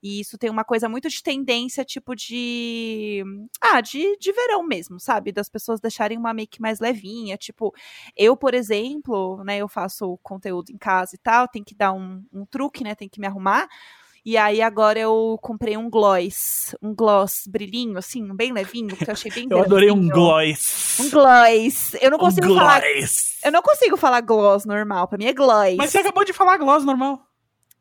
E 0.00 0.20
isso 0.20 0.38
tem 0.38 0.48
uma 0.50 0.64
coisa 0.64 0.88
muito 0.88 1.08
de 1.08 1.20
tendência, 1.22 1.84
tipo 1.84 2.14
de 2.14 3.24
ah, 3.60 3.80
de, 3.80 4.16
de 4.18 4.32
verão 4.32 4.62
mesmo, 4.62 5.00
sabe? 5.00 5.32
Das 5.32 5.48
pessoas 5.48 5.80
deixarem 5.80 6.16
uma 6.16 6.32
make 6.32 6.60
mais 6.60 6.78
levinha, 6.78 7.36
tipo, 7.36 7.74
eu, 8.16 8.36
por 8.36 8.54
exemplo, 8.54 9.42
né, 9.44 9.58
eu 9.58 9.68
faço 9.68 10.16
conteúdo 10.22 10.70
em 10.70 10.78
casa 10.78 11.16
e 11.16 11.18
tal, 11.18 11.48
tem 11.48 11.64
que 11.64 11.74
dar 11.74 11.92
um, 11.92 12.24
um 12.32 12.46
truque, 12.46 12.84
né, 12.84 12.94
tem 12.94 13.08
que 13.08 13.20
me 13.20 13.26
arrumar. 13.26 13.68
E 14.24 14.36
aí 14.36 14.60
agora 14.60 14.98
eu 14.98 15.38
comprei 15.40 15.76
um 15.76 15.88
gloss, 15.88 16.74
um 16.82 16.94
gloss 16.94 17.44
brilhinho, 17.48 17.96
assim, 17.98 18.34
bem 18.34 18.52
levinho, 18.52 18.94
que 18.96 19.08
eu 19.08 19.12
achei 19.12 19.30
bem 19.30 19.46
Eu 19.50 19.60
adorei 19.62 19.90
um 19.90 20.08
gloss. 20.08 20.98
Um 21.00 21.08
gloss. 21.10 21.94
Eu 22.00 22.10
não 22.10 22.18
Um 22.18 22.20
consigo 22.20 22.54
falar. 22.54 22.80
gloss. 22.80 23.38
Eu 23.44 23.52
não 23.52 23.62
consigo 23.62 23.96
falar 23.96 24.20
gloss 24.20 24.64
normal. 24.64 25.08
Pra 25.08 25.16
mim 25.18 25.26
é 25.26 25.32
gloss. 25.32 25.76
Mas 25.76 25.90
você 25.90 25.98
acabou 25.98 26.24
de 26.24 26.32
falar 26.32 26.56
gloss 26.58 26.84
normal. 26.84 27.20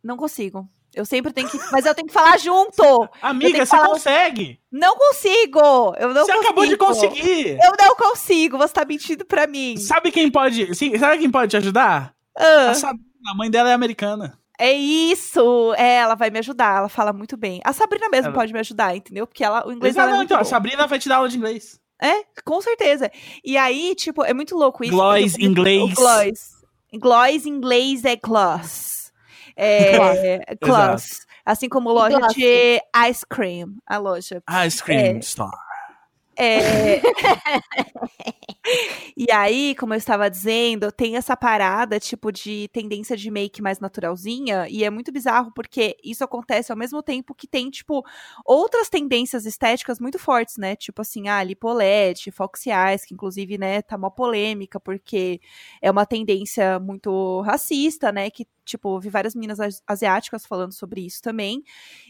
Não 0.04 0.16
consigo. 0.16 0.68
Eu 0.96 1.06
sempre 1.06 1.32
tenho 1.34 1.48
que. 1.50 1.60
Mas 1.72 1.86
eu 1.86 1.94
tenho 1.94 2.08
que 2.08 2.14
falar 2.14 2.38
junto! 2.40 2.82
Amiga, 3.22 3.60
você 3.60 3.66
falar- 3.68 3.90
consegue. 3.90 4.60
Não 4.72 4.96
consigo! 4.96 5.94
Eu 6.00 6.14
não 6.14 6.26
você 6.26 6.32
consigo. 6.32 6.40
acabou 6.40 6.66
de 6.66 6.78
conseguir. 6.78 7.50
Eu 7.62 7.74
não 7.78 7.96
consigo, 7.96 8.58
você 8.58 8.74
tá 8.74 8.86
mentindo 8.86 9.26
pra 9.26 9.46
mim. 9.46 9.78
Sabe 9.78 10.12
quem 10.12 10.32
pode. 10.32 10.74
sim, 10.76 10.98
Sabe 10.98 11.20
quem 11.20 11.30
pode 11.30 11.52
te 11.52 11.58
ajudar? 11.58 12.16
Ah, 12.36 12.70
A 12.70 12.74
Sabrina, 12.74 13.04
a 13.32 13.36
mãe 13.36 13.52
dela 13.52 13.70
é 13.70 13.74
americana. 13.74 14.40
É 14.58 14.74
isso! 14.74 15.74
É, 15.78 15.95
ela 15.97 16.16
vai 16.16 16.30
me 16.30 16.39
ajudar, 16.39 16.78
ela 16.80 16.89
fala 16.89 17.14
muito 17.14 17.38
bem. 17.38 17.60
A 17.64 17.74
Sabrina 17.74 18.10
mesmo 18.10 18.28
Ela- 18.28 18.36
pode 18.36 18.51
me 18.53 18.60
ajudar, 18.60 18.95
entendeu? 18.95 19.26
Porque 19.28 19.43
ela, 19.43 19.68
o 19.68 19.72
inglês 19.72 19.95
Exato, 19.95 20.08
dela 20.08 20.10
é 20.10 20.12
não, 20.12 20.18
muito 20.18 20.28
então, 20.30 20.38
a 20.38 20.43
bom. 20.43 20.49
Sabrina 20.49 20.88
vai 20.88 20.99
te 20.99 21.08
dar 21.10 21.18
aula 21.18 21.30
de 21.30 21.38
inglês. 21.38 21.80
É, 22.01 22.24
com 22.45 22.62
certeza. 22.62 23.12
E 23.43 23.58
aí, 23.58 23.95
tipo, 23.95 24.24
é 24.24 24.34
muito 24.34 24.55
louco 24.55 24.84
isso. 24.84 24.93
Gloss, 24.93 25.34
eu 25.38 25.45
inglês. 25.45 25.93
Gloss. 25.93 26.51
Gloss 26.93 27.45
em 27.45 27.49
inglês 27.49 28.05
é 28.05 28.16
gloss. 28.16 29.12
É, 29.55 30.55
gloss. 30.62 31.26
Assim 31.45 31.68
como 31.70 31.91
loja 31.91 32.18
Gloss. 32.20 32.34
de 32.36 32.80
ice 33.10 33.26
cream. 33.28 33.76
A 33.88 33.97
loja. 33.97 34.43
Ice 34.68 34.84
Cream 34.84 34.99
É. 34.99 35.20
Store. 35.20 35.49
É... 36.38 37.02
e 39.18 39.32
aí, 39.32 39.76
como 39.76 39.94
eu 39.94 39.98
estava 39.98 40.30
dizendo, 40.30 40.92
tem 40.92 41.16
essa 41.16 41.36
parada, 41.36 42.00
tipo, 42.00 42.32
de 42.32 42.68
tendência 42.72 43.18
de 43.18 43.30
make 43.32 43.62
mais 43.62 43.80
naturalzinha, 43.80 44.68
e 44.70 44.84
é 44.84 44.90
muito 44.90 45.12
bizarro 45.12 45.52
porque 45.54 45.98
isso 46.04 46.24
acontece 46.24 46.72
ao 46.72 46.78
mesmo 46.78 47.02
tempo 47.02 47.34
que 47.34 47.48
tem, 47.48 47.70
tipo, 47.70 48.04
outras 48.46 48.90
tendências 48.90 49.46
estéticas 49.46 50.00
muito 50.00 50.20
fortes, 50.20 50.58
né? 50.58 50.76
Tipo 50.76 51.02
assim, 51.02 51.28
ah, 51.28 51.44
lipolete, 51.44 52.32
foxy 52.32 52.70
eyes, 52.70 53.06
que 53.06 53.14
inclusive, 53.14 53.58
né, 53.58 53.82
tá 53.82 53.96
uma 53.96 54.12
polêmica, 54.12 54.80
porque 54.80 55.40
é 55.82 55.90
uma 55.90 56.06
tendência 56.06 56.80
muito 56.80 57.42
racista, 57.42 58.12
né? 58.12 58.30
Que, 58.30 58.46
tipo, 58.68 58.99
vi 58.99 59.09
várias 59.09 59.34
meninas 59.36 59.59
as- 59.59 59.82
asiáticas 59.88 60.45
falando 60.45 60.74
sobre 60.74 61.05
isso 61.05 61.22
também. 61.22 61.63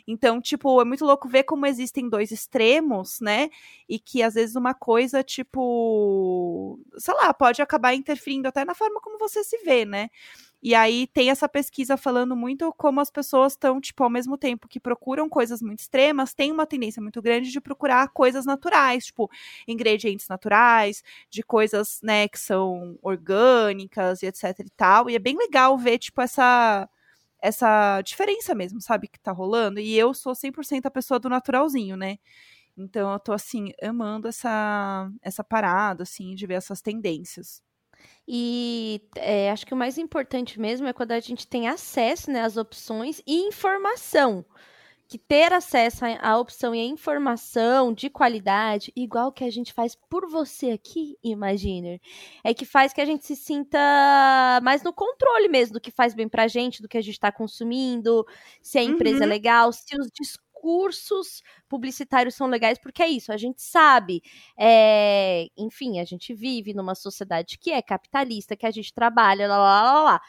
Então, 0.07 0.41
tipo, 0.41 0.81
é 0.81 0.85
muito 0.85 1.05
louco 1.05 1.27
ver 1.29 1.43
como 1.43 1.65
existem 1.65 2.09
dois 2.09 2.31
extremos, 2.31 3.19
né? 3.21 3.49
E 3.87 3.99
que 3.99 4.23
às 4.23 4.33
vezes 4.35 4.55
uma 4.55 4.73
coisa, 4.73 5.23
tipo, 5.23 6.79
sei 6.97 7.13
lá, 7.15 7.33
pode 7.33 7.61
acabar 7.61 7.93
interferindo 7.93 8.47
até 8.47 8.65
na 8.65 8.75
forma 8.75 8.99
como 9.01 9.17
você 9.19 9.43
se 9.43 9.57
vê, 9.63 9.85
né? 9.85 10.09
E 10.61 10.73
aí 10.75 11.07
tem 11.07 11.29
essa 11.29 11.47
pesquisa 11.47 11.95
falando 11.97 12.35
muito 12.35 12.73
como 12.77 12.99
as 12.99 13.11
pessoas 13.11 13.53
estão, 13.53 13.79
tipo, 13.79 14.03
ao 14.03 14.09
mesmo 14.09 14.37
tempo 14.37 14.67
que 14.67 14.79
procuram 14.79 15.29
coisas 15.29 15.61
muito 15.61 15.79
extremas, 15.79 16.33
tem 16.33 16.51
uma 16.51 16.65
tendência 16.65 17.01
muito 17.01 17.21
grande 17.21 17.51
de 17.51 17.61
procurar 17.61 18.09
coisas 18.09 18.45
naturais, 18.45 19.05
tipo, 19.07 19.29
ingredientes 19.67 20.27
naturais, 20.27 21.03
de 21.29 21.43
coisas, 21.43 21.99
né, 22.03 22.27
que 22.27 22.39
são 22.39 22.97
orgânicas 23.03 24.23
e 24.23 24.27
etc 24.27 24.43
e 24.59 24.69
tal. 24.75 25.09
E 25.09 25.15
é 25.15 25.19
bem 25.19 25.37
legal 25.37 25.77
ver, 25.77 25.99
tipo, 25.99 26.21
essa 26.21 26.89
essa 27.41 28.01
diferença 28.03 28.55
mesmo, 28.55 28.81
sabe, 28.81 29.07
que 29.07 29.19
tá 29.19 29.31
rolando. 29.31 29.79
E 29.79 29.95
eu 29.97 30.13
sou 30.13 30.35
100% 30.35 30.87
a 30.87 30.91
pessoa 30.91 31.19
do 31.19 31.29
naturalzinho, 31.29 31.95
né? 31.97 32.17
Então 32.77 33.13
eu 33.13 33.19
tô 33.19 33.33
assim 33.33 33.71
amando 33.83 34.27
essa 34.29 35.09
essa 35.21 35.43
parada 35.43 36.03
assim 36.03 36.35
de 36.35 36.47
ver 36.47 36.55
essas 36.55 36.81
tendências. 36.81 37.61
E 38.27 39.01
é, 39.15 39.49
acho 39.51 39.65
que 39.65 39.73
o 39.73 39.77
mais 39.77 39.97
importante 39.97 40.59
mesmo 40.59 40.87
é 40.87 40.93
quando 40.93 41.11
a 41.13 41.19
gente 41.19 41.47
tem 41.47 41.67
acesso 41.67 42.29
né, 42.31 42.41
às 42.41 42.57
opções 42.57 43.21
e 43.25 43.47
informação. 43.47 44.45
Que 45.09 45.17
ter 45.17 45.53
acesso 45.53 46.03
à- 46.21 46.37
opção 46.37 46.75
e 46.75 46.81
à 46.81 46.83
informação 46.85 47.93
de 47.93 48.09
qualidade, 48.09 48.91
igual 48.93 49.31
que 49.31 49.45
a 49.45 49.49
gente 49.49 49.71
faz 49.73 49.95
por 50.09 50.27
você 50.29 50.71
aqui, 50.71 51.17
Imaginer, 51.23 52.01
é 52.43 52.53
que 52.53 52.65
faz 52.65 52.91
que 52.91 52.99
a 52.99 53.05
gente 53.05 53.25
se 53.25 53.35
sinta 53.35 53.79
mais 54.63 54.83
no 54.83 54.91
controle 54.93 55.47
mesmo 55.47 55.73
do 55.75 55.81
que 55.81 55.91
faz 55.91 56.13
bem 56.13 56.27
pra 56.27 56.47
gente, 56.47 56.81
do 56.81 56.87
que 56.89 56.97
a 56.97 57.01
gente 57.01 57.13
está 57.13 57.31
consumindo, 57.31 58.25
se 58.61 58.77
a 58.77 58.83
empresa 58.83 59.23
é 59.23 59.27
Uhum. 59.27 59.29
legal, 59.29 59.71
se 59.71 59.83
os 59.99 60.09
discursos 60.57 61.43
publicitários 61.69 62.35
são 62.35 62.47
legais, 62.47 62.77
porque 62.79 63.03
é 63.03 63.07
isso, 63.07 63.31
a 63.31 63.37
gente 63.37 63.61
sabe 63.61 64.21
é, 64.57 65.47
enfim, 65.57 65.99
a 65.99 66.05
gente 66.05 66.33
vive 66.33 66.73
numa 66.73 66.95
sociedade 66.95 67.57
que 67.57 67.71
é 67.71 67.81
capitalista, 67.81 68.55
que 68.55 68.65
a 68.65 68.71
gente 68.71 68.93
trabalha, 68.93 69.47
lá, 69.47 69.57
lá, 69.57 69.83
lá, 69.83 70.03
lá. 70.03 70.21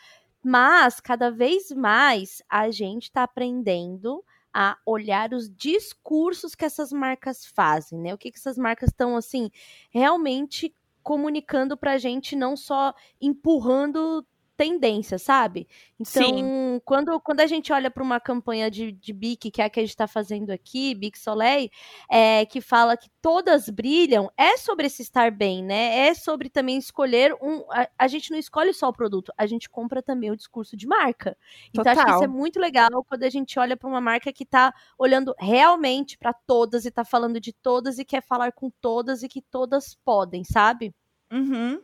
Mas, 0.42 1.00
cada 1.00 1.30
vez 1.30 1.70
mais, 1.72 2.42
a 2.48 2.70
gente 2.70 3.04
está 3.04 3.24
aprendendo 3.24 4.24
a 4.54 4.78
olhar 4.86 5.32
os 5.34 5.50
discursos 5.50 6.54
que 6.54 6.64
essas 6.64 6.92
marcas 6.92 7.44
fazem, 7.44 7.98
né? 7.98 8.14
O 8.14 8.18
que, 8.18 8.30
que 8.30 8.38
essas 8.38 8.56
marcas 8.56 8.90
estão, 8.90 9.16
assim, 9.16 9.50
realmente 9.90 10.74
comunicando 11.02 11.76
pra 11.76 11.98
gente, 11.98 12.36
não 12.36 12.56
só 12.56 12.94
empurrando 13.20 14.26
tendência, 14.58 15.20
sabe? 15.20 15.68
Então, 16.00 16.82
quando, 16.84 17.20
quando 17.20 17.40
a 17.40 17.46
gente 17.46 17.72
olha 17.72 17.92
para 17.92 18.02
uma 18.02 18.18
campanha 18.18 18.68
de, 18.68 18.90
de 18.90 19.12
Bic, 19.12 19.52
que 19.52 19.62
é 19.62 19.66
a 19.66 19.70
que 19.70 19.78
a 19.78 19.82
gente 19.84 19.90
está 19.90 20.08
fazendo 20.08 20.50
aqui, 20.50 20.96
Bic 20.96 21.16
Soleil, 21.16 21.70
é, 22.10 22.44
que 22.44 22.60
fala 22.60 22.96
que 22.96 23.08
todas 23.22 23.68
brilham, 23.70 24.28
é 24.36 24.56
sobre 24.56 24.86
esse 24.88 25.00
estar 25.00 25.30
bem, 25.30 25.62
né? 25.62 26.08
É 26.08 26.14
sobre 26.14 26.50
também 26.50 26.76
escolher 26.76 27.32
um. 27.40 27.64
A, 27.70 27.88
a 27.96 28.08
gente 28.08 28.32
não 28.32 28.38
escolhe 28.38 28.74
só 28.74 28.88
o 28.88 28.92
produto, 28.92 29.32
a 29.38 29.46
gente 29.46 29.70
compra 29.70 30.02
também 30.02 30.32
o 30.32 30.36
discurso 30.36 30.76
de 30.76 30.88
marca. 30.88 31.36
Então, 31.72 31.92
acho 31.92 32.00
que 32.00 32.06
Total. 32.06 32.16
isso 32.16 32.24
é 32.24 32.26
muito 32.26 32.58
legal 32.58 33.04
quando 33.08 33.22
a 33.22 33.30
gente 33.30 33.60
olha 33.60 33.76
para 33.76 33.88
uma 33.88 34.00
marca 34.00 34.32
que 34.32 34.42
está 34.42 34.74
olhando 34.98 35.32
realmente 35.38 36.18
para 36.18 36.32
todas 36.32 36.84
e 36.84 36.88
está 36.88 37.04
falando 37.04 37.38
de 37.38 37.52
todas 37.52 38.00
e 38.00 38.04
quer 38.04 38.22
falar 38.22 38.50
com 38.50 38.70
todas 38.80 39.22
e 39.22 39.28
que 39.28 39.40
todas 39.40 39.94
podem, 40.04 40.42
sabe? 40.42 40.92
Uhum. 41.30 41.80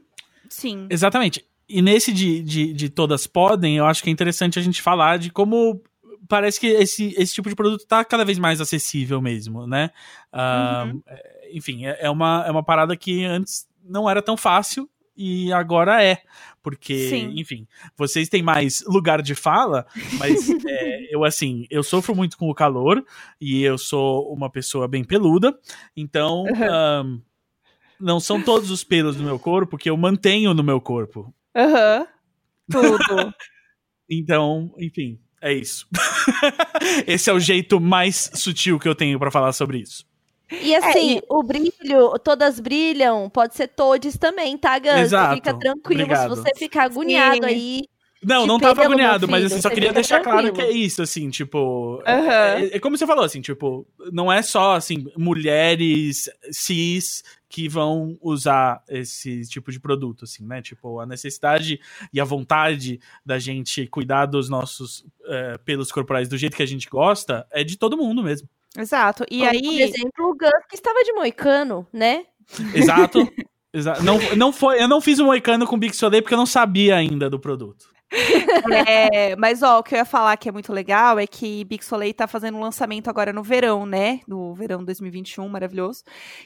Sim. 0.49 0.89
Exatamente. 0.91 1.54
E 1.69 1.81
nesse 1.81 2.12
de, 2.12 2.43
de, 2.43 2.73
de 2.73 2.89
todas 2.89 3.27
podem, 3.27 3.77
eu 3.77 3.87
acho 3.87 4.03
que 4.03 4.11
é 4.11 4.12
interessante 4.12 4.59
a 4.59 4.62
gente 4.62 4.83
falar 4.83 5.19
de 5.19 5.31
como 5.31 5.83
parece 6.29 6.59
que 6.59 6.67
esse, 6.67 7.15
esse 7.17 7.35
tipo 7.35 7.49
de 7.49 7.55
produto 7.55 7.83
está 7.83 8.05
cada 8.05 8.25
vez 8.25 8.39
mais 8.39 8.61
acessível 8.61 9.21
mesmo, 9.21 9.67
né? 9.67 9.91
Ah, 10.33 10.93
é, 11.07 11.51
Enfim, 11.53 11.87
é, 11.87 11.99
é 12.01 12.11
uma, 12.11 12.45
é 12.47 12.51
uma 12.51 12.62
parada 12.62 12.97
que 12.97 13.25
antes 13.25 13.67
não 13.83 14.09
era 14.09 14.23
tão 14.23 14.37
fácil 14.37 14.89
e 15.17 15.53
agora 15.53 16.03
é. 16.03 16.23
Porque, 16.62 17.09
Sim. 17.09 17.35
enfim, 17.39 17.67
vocês 17.97 18.29
têm 18.29 18.43
mais 18.43 18.83
lugar 18.87 19.21
de 19.21 19.35
fala, 19.35 19.87
mas 20.19 20.49
é, 20.67 21.15
eu, 21.15 21.25
assim, 21.25 21.67
eu 21.71 21.83
sofro 21.83 22.15
muito 22.15 22.39
com 22.39 22.49
o 22.49 22.55
calor 22.55 23.05
e 23.41 23.62
eu 23.62 23.77
sou 23.77 24.33
uma 24.33 24.51
pessoa 24.51 24.89
bem 24.89 25.05
peluda, 25.05 25.59
então. 25.97 26.45
ah, 26.69 27.05
não 28.01 28.19
são 28.19 28.43
todos 28.43 28.71
os 28.71 28.83
pelos 28.83 29.17
do 29.17 29.23
meu 29.23 29.39
corpo 29.39 29.79
que 29.79 29.89
eu 29.89 29.97
mantenho 29.97 30.53
no 30.53 30.62
meu 30.62 30.81
corpo. 30.81 31.33
Aham. 31.55 32.07
Tudo. 32.71 33.35
Então, 34.11 34.71
enfim, 34.79 35.19
é 35.41 35.51
isso. 35.55 35.89
Esse 37.07 37.31
é 37.31 37.33
o 37.33 37.41
jeito 37.41 37.81
mais 37.81 38.31
sutil 38.35 38.79
que 38.79 38.87
eu 38.87 38.95
tenho 38.95 39.19
pra 39.19 39.31
falar 39.31 39.55
sobre 39.55 39.79
isso. 39.79 40.05
E 40.53 40.75
assim, 40.77 41.17
e- 41.17 41.23
o 41.27 41.43
brilho, 41.43 42.19
todas 42.23 42.61
brilham, 42.61 43.31
pode 43.31 43.55
ser 43.55 43.69
todes 43.69 44.19
também, 44.19 44.59
tá, 44.59 44.79
Gus? 44.79 44.91
Exato. 44.93 45.37
Fica 45.37 45.55
tranquilo, 45.59 46.03
Obrigado. 46.03 46.35
se 46.37 46.43
você 46.43 46.51
ficar 46.55 46.85
agoniado 46.85 47.37
Sim. 47.37 47.45
aí. 47.47 47.83
Não, 48.25 48.47
não 48.47 48.59
tava 48.59 48.85
agoniado, 48.85 49.29
mas 49.29 49.45
assim, 49.45 49.61
só 49.61 49.70
queria 49.70 49.93
deixar 49.93 50.20
claro 50.20 50.43
tranquilo. 50.43 50.68
que 50.68 50.75
é 50.75 50.77
isso, 50.77 51.03
assim, 51.03 51.31
tipo. 51.31 52.03
Aham. 52.07 52.31
é, 52.31 52.77
é 52.77 52.79
como 52.79 52.97
você 52.97 53.07
falou, 53.07 53.25
assim, 53.25 53.41
tipo, 53.41 53.87
não 54.12 54.33
é 54.33 54.43
só, 54.43 54.75
assim, 54.75 55.07
mulheres 55.16 56.29
cis 56.51 57.22
que 57.49 57.68
vão 57.68 58.18
usar 58.20 58.83
esse 58.89 59.43
tipo 59.43 59.70
de 59.70 59.79
produto, 59.79 60.25
assim, 60.25 60.45
né? 60.45 60.61
Tipo, 60.61 60.99
a 60.99 61.07
necessidade 61.07 61.79
e 62.12 62.20
a 62.20 62.25
vontade 62.25 62.99
da 63.25 63.39
gente 63.39 63.87
cuidar 63.87 64.27
dos 64.27 64.49
nossos 64.49 65.05
é, 65.27 65.59
pelos 65.59 65.93
corporais 65.93 66.29
do 66.29 66.37
jeito 66.37 66.57
que 66.57 66.62
a 66.62 66.66
gente 66.66 66.89
gosta 66.89 67.47
é 67.53 67.62
de 67.62 67.79
todo 67.79 67.97
mundo 67.97 68.22
mesmo. 68.22 68.49
Exato. 68.77 69.25
E 69.31 69.39
Como, 69.39 69.51
aí. 69.51 69.62
Por 69.62 69.81
exemplo, 69.81 70.31
o 70.31 70.37
Gus 70.37 70.66
que 70.68 70.75
estava 70.75 71.03
de 71.05 71.12
moicano, 71.12 71.87
né? 71.93 72.25
Exato. 72.75 73.20
Exa 73.75 74.01
não, 74.03 74.18
não 74.37 74.53
foi, 74.53 74.81
eu 74.81 74.87
não 74.87 75.01
fiz 75.01 75.18
o 75.18 75.25
moicano 75.25 75.66
com 75.66 75.77
Big 75.77 75.95
Soleil 75.97 76.22
porque 76.22 76.35
eu 76.35 76.39
não 76.39 76.47
sabia 76.47 76.97
ainda 76.97 77.29
do 77.29 77.41
produto. 77.41 77.93
É, 78.87 79.35
mas 79.37 79.62
ó, 79.62 79.79
o 79.79 79.83
que 79.83 79.95
eu 79.95 79.99
ia 79.99 80.05
falar 80.05 80.37
que 80.37 80.49
é 80.49 80.53
muito 80.53 80.73
legal 80.73 81.19
é 81.19 81.27
que 81.27 81.65
Big 81.65 81.85
Soleil 81.85 82.15
tá 82.15 82.27
fazendo 82.27 82.57
um 82.57 82.61
lançamento 82.61 83.09
agora 83.09 83.33
no 83.33 83.43
verão, 83.43 83.85
né? 83.87 84.21
No 84.27 84.55
verão 84.55 84.85
2021, 84.85 85.49
maravilhoso. 85.49 86.03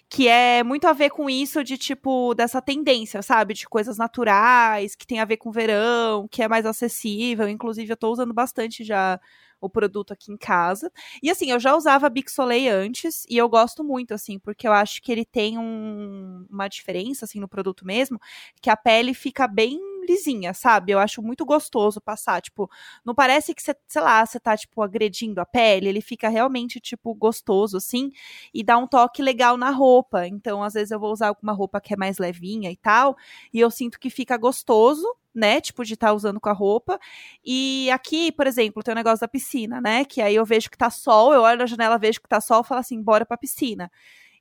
Que 0.08 0.28
é 0.28 0.62
muito 0.62 0.86
a 0.86 0.92
ver 0.92 1.10
com 1.10 1.28
isso 1.28 1.62
de 1.62 1.76
tipo, 1.76 2.34
dessa 2.34 2.60
tendência, 2.62 3.22
sabe? 3.22 3.54
De 3.54 3.68
coisas 3.68 3.98
naturais, 3.98 4.94
que 4.94 5.06
tem 5.06 5.20
a 5.20 5.24
ver 5.24 5.36
com 5.36 5.50
verão, 5.50 6.26
que 6.30 6.42
é 6.42 6.48
mais 6.48 6.64
acessível. 6.66 7.48
Inclusive, 7.48 7.92
eu 7.92 7.96
tô 7.96 8.10
usando 8.10 8.32
bastante 8.32 8.84
já 8.84 9.20
o 9.60 9.68
produto 9.68 10.12
aqui 10.12 10.30
em 10.32 10.36
casa. 10.36 10.90
E 11.22 11.28
assim, 11.30 11.50
eu 11.50 11.58
já 11.58 11.74
usava 11.74 12.08
Big 12.08 12.30
Soleil 12.30 12.72
antes 12.72 13.24
e 13.28 13.36
eu 13.36 13.48
gosto 13.48 13.82
muito, 13.82 14.14
assim, 14.14 14.38
porque 14.38 14.68
eu 14.68 14.72
acho 14.72 15.02
que 15.02 15.10
ele 15.10 15.24
tem 15.24 15.58
um- 15.58 16.46
uma 16.48 16.68
diferença, 16.68 17.24
assim, 17.24 17.40
no 17.40 17.48
produto 17.48 17.84
mesmo, 17.84 18.20
que 18.62 18.70
a 18.70 18.76
pele 18.76 19.12
fica 19.14 19.48
bem 19.48 19.80
lisinha, 20.06 20.54
sabe? 20.54 20.92
Eu 20.92 20.98
acho 20.98 21.22
muito 21.22 21.44
gostoso 21.44 22.00
passar, 22.00 22.40
tipo, 22.40 22.70
não 23.04 23.14
parece 23.14 23.54
que 23.54 23.62
você, 23.62 23.74
sei 23.86 24.02
lá, 24.02 24.24
você 24.24 24.38
tá, 24.40 24.56
tipo, 24.56 24.82
agredindo 24.82 25.40
a 25.40 25.46
pele, 25.46 25.88
ele 25.88 26.00
fica 26.00 26.28
realmente, 26.28 26.80
tipo, 26.80 27.14
gostoso, 27.14 27.76
assim, 27.76 28.10
e 28.52 28.62
dá 28.64 28.76
um 28.78 28.86
toque 28.86 29.22
legal 29.22 29.56
na 29.56 29.70
roupa. 29.70 30.26
Então, 30.26 30.62
às 30.62 30.74
vezes 30.74 30.90
eu 30.90 31.00
vou 31.00 31.12
usar 31.12 31.28
alguma 31.28 31.52
roupa 31.52 31.80
que 31.80 31.94
é 31.94 31.96
mais 31.96 32.18
levinha 32.18 32.70
e 32.70 32.76
tal, 32.76 33.16
e 33.52 33.60
eu 33.60 33.70
sinto 33.70 33.98
que 33.98 34.10
fica 34.10 34.36
gostoso, 34.36 35.06
né? 35.34 35.60
Tipo, 35.60 35.84
de 35.84 35.94
estar 35.94 36.12
usando 36.12 36.40
com 36.40 36.48
a 36.48 36.52
roupa. 36.52 36.98
E 37.44 37.90
aqui, 37.90 38.32
por 38.32 38.46
exemplo, 38.46 38.82
tem 38.82 38.92
o 38.92 38.94
negócio 38.96 39.20
da 39.20 39.28
piscina, 39.28 39.80
né? 39.80 40.04
Que 40.04 40.20
aí 40.20 40.34
eu 40.34 40.44
vejo 40.44 40.70
que 40.70 40.76
tá 40.78 40.90
sol, 40.90 41.32
eu 41.32 41.42
olho 41.42 41.58
na 41.58 41.66
janela, 41.66 41.98
vejo 41.98 42.20
que 42.20 42.28
tá 42.28 42.40
sol, 42.40 42.64
falo 42.64 42.80
assim, 42.80 43.00
bora 43.02 43.24
pra 43.26 43.36
piscina. 43.36 43.90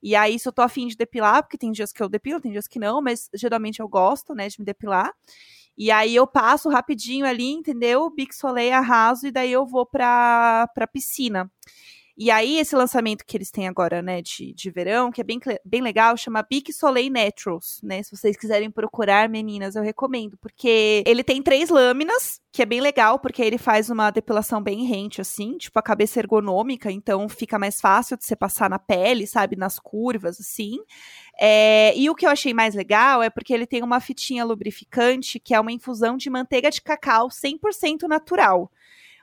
E 0.01 0.15
aí, 0.15 0.39
se 0.39 0.47
eu 0.47 0.51
tô 0.53 0.61
afim 0.61 0.87
de 0.87 0.95
depilar, 0.95 1.43
porque 1.43 1.57
tem 1.57 1.71
dias 1.71 1.91
que 1.91 2.01
eu 2.03 2.09
depilo, 2.09 2.41
tem 2.41 2.51
dias 2.51 2.67
que 2.67 2.79
não, 2.79 3.01
mas 3.01 3.29
geralmente 3.33 3.79
eu 3.81 3.87
gosto, 3.87 4.33
né, 4.35 4.47
de 4.47 4.59
me 4.59 4.65
depilar. 4.65 5.11
E 5.77 5.91
aí 5.91 6.15
eu 6.15 6.25
passo 6.27 6.69
rapidinho 6.69 7.25
ali, 7.25 7.51
entendeu? 7.51 8.09
Bic 8.09 8.33
Soleil 8.35 8.73
arraso 8.73 9.27
e 9.27 9.31
daí 9.31 9.51
eu 9.51 9.65
vou 9.65 9.85
pra, 9.85 10.67
pra 10.73 10.87
piscina. 10.87 11.51
E 12.20 12.32
aí, 12.32 12.57
esse 12.57 12.76
lançamento 12.76 13.24
que 13.24 13.38
eles 13.38 13.51
têm 13.51 13.68
agora, 13.68 14.01
né, 14.01 14.24
de, 14.24 14.51
de 14.51 14.72
verão, 14.72 15.11
que 15.11 15.22
é 15.22 15.24
bem, 15.24 15.39
bem 15.63 15.82
legal, 15.82 16.18
chama 16.18 16.41
Bic 16.41 16.74
Soleil 16.74 17.11
Naturals, 17.11 17.80
né? 17.84 18.01
Se 18.01 18.09
vocês 18.18 18.36
quiserem 18.36 18.72
procurar, 18.72 19.30
meninas, 19.30 19.76
eu 19.76 19.84
recomendo, 19.84 20.36
porque 20.38 21.03
ele 21.05 21.24
tem 21.24 21.43
três 21.43 21.70
lâminas, 21.70 22.41
que 22.51 22.63
é 22.63 22.65
bem 22.65 22.82
legal, 22.82 23.20
porque 23.20 23.43
ele 23.43 23.59
faz 23.59 23.91
uma 23.91 24.09
depilação 24.09 24.63
bem 24.63 24.84
rente, 24.86 25.22
assim, 25.22 25.59
tipo 25.59 25.78
a 25.78 25.82
cabeça 25.84 26.20
ergonômica, 26.20 26.91
então 26.91 27.30
fica 27.30 27.59
mais 27.59 27.80
fácil 27.80 28.18
de 28.18 28.26
você 28.26 28.36
passar 28.36 28.68
na 28.68 28.80
pele, 28.80 29.28
sabe, 29.28 29.55
nas 29.55 29.78
curvas, 29.78 30.39
assim. 30.39 30.80
É, 31.39 31.95
e 31.95 32.09
o 32.09 32.15
que 32.15 32.26
eu 32.26 32.32
achei 32.32 32.51
mais 32.51 32.74
legal 32.74 33.22
é 33.22 33.30
porque 33.30 33.53
ele 33.53 33.68
tem 33.68 33.84
uma 33.84 33.99
fitinha 33.99 34.43
lubrificante, 34.43 35.39
que 35.39 35.53
é 35.53 35.59
uma 35.59 35.72
infusão 35.72 36.18
de 36.18 36.32
manteiga 36.32 36.72
de 36.72 36.82
cacau 36.82 37.30
100% 37.30 38.07
natural. 38.07 38.72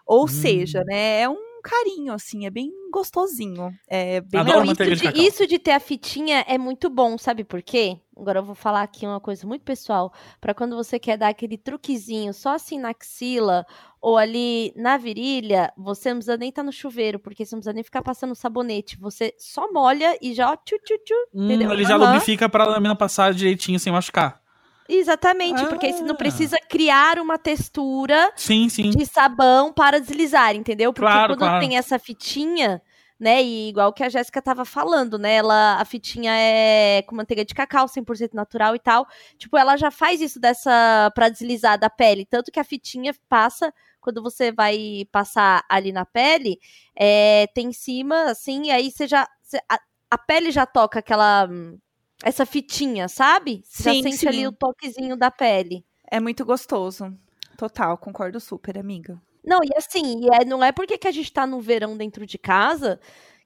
Ou 0.07 0.25
Hum. 0.25 0.29
seja, 0.29 0.85
né, 0.85 1.23
é 1.23 1.29
um 1.29 1.54
carinho, 1.65 2.12
assim, 2.12 2.45
é 2.45 2.51
bem 2.51 2.71
gostosinho. 2.93 3.73
É 3.89 4.21
bem 4.21 4.41
Adoro 4.41 4.67
isso 4.67 4.75
de 4.85 5.12
de, 5.12 5.27
isso 5.27 5.47
de 5.47 5.59
ter 5.59 5.73
a 5.73 5.81
fitinha 5.81 6.45
é 6.47 6.59
muito 6.59 6.91
bom, 6.91 7.17
sabe 7.17 7.43
por 7.43 7.62
quê? 7.62 7.99
Agora 8.17 8.41
eu 8.41 8.45
vou 8.45 8.55
falar 8.55 8.83
aqui 8.83 9.07
uma 9.07 9.19
coisa 9.19 9.47
muito 9.47 9.62
pessoal. 9.62 10.12
Pra 10.41 10.53
quando 10.55 10.77
você 10.77 10.99
quer 10.99 11.17
dar 11.17 11.29
aquele 11.29 11.57
truquezinho 11.57 12.33
só 12.35 12.55
assim 12.55 12.79
na 12.79 12.91
axila 12.91 13.65
ou 14.01 14.17
ali 14.19 14.73
na 14.77 14.97
virilha, 14.99 15.73
você 15.77 16.11
não 16.11 16.19
precisa 16.19 16.37
nem 16.37 16.51
estar 16.51 16.62
no 16.62 16.71
chuveiro, 16.71 17.19
porque 17.19 17.45
você 17.45 17.55
não 17.57 17.61
precisa 17.61 17.73
nem 17.73 17.83
ficar 17.83 18.03
passando 18.03 18.35
sabonete. 18.35 18.99
Você 19.01 19.35
só 19.39 19.73
molha 19.73 20.17
e 20.21 20.35
já 20.35 20.53
ó, 20.53 20.57
tchu, 20.57 20.77
tchu, 20.85 20.99
tchu, 21.05 21.15
Hum, 21.35 21.47
entendeu? 21.47 21.73
ele 21.73 21.85
já 21.85 21.97
lubrifica 21.97 22.49
pra 22.49 22.67
lâmina 22.67 22.95
passar 22.95 23.33
direitinho 23.33 23.81
sem 23.81 23.93
machucar. 23.93 24.44
Exatamente, 24.89 25.64
porque 25.66 25.87
aí 25.87 25.93
você 25.93 26.03
não 26.03 26.14
Ah. 26.14 26.18
precisa 26.18 26.59
criar 26.68 27.18
uma 27.18 27.39
textura 27.39 28.32
Sim, 28.37 28.68
sim. 28.68 28.91
de 28.91 29.07
sabão 29.07 29.72
para 29.72 29.99
deslizar, 30.01 30.55
entendeu? 30.55 30.93
Porque 30.93 31.07
Claro, 31.11 31.35
quando 31.35 31.39
claro. 31.49 31.61
tem 31.66 31.76
essa 31.76 31.99
fitinha, 31.99 32.82
né, 33.18 33.43
e 33.43 33.68
igual 33.68 33.93
que 33.93 34.03
a 34.05 34.09
Jéssica 34.09 34.43
tava 34.43 34.64
falando, 34.64 35.18
né, 35.18 35.37
ela, 35.37 35.80
a 35.80 35.85
fitinha 35.85 36.32
é 36.37 37.03
com 37.07 37.14
manteiga 37.16 37.45
de 37.45 37.55
cacau, 37.55 37.87
100% 37.89 38.35
natural 38.35 38.74
e 38.74 38.78
tal, 38.78 39.07
tipo, 39.39 39.57
ela 39.57 39.76
já 39.76 39.91
faz 39.91 40.20
isso 40.20 40.39
dessa, 40.41 41.11
pra 41.14 41.28
deslizar 41.28 41.78
da 41.78 41.89
pele, 41.89 42.26
tanto 42.26 42.51
que 42.53 42.61
a 42.61 42.64
fitinha 42.64 43.14
passa, 43.28 43.72
quando 44.01 44.22
você 44.22 44.53
vai 44.53 45.07
passar 45.11 45.64
ali 45.68 45.93
na 45.93 46.05
pele, 46.05 46.59
é, 46.95 47.47
tem 47.55 47.68
em 47.68 47.72
cima, 47.72 48.24
assim, 48.24 48.64
e 48.66 48.70
aí 48.70 48.91
você 48.91 49.07
já, 49.07 49.26
você- 49.43 49.61
a, 49.70 49.78
a 50.11 50.18
pele 50.18 50.51
já 50.51 50.66
toca 50.66 50.99
aquela, 50.99 51.47
hum, 51.51 51.78
essa 52.25 52.47
fitinha, 52.47 53.07
sabe? 53.07 53.62
Sim, 53.64 53.83
já 53.83 53.93
sente 54.03 54.16
sim. 54.16 54.29
ali 54.29 54.47
o 54.47 54.53
toquezinho 54.53 55.16
da 55.16 55.31
pele. 55.31 55.85
É 56.11 56.18
muito 56.18 56.45
gostoso. 56.45 57.14
Total, 57.57 57.97
concordo 57.99 58.41
super, 58.41 58.79
amiga. 58.79 59.20
Não, 59.45 59.61
e 59.62 59.70
assim, 59.77 60.22
e 60.22 60.29
é- 60.35 60.45
não 60.45 60.64
é 60.64 60.72
porque 60.72 60.97
que 60.97 61.07
a 61.07 61.12
gente 61.12 61.31
tá 61.31 61.47
no 61.47 61.61
verão 61.61 61.97
dentro 61.97 62.27
de 62.27 62.39
casa 62.39 62.99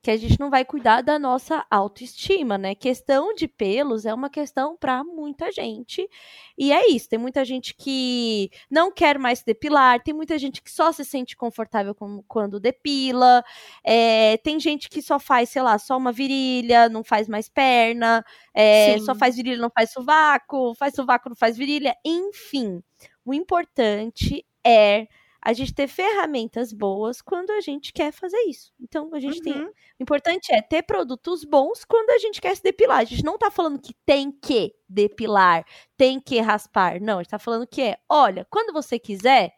que 0.03 0.11
a 0.11 0.17
gente 0.17 0.39
não 0.39 0.49
vai 0.51 0.65
cuidar 0.65 1.03
da 1.03 1.19
nossa 1.19 1.67
autoestima, 1.71 2.57
né? 2.57 2.75
Questão 2.75 3.35
de 3.35 3.49
pelos 3.49 4.07
é 4.07 4.15
uma 4.15 4.31
questão 4.31 4.77
pra 4.77 5.03
muita 5.05 5.51
gente. 5.53 6.09
E 6.57 6.73
é 6.73 6.89
isso, 6.91 7.09
tem 7.09 7.19
muita 7.19 7.45
gente 7.45 7.75
que 7.75 8.51
não 8.71 8.91
quer 8.93 9.19
mais 9.19 9.43
depilar, 9.43 10.03
tem 10.03 10.15
muita 10.15 10.39
gente 10.39 10.63
que 10.63 10.71
só 10.71 10.93
se 10.93 11.05
sente 11.05 11.37
confortável 11.37 11.95
com- 11.95 12.23
quando 12.29 12.61
depila, 12.61 13.45
é, 13.85 14.37
tem 14.39 14.59
gente 14.61 14.89
que 14.89 15.03
só 15.03 15.19
faz, 15.19 15.51
sei 15.51 15.63
lá, 15.63 15.79
só 15.79 15.97
uma 15.97 16.13
virilha, 16.13 16.89
não 16.89 17.03
faz 17.05 17.29
mais 17.29 17.49
perna, 17.49 18.25
é, 18.55 18.99
só 19.01 19.15
faz 19.15 19.37
virilha, 19.37 19.59
não 19.61 19.71
faz 19.71 19.93
sovaco, 19.93 20.75
faz 20.77 20.95
sovaco, 20.95 21.29
não 21.29 21.37
faz 21.37 21.57
virilha, 21.57 21.95
enfim. 22.05 22.83
O 23.25 23.35
importante 23.35 24.45
é 24.65 25.07
a 25.49 25.53
gente 25.55 25.73
ter 25.75 25.89
ferramentas 25.89 26.73
boas 26.73 27.23
quando 27.23 27.51
a 27.51 27.61
gente 27.61 27.93
quer 27.93 28.13
fazer 28.13 28.39
isso. 28.49 28.73
Então, 28.81 29.09
a 29.15 29.21
gente 29.21 29.39
Uhum. 29.39 29.43
tem. 29.45 29.63
O 29.65 30.03
importante 30.03 30.53
é 30.53 30.61
ter 30.61 30.83
produtos 30.83 31.43
bons 31.45 31.85
quando 31.85 32.11
a 32.11 32.19
gente 32.19 32.41
quer 32.41 32.55
se 32.57 32.63
depilar. 32.63 32.99
A 32.99 33.05
gente 33.05 33.25
não 33.25 33.39
tá 33.39 33.51
falando 33.51 33.81
que 33.81 33.95
tem 34.05 34.31
que 34.31 34.75
depilar, 34.89 35.65
tem 35.97 36.21
que 36.21 36.39
raspar. 36.41 37.01
Não, 37.01 37.19
a 37.19 37.23
gente 37.23 37.31
tá 37.31 37.39
falando 37.39 37.67
que 37.67 37.81
é, 37.83 37.97
olha, 38.09 38.47
quando 38.51 38.73
você 38.73 38.99
quiser, 38.99 39.53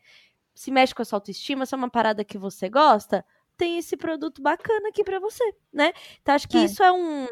se 0.54 0.70
mexe 0.70 0.94
com 0.94 1.02
a 1.02 1.04
sua 1.04 1.16
autoestima, 1.18 1.66
se 1.66 1.74
é 1.74 1.78
uma 1.78 1.90
parada 1.90 2.24
que 2.24 2.38
você 2.38 2.68
gosta, 2.68 3.24
tem 3.56 3.78
esse 3.78 3.96
produto 3.96 4.40
bacana 4.42 4.88
aqui 4.90 5.04
pra 5.04 5.18
você, 5.20 5.44
né? 5.72 5.92
Então, 6.22 6.34
acho 6.34 6.48
que 6.48 6.58
É. 6.58 6.64
isso 6.64 6.82
é 6.82 6.92
um, 6.92 7.26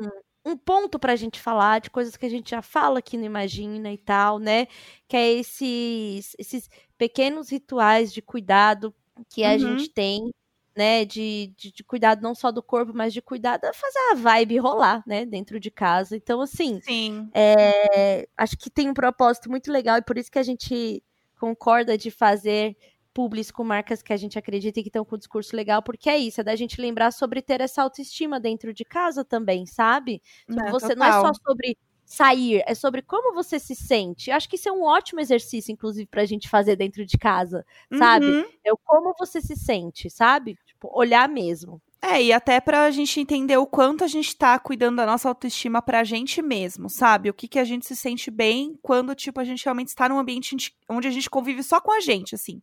um 0.44 0.56
ponto 0.56 0.98
pra 0.98 1.16
gente 1.16 1.40
falar 1.40 1.80
de 1.80 1.90
coisas 1.90 2.16
que 2.16 2.26
a 2.26 2.28
gente 2.30 2.50
já 2.50 2.62
fala 2.62 2.98
aqui 3.00 3.16
no 3.18 3.24
Imagina 3.24 3.92
e 3.92 3.98
tal, 3.98 4.38
né? 4.38 4.66
Que 5.08 5.16
é 5.16 5.32
esses, 5.34 6.34
esses 6.38 6.68
pequenos 6.96 7.50
rituais 7.50 8.12
de 8.12 8.22
cuidado 8.22 8.94
que 9.28 9.44
a 9.44 9.56
Uhum. 9.56 9.58
gente 9.58 9.90
tem, 9.92 10.30
né? 10.76 11.04
De, 11.04 11.48
de, 11.56 11.72
de 11.72 11.84
cuidado 11.84 12.22
não 12.22 12.34
só 12.34 12.50
do 12.52 12.62
corpo, 12.62 12.92
mas 12.94 13.12
de 13.12 13.20
cuidado 13.22 13.64
a 13.66 13.72
fazer 13.74 13.98
a 14.12 14.14
vibe 14.14 14.58
rolar, 14.58 15.02
né? 15.06 15.24
Dentro 15.26 15.60
de 15.60 15.70
casa. 15.70 16.16
Então, 16.16 16.40
assim, 16.40 16.82
Sim. 16.84 17.34
é, 17.34 18.28
acho 18.36 18.56
que 18.58 18.70
tem 18.70 18.88
um 18.90 18.94
propósito 18.94 19.50
muito 19.50 19.70
legal 19.72 19.98
e 19.98 20.02
por 20.02 20.18
isso 20.18 20.30
que 20.30 20.38
a 20.38 20.42
gente 20.42 21.02
concorda 21.38 21.96
de 21.98 22.10
fazer 22.10 22.76
publis 23.18 23.50
com 23.50 23.64
marcas 23.64 24.00
que 24.00 24.12
a 24.12 24.16
gente 24.16 24.38
acredita 24.38 24.78
e 24.78 24.82
que 24.84 24.88
estão 24.90 25.04
com 25.04 25.16
um 25.16 25.18
discurso 25.18 25.56
legal, 25.56 25.82
porque 25.82 26.08
é 26.08 26.16
isso, 26.16 26.40
é 26.40 26.44
da 26.44 26.54
gente 26.54 26.80
lembrar 26.80 27.10
sobre 27.10 27.42
ter 27.42 27.60
essa 27.60 27.82
autoestima 27.82 28.38
dentro 28.38 28.72
de 28.72 28.84
casa 28.84 29.24
também, 29.24 29.66
sabe? 29.66 30.22
Sobre 30.48 30.68
É, 30.68 30.70
você 30.70 30.94
não 30.94 31.04
é 31.04 31.10
total. 31.10 31.20
só 31.20 31.32
sobre 31.34 31.76
sair, 32.04 32.62
é 32.64 32.74
sobre 32.76 33.02
como 33.02 33.34
você 33.34 33.58
se 33.58 33.74
sente. 33.74 34.30
Eu 34.30 34.36
acho 34.36 34.48
que 34.48 34.54
isso 34.54 34.68
é 34.68 34.72
um 34.72 34.84
ótimo 34.84 35.18
exercício, 35.20 35.72
inclusive, 35.72 36.06
pra 36.06 36.24
gente 36.24 36.48
fazer 36.48 36.76
dentro 36.76 37.04
de 37.04 37.18
casa, 37.18 37.66
sabe? 37.92 38.36
Uhum. 38.36 38.44
É 38.64 38.72
o 38.72 38.78
como 38.84 39.12
você 39.18 39.40
se 39.40 39.56
sente, 39.56 40.08
sabe? 40.10 40.56
Tipo, 40.64 40.88
olhar 40.96 41.28
mesmo. 41.28 41.82
É, 42.00 42.22
e 42.22 42.32
até 42.32 42.60
pra 42.60 42.88
gente 42.92 43.18
entender 43.20 43.56
o 43.56 43.66
quanto 43.66 44.04
a 44.04 44.06
gente 44.06 44.36
tá 44.36 44.56
cuidando 44.56 44.96
da 44.98 45.04
nossa 45.06 45.28
autoestima 45.28 45.82
pra 45.82 46.04
gente 46.04 46.40
mesmo, 46.40 46.88
sabe? 46.88 47.28
O 47.28 47.34
que 47.34 47.48
que 47.48 47.58
a 47.58 47.64
gente 47.64 47.84
se 47.86 47.96
sente 47.96 48.30
bem 48.30 48.78
quando, 48.80 49.16
tipo, 49.16 49.40
a 49.40 49.44
gente 49.44 49.64
realmente 49.64 49.88
está 49.88 50.08
num 50.08 50.16
ambiente 50.18 50.54
onde- 50.88 51.08
a 51.08 51.10
gente 51.10 51.28
convive 51.28 51.60
só 51.60 51.80
com 51.80 51.90
a 51.90 51.98
gente, 52.00 52.36
assim. 52.36 52.60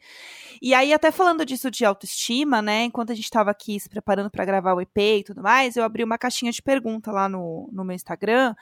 E 0.61 0.73
aí, 0.73 0.93
até 0.93 1.11
falando 1.11 1.45
disso 1.45 1.69
de 1.69 1.83
autoestima, 1.83 2.61
né? 2.61 2.83
Enquanto 2.86 3.11
a 3.11 3.15
gente 3.15 3.29
tava 3.29 3.51
aqui 3.51 3.77
se 3.77 3.89
preparando 3.89 4.31
pra 4.31 4.45
gravar 4.45 4.73
o 4.73 4.79
EP 4.81 4.97
e 5.19 5.23
tudo 5.25 5.41
mais, 5.43 5.75
eu 5.75 5.83
abri 5.83 6.03
uma 6.03 6.17
caixinha 6.17 6.51
de 6.51 6.61
pergunta 6.61 7.11
lá 7.11 7.27
no, 7.27 7.69
no 7.73 7.83
meu 7.83 7.95
Instagram 7.95 8.55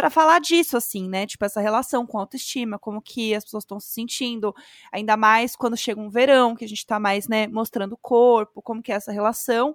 pra 0.00 0.08
falar 0.08 0.38
disso, 0.40 0.78
assim, 0.78 1.08
né? 1.10 1.26
Tipo, 1.26 1.44
essa 1.44 1.60
relação 1.60 2.06
com 2.06 2.18
autoestima, 2.18 2.78
como 2.78 3.02
que 3.02 3.34
as 3.34 3.44
pessoas 3.44 3.64
estão 3.64 3.78
se 3.78 3.90
sentindo, 3.90 4.54
ainda 4.90 5.14
mais 5.14 5.54
quando 5.54 5.76
chega 5.76 6.00
um 6.00 6.08
verão, 6.08 6.56
que 6.56 6.64
a 6.64 6.68
gente 6.68 6.86
tá 6.86 6.98
mais, 6.98 7.28
né, 7.28 7.46
mostrando 7.46 7.92
o 7.92 7.98
corpo, 7.98 8.62
como 8.62 8.82
que 8.82 8.90
é 8.90 8.94
essa 8.94 9.12
relação. 9.12 9.74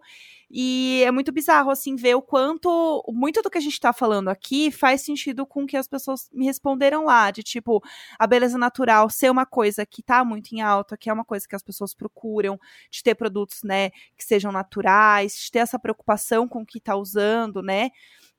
E 0.49 1.03
é 1.05 1.11
muito 1.11 1.31
bizarro, 1.31 1.69
assim, 1.69 1.95
ver 1.95 2.15
o 2.15 2.21
quanto. 2.21 3.03
Muito 3.09 3.41
do 3.43 3.49
que 3.49 3.57
a 3.57 3.61
gente 3.61 3.79
tá 3.79 3.93
falando 3.93 4.29
aqui 4.29 4.71
faz 4.71 5.01
sentido 5.01 5.45
com 5.45 5.65
que 5.67 5.77
as 5.77 5.87
pessoas 5.87 6.27
me 6.33 6.45
responderam 6.45 7.05
lá. 7.05 7.29
De 7.29 7.43
tipo, 7.43 7.83
a 8.17 8.25
beleza 8.25 8.57
natural 8.57 9.09
ser 9.09 9.29
uma 9.29 9.45
coisa 9.45 9.85
que 9.85 10.01
tá 10.01 10.23
muito 10.25 10.53
em 10.53 10.61
alta, 10.61 10.97
que 10.97 11.09
é 11.09 11.13
uma 11.13 11.25
coisa 11.25 11.47
que 11.47 11.55
as 11.55 11.63
pessoas 11.63 11.93
procuram, 11.93 12.59
de 12.89 13.03
ter 13.03 13.13
produtos, 13.15 13.61
né, 13.63 13.91
que 14.17 14.23
sejam 14.23 14.51
naturais, 14.51 15.35
de 15.35 15.51
ter 15.51 15.59
essa 15.59 15.77
preocupação 15.77 16.47
com 16.47 16.61
o 16.61 16.65
que 16.65 16.79
tá 16.79 16.95
usando, 16.95 17.61
né? 17.61 17.91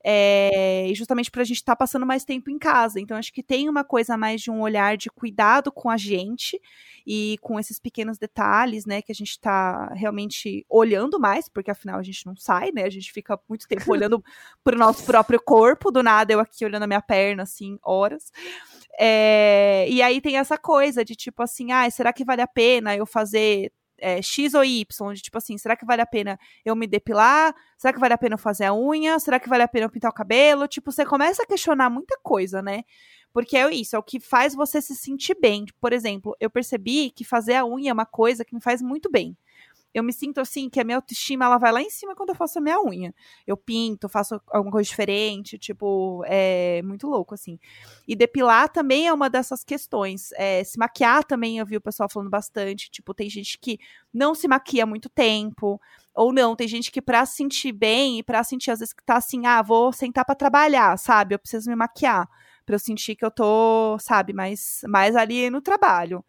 É, 0.09 0.89
justamente 0.95 1.29
pra 1.29 1.43
gente 1.43 1.57
estar 1.57 1.75
passando 1.75 2.05
mais 2.05 2.23
tempo 2.23 2.49
em 2.49 2.57
casa. 2.57 2.97
Então, 2.97 3.17
acho 3.17 3.33
que 3.33 3.43
tem 3.43 3.67
uma 3.67 3.83
coisa 3.83 4.15
mais 4.15 4.39
de 4.39 4.49
um 4.49 4.61
olhar 4.61 4.95
de 4.95 5.09
cuidado 5.09 5.69
com 5.69 5.89
a 5.89 5.97
gente 5.97 6.61
e 7.05 7.37
com 7.41 7.59
esses 7.59 7.77
pequenos 7.77 8.17
detalhes, 8.17 8.85
né, 8.85 9.01
que 9.01 9.11
a 9.11 9.15
gente 9.15 9.37
tá 9.37 9.93
realmente 9.93 10.65
olhando 10.69 11.19
mais, 11.19 11.49
porque 11.49 11.69
afinal 11.69 11.99
a 11.99 12.03
gente 12.03 12.25
não 12.25 12.37
sai, 12.37 12.71
né? 12.71 12.83
A 12.83 12.89
gente 12.89 13.11
fica 13.11 13.37
muito 13.49 13.67
tempo 13.67 13.83
olhando 13.91 14.23
pro 14.63 14.77
nosso 14.77 15.03
próprio 15.03 15.41
corpo, 15.41 15.91
do 15.91 16.01
nada 16.01 16.31
eu 16.31 16.39
aqui 16.39 16.63
olhando 16.63 16.83
a 16.83 16.87
minha 16.87 17.01
perna, 17.01 17.43
assim, 17.43 17.77
horas. 17.83 18.31
É, 18.97 19.87
e 19.89 20.01
aí 20.01 20.21
tem 20.21 20.37
essa 20.37 20.57
coisa 20.57 21.03
de 21.03 21.15
tipo 21.15 21.43
assim, 21.43 21.73
ah, 21.73 21.89
será 21.91 22.13
que 22.13 22.23
vale 22.23 22.41
a 22.41 22.47
pena 22.47 22.95
eu 22.95 23.05
fazer 23.05 23.73
é, 23.99 24.21
X 24.21 24.53
ou 24.53 24.63
Y, 24.63 25.13
de 25.13 25.21
tipo 25.21 25.37
assim, 25.37 25.57
será 25.57 25.75
que 25.75 25.85
vale 25.85 26.01
a 26.01 26.05
pena 26.05 26.39
eu 26.63 26.75
me 26.75 26.87
depilar? 26.87 27.55
Será 27.77 27.93
que 27.93 27.99
vale 27.99 28.13
a 28.13 28.17
pena 28.17 28.35
eu 28.35 28.39
fazer 28.39 28.65
a 28.65 28.73
unha? 28.73 29.19
Será 29.19 29.39
que 29.39 29.49
vale 29.49 29.63
a 29.63 29.67
pena 29.67 29.85
eu 29.85 29.89
pintar 29.89 30.11
o 30.11 30.13
cabelo? 30.13 30.67
Tipo, 30.67 30.91
você 30.91 31.05
começa 31.05 31.43
a 31.43 31.45
questionar 31.45 31.89
muita 31.89 32.17
coisa, 32.21 32.61
né? 32.61 32.83
Porque 33.33 33.55
é 33.55 33.69
isso, 33.71 33.95
é 33.95 33.99
o 33.99 34.03
que 34.03 34.19
faz 34.19 34.55
você 34.55 34.81
se 34.81 34.95
sentir 34.95 35.37
bem. 35.39 35.65
Por 35.79 35.93
exemplo, 35.93 36.35
eu 36.39 36.49
percebi 36.49 37.11
que 37.11 37.23
fazer 37.23 37.55
a 37.55 37.65
unha 37.65 37.91
é 37.91 37.93
uma 37.93 38.05
coisa 38.05 38.43
que 38.43 38.55
me 38.55 38.61
faz 38.61 38.81
muito 38.81 39.11
bem. 39.11 39.37
Eu 39.97 40.03
me 40.03 40.13
sinto 40.13 40.39
assim, 40.39 40.69
que 40.69 40.79
a 40.79 40.83
minha 40.83 40.97
autoestima 40.97 41.45
ela 41.45 41.57
vai 41.57 41.71
lá 41.71 41.81
em 41.81 41.89
cima 41.89 42.15
quando 42.15 42.29
eu 42.29 42.35
faço 42.35 42.59
a 42.59 42.61
minha 42.61 42.79
unha. 42.79 43.15
Eu 43.47 43.57
pinto, 43.57 44.07
faço 44.07 44.39
alguma 44.51 44.71
coisa 44.71 44.87
diferente, 44.87 45.57
tipo, 45.57 46.21
é 46.27 46.83
muito 46.83 47.07
louco, 47.07 47.33
assim. 47.33 47.57
E 48.07 48.15
depilar 48.15 48.69
também 48.69 49.07
é 49.07 49.13
uma 49.13 49.27
dessas 49.27 49.63
questões. 49.63 50.31
É, 50.33 50.63
se 50.63 50.77
maquiar 50.77 51.23
também, 51.23 51.57
eu 51.57 51.65
vi 51.65 51.77
o 51.77 51.81
pessoal 51.81 52.07
falando 52.07 52.29
bastante. 52.29 52.91
Tipo, 52.91 53.11
tem 53.11 53.27
gente 53.27 53.57
que 53.57 53.79
não 54.13 54.35
se 54.35 54.47
maquia 54.47 54.85
muito 54.85 55.09
tempo, 55.09 55.81
ou 56.13 56.31
não, 56.31 56.55
tem 56.55 56.67
gente 56.67 56.91
que 56.91 57.01
pra 57.01 57.25
se 57.25 57.37
sentir 57.37 57.71
bem 57.71 58.19
e 58.19 58.23
pra 58.23 58.43
sentir, 58.43 58.69
às 58.69 58.77
vezes, 58.77 58.93
que 58.93 59.03
tá 59.03 59.15
assim, 59.15 59.47
ah, 59.47 59.63
vou 59.63 59.91
sentar 59.91 60.25
pra 60.25 60.35
trabalhar, 60.35 60.95
sabe? 60.99 61.33
Eu 61.33 61.39
preciso 61.39 61.71
me 61.71 61.75
maquiar 61.75 62.29
pra 62.67 62.75
eu 62.75 62.79
sentir 62.79 63.15
que 63.15 63.25
eu 63.25 63.31
tô, 63.31 63.97
sabe, 63.99 64.31
mais, 64.31 64.81
mais 64.87 65.15
ali 65.15 65.49
no 65.49 65.59
trabalho. 65.59 66.23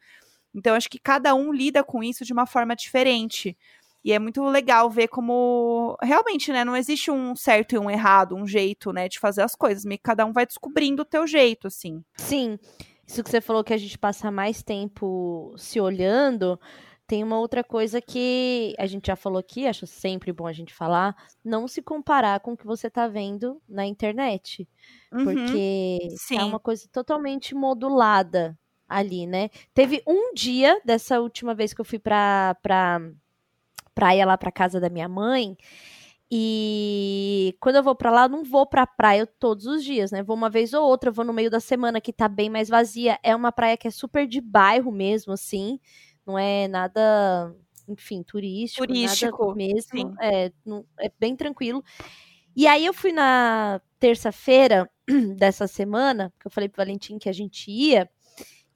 Então, 0.55 0.75
acho 0.75 0.89
que 0.91 0.99
cada 0.99 1.35
um 1.35 1.53
lida 1.53 1.85
com 1.85 2.03
isso 2.03 2.25
de 2.25 2.33
uma 2.33 2.47
forma 2.47 2.75
diferente. 2.77 3.57
E 4.05 4.13
é 4.13 4.19
muito 4.19 4.43
legal 4.45 4.89
ver 4.91 5.09
como 5.09 5.97
realmente, 6.03 6.53
né, 6.53 6.65
não 6.65 6.77
existe 6.77 7.11
um 7.11 7.35
certo 7.37 7.75
e 7.75 7.79
um 7.79 7.91
errado, 7.91 8.35
um 8.37 8.47
jeito, 8.47 8.93
né, 8.93 9.09
de 9.09 9.19
fazer 9.19 9.43
as 9.43 9.55
coisas, 9.55 9.85
meio 9.85 9.99
que 9.99 10.05
cada 10.05 10.25
um 10.25 10.33
vai 10.33 10.47
descobrindo 10.47 11.03
o 11.03 11.05
teu 11.05 11.27
jeito, 11.27 11.67
assim. 11.67 12.03
Sim, 12.17 12.59
isso 13.07 13.23
que 13.23 13.31
você 13.31 13.41
falou 13.41 13.63
que 13.65 13.73
a 13.73 13.77
gente 13.77 13.99
passa 13.99 14.31
mais 14.31 14.63
tempo 14.63 15.55
se 15.57 15.81
olhando, 15.81 16.59
tem 17.07 17.23
uma 17.25 17.39
outra 17.39 17.63
coisa 17.65 18.01
que 18.03 18.75
a 18.79 18.87
gente 18.87 19.07
já 19.07 19.17
falou 19.17 19.39
aqui, 19.39 19.67
acho 19.67 19.87
sempre 19.87 20.33
bom 20.33 20.47
a 20.47 20.53
gente 20.53 20.75
falar, 20.75 21.15
não 21.45 21.67
se 21.69 21.81
comparar 21.81 22.41
com 22.41 22.53
o 22.53 22.57
que 22.57 22.67
você 22.67 22.91
tá 22.91 23.07
vendo 23.09 23.63
na 23.69 23.87
internet, 23.87 24.69
Uhum, 25.13 25.61
porque 25.63 25.99
é 26.35 26.45
sim. 26.45 26.45
uma 26.45 26.61
coisa 26.61 26.89
totalmente 26.93 27.55
modulada 27.55 28.59
ali, 28.89 29.27
né? 29.27 29.51
Teve 29.75 30.03
um 30.07 30.33
dia 30.35 30.81
dessa 30.85 31.21
última 31.21 31.55
vez 31.55 31.75
que 31.75 31.81
eu 31.81 31.85
fui 31.85 31.99
pra, 31.99 32.57
pra 32.63 33.01
praia 33.95 34.25
lá 34.27 34.39
pra 34.39 34.53
casa 34.53 34.81
da 34.81 34.89
minha 34.89 35.09
mãe, 35.09 35.57
e 36.31 37.57
quando 37.59 37.77
eu 37.77 37.83
vou 37.83 37.95
pra 37.95 38.11
lá, 38.11 38.25
eu 38.25 38.29
não 38.29 38.45
vou 38.45 38.67
pra 38.67 38.87
praia 38.87 39.27
todos 39.27 39.65
os 39.67 39.83
dias, 39.83 40.11
né? 40.11 40.23
Vou 40.23 40.37
uma 40.37 40.51
vez 40.51 40.75
ou 40.75 40.85
outra, 40.87 41.11
vou 41.11 41.25
no 41.25 41.33
meio 41.33 41.51
da 41.51 41.59
semana 41.61 42.01
que 42.01 42.13
tá 42.13 42.29
bem 42.29 42.51
mais 42.51 42.69
vazia. 42.69 43.19
É 43.23 43.35
uma 43.35 43.51
praia 43.51 43.77
que 43.79 43.89
é 43.89 43.91
super 43.91 44.27
de 44.27 44.41
bairro 44.41 44.93
mesmo, 44.93 45.33
assim. 45.33 45.81
Não 46.27 46.39
é 46.39 46.69
nada, 46.69 47.55
enfim, 47.89 48.23
turístico, 48.23 48.87
Turístico, 48.87 49.47
nada 49.47 49.57
mesmo. 49.57 50.15
É, 50.21 50.53
não- 50.67 50.85
é 51.01 51.11
bem 51.19 51.35
tranquilo. 51.35 51.83
E 52.55 52.67
aí 52.67 52.85
eu 52.85 52.93
fui 52.93 53.11
na 53.13 53.81
terça-feira 53.99 54.91
dessa 55.39 55.67
semana, 55.67 56.31
que 56.39 56.47
eu 56.47 56.51
falei 56.51 56.69
pro 56.69 56.83
Valentim 56.85 57.19
que 57.19 57.29
a 57.31 57.33
gente 57.33 57.71
ia. 57.71 58.11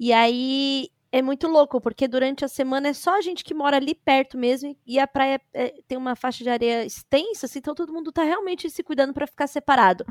E 0.04 0.12
aí 0.12 0.88
é 1.12 1.22
muito 1.22 1.46
louco, 1.46 1.80
porque 1.80 2.08
durante 2.08 2.44
a 2.44 2.48
semana 2.48 2.88
é 2.88 2.92
só 2.92 3.16
a 3.18 3.20
gente 3.20 3.44
que 3.44 3.54
mora 3.54 3.76
ali 3.76 3.94
perto 3.94 4.36
mesmo, 4.36 4.76
e 4.84 4.98
a 4.98 5.06
praia 5.06 5.40
é, 5.54 5.72
tem 5.86 5.96
uma 5.96 6.16
faixa 6.16 6.42
de 6.42 6.50
areia 6.50 6.84
extensa, 6.84 7.46
assim, 7.46 7.60
então 7.60 7.72
todo 7.72 7.92
mundo 7.92 8.10
tá 8.10 8.24
realmente 8.24 8.68
se 8.68 8.82
cuidando 8.82 9.14
pra 9.14 9.28
ficar 9.28 9.46
separado. 9.46 10.04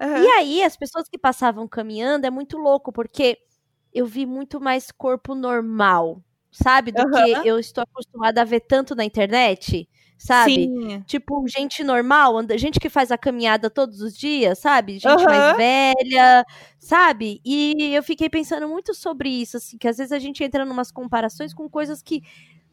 Aham. 0.00 0.26
E 0.26 0.28
aí, 0.28 0.62
as 0.62 0.76
pessoas 0.76 1.08
que 1.08 1.18
passavam 1.18 1.68
caminhando 1.68 2.26
é 2.26 2.30
muito 2.30 2.58
louco, 2.58 2.92
porque 2.92 3.38
eu 3.92 4.06
vi 4.06 4.26
muito 4.26 4.60
mais 4.60 4.90
corpo 4.92 5.34
normal, 5.34 6.22
sabe? 6.52 6.92
Do 6.92 7.04
Aham. 7.04 7.36
que 7.38 7.38
eu 7.42 7.58
estou 7.58 7.82
acostumada 7.84 8.42
a 8.42 8.44
ver 8.44 8.60
tanto 8.60 8.94
na 8.94 9.04
internet, 9.04 9.88
sabe? 10.18 10.54
Sim. 10.66 11.02
Tipo, 11.06 11.46
gente 11.48 11.84
normal, 11.84 12.36
anda- 12.38 12.56
gente 12.58 12.80
que 12.80 12.88
faz 12.88 13.10
a 13.10 13.18
caminhada 13.18 13.68
todos 13.70 14.00
os 14.00 14.16
dias, 14.16 14.58
sabe? 14.58 14.94
Gente 14.94 15.06
Aham. 15.06 15.24
mais 15.24 15.56
velha, 15.56 16.44
sabe? 16.78 17.40
E 17.44 17.92
eu 17.94 18.02
fiquei 18.02 18.28
pensando 18.30 18.68
muito 18.68 18.94
sobre 18.94 19.28
isso, 19.28 19.56
assim, 19.56 19.78
que 19.78 19.88
às 19.88 19.98
vezes 19.98 20.12
a 20.12 20.18
gente 20.18 20.42
entra 20.44 20.64
em 20.64 20.70
umas 20.70 20.90
comparações 20.90 21.52
com 21.54 21.68
coisas 21.68 22.02
que 22.02 22.22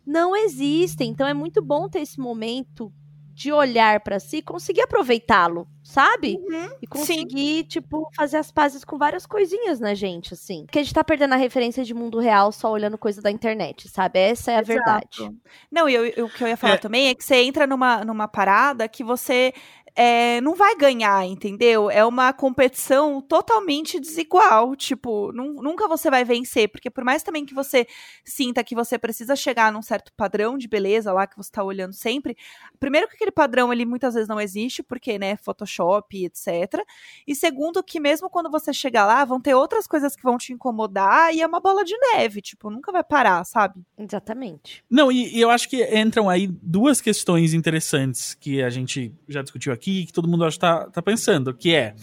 não 0.05 0.35
existem. 0.35 1.09
Então 1.11 1.27
é 1.27 1.33
muito 1.33 1.61
bom 1.61 1.89
ter 1.89 2.01
esse 2.01 2.19
momento 2.19 2.91
de 3.33 3.51
olhar 3.51 3.99
pra 4.01 4.19
si 4.19 4.37
e 4.37 4.41
conseguir 4.41 4.81
aproveitá-lo, 4.81 5.67
sabe? 5.83 6.37
Uhum, 6.39 6.69
E 6.81 6.87
conseguir, 6.87 7.63
tipo, 7.63 8.07
fazer 8.15 8.37
as 8.37 8.51
pazes 8.51 8.83
com 8.85 8.97
várias 8.97 9.25
coisinhas 9.25 9.79
na 9.79 9.93
gente, 9.95 10.33
assim. 10.33 10.65
Porque 10.65 10.79
a 10.79 10.83
gente 10.83 10.93
tá 10.93 11.03
perdendo 11.03 11.33
a 11.33 11.37
referência 11.37 11.83
de 11.83 11.93
mundo 11.93 12.19
real 12.19 12.51
só 12.51 12.71
olhando 12.71 12.97
coisa 12.97 13.21
da 13.21 13.31
internet, 13.31 13.89
sabe? 13.89 14.19
Essa 14.19 14.51
é 14.51 14.57
a 14.57 14.61
verdade. 14.61 15.31
Não, 15.71 15.89
e 15.89 15.93
eu- 15.95 16.05
eu- 16.05 16.25
o 16.25 16.29
que 16.29 16.43
eu 16.43 16.47
ia 16.47 16.55
falar 16.57 16.75
É. 16.75 16.77
também 16.77 17.07
é 17.09 17.15
que 17.15 17.23
você 17.23 17.35
entra 17.37 17.65
numa, 17.65 18.05
numa 18.05 18.27
parada 18.27 18.87
que 18.87 19.03
você 19.03 19.51
é, 19.95 20.41
não 20.41 20.55
vai 20.55 20.75
ganhar, 20.75 21.25
entendeu? 21.25 21.89
É 21.89 22.03
uma 22.03 22.33
competição 22.33 23.21
totalmente 23.21 23.99
desigual. 23.99 24.75
Tipo, 24.75 25.31
nunca 25.31 25.87
você 25.87 26.09
vai 26.09 26.23
vencer, 26.23 26.67
porque 26.69 26.89
por 26.89 27.03
mais 27.03 27.21
também 27.21 27.45
que 27.45 27.53
você 27.53 27.85
sinta 28.25 28.63
que 28.63 28.73
você 28.73 28.97
precisa 28.97 29.35
chegar 29.35 29.71
num 29.71 29.81
certo 29.81 30.11
padrão 30.17 30.57
de 30.57 30.67
beleza 30.67 31.13
lá 31.13 31.27
que 31.27 31.37
você 31.37 31.51
tá 31.51 31.63
olhando 31.63 31.93
sempre, 31.93 32.35
primeiro 32.79 33.07
que 33.07 33.15
aquele 33.15 33.31
padrão 33.31 33.71
ele 33.71 33.85
muitas 33.85 34.13
vezes 34.15 34.27
não 34.27 34.41
existe, 34.41 34.81
porque, 34.81 35.19
né, 35.19 35.37
Photoshop, 35.37 36.25
etc. 36.25 36.83
E 37.27 37.35
segundo 37.35 37.83
que 37.83 37.99
mesmo 37.99 38.29
quando 38.29 38.49
você 38.49 38.73
chegar 38.73 39.05
lá, 39.05 39.23
vão 39.25 39.39
ter 39.39 39.53
outras 39.53 39.85
coisas 39.85 40.15
que 40.15 40.23
vão 40.23 40.37
te 40.37 40.53
incomodar 40.53 41.33
e 41.33 41.41
é 41.41 41.47
uma 41.47 41.59
bola 41.59 41.83
de 41.83 41.95
neve, 41.97 42.41
tipo, 42.41 42.69
nunca 42.69 42.91
vai 42.91 43.03
parar, 43.03 43.43
sabe? 43.45 43.81
Exatamente. 43.97 44.83
Não, 44.89 45.11
e, 45.11 45.35
e 45.35 45.41
eu 45.41 45.49
acho 45.49 45.69
que 45.69 45.83
entram 45.95 46.29
aí 46.29 46.47
duas 46.47 46.99
questões 46.99 47.53
interessantes 47.53 48.33
que 48.33 48.61
a 48.63 48.69
gente 48.69 49.13
já 49.27 49.41
discutiu 49.41 49.71
aqui 49.71 49.82
aqui 49.83 50.05
que 50.05 50.13
todo 50.13 50.27
mundo 50.27 50.45
acho 50.45 50.57
tá, 50.57 50.89
tá 50.89 51.01
pensando, 51.01 51.53
que 51.53 51.75
é 51.75 51.93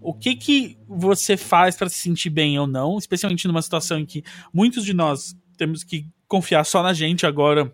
o 0.00 0.12
que 0.12 0.34
que 0.34 0.76
você 0.88 1.36
faz 1.36 1.76
para 1.76 1.88
se 1.88 1.98
sentir 1.98 2.30
bem 2.30 2.58
ou 2.58 2.66
não, 2.66 2.98
especialmente 2.98 3.46
numa 3.46 3.62
situação 3.62 3.98
em 4.00 4.04
que 4.04 4.24
muitos 4.52 4.84
de 4.84 4.92
nós 4.92 5.36
temos 5.56 5.84
que 5.84 6.06
confiar 6.26 6.64
só 6.64 6.82
na 6.82 6.92
gente 6.92 7.24
agora. 7.24 7.72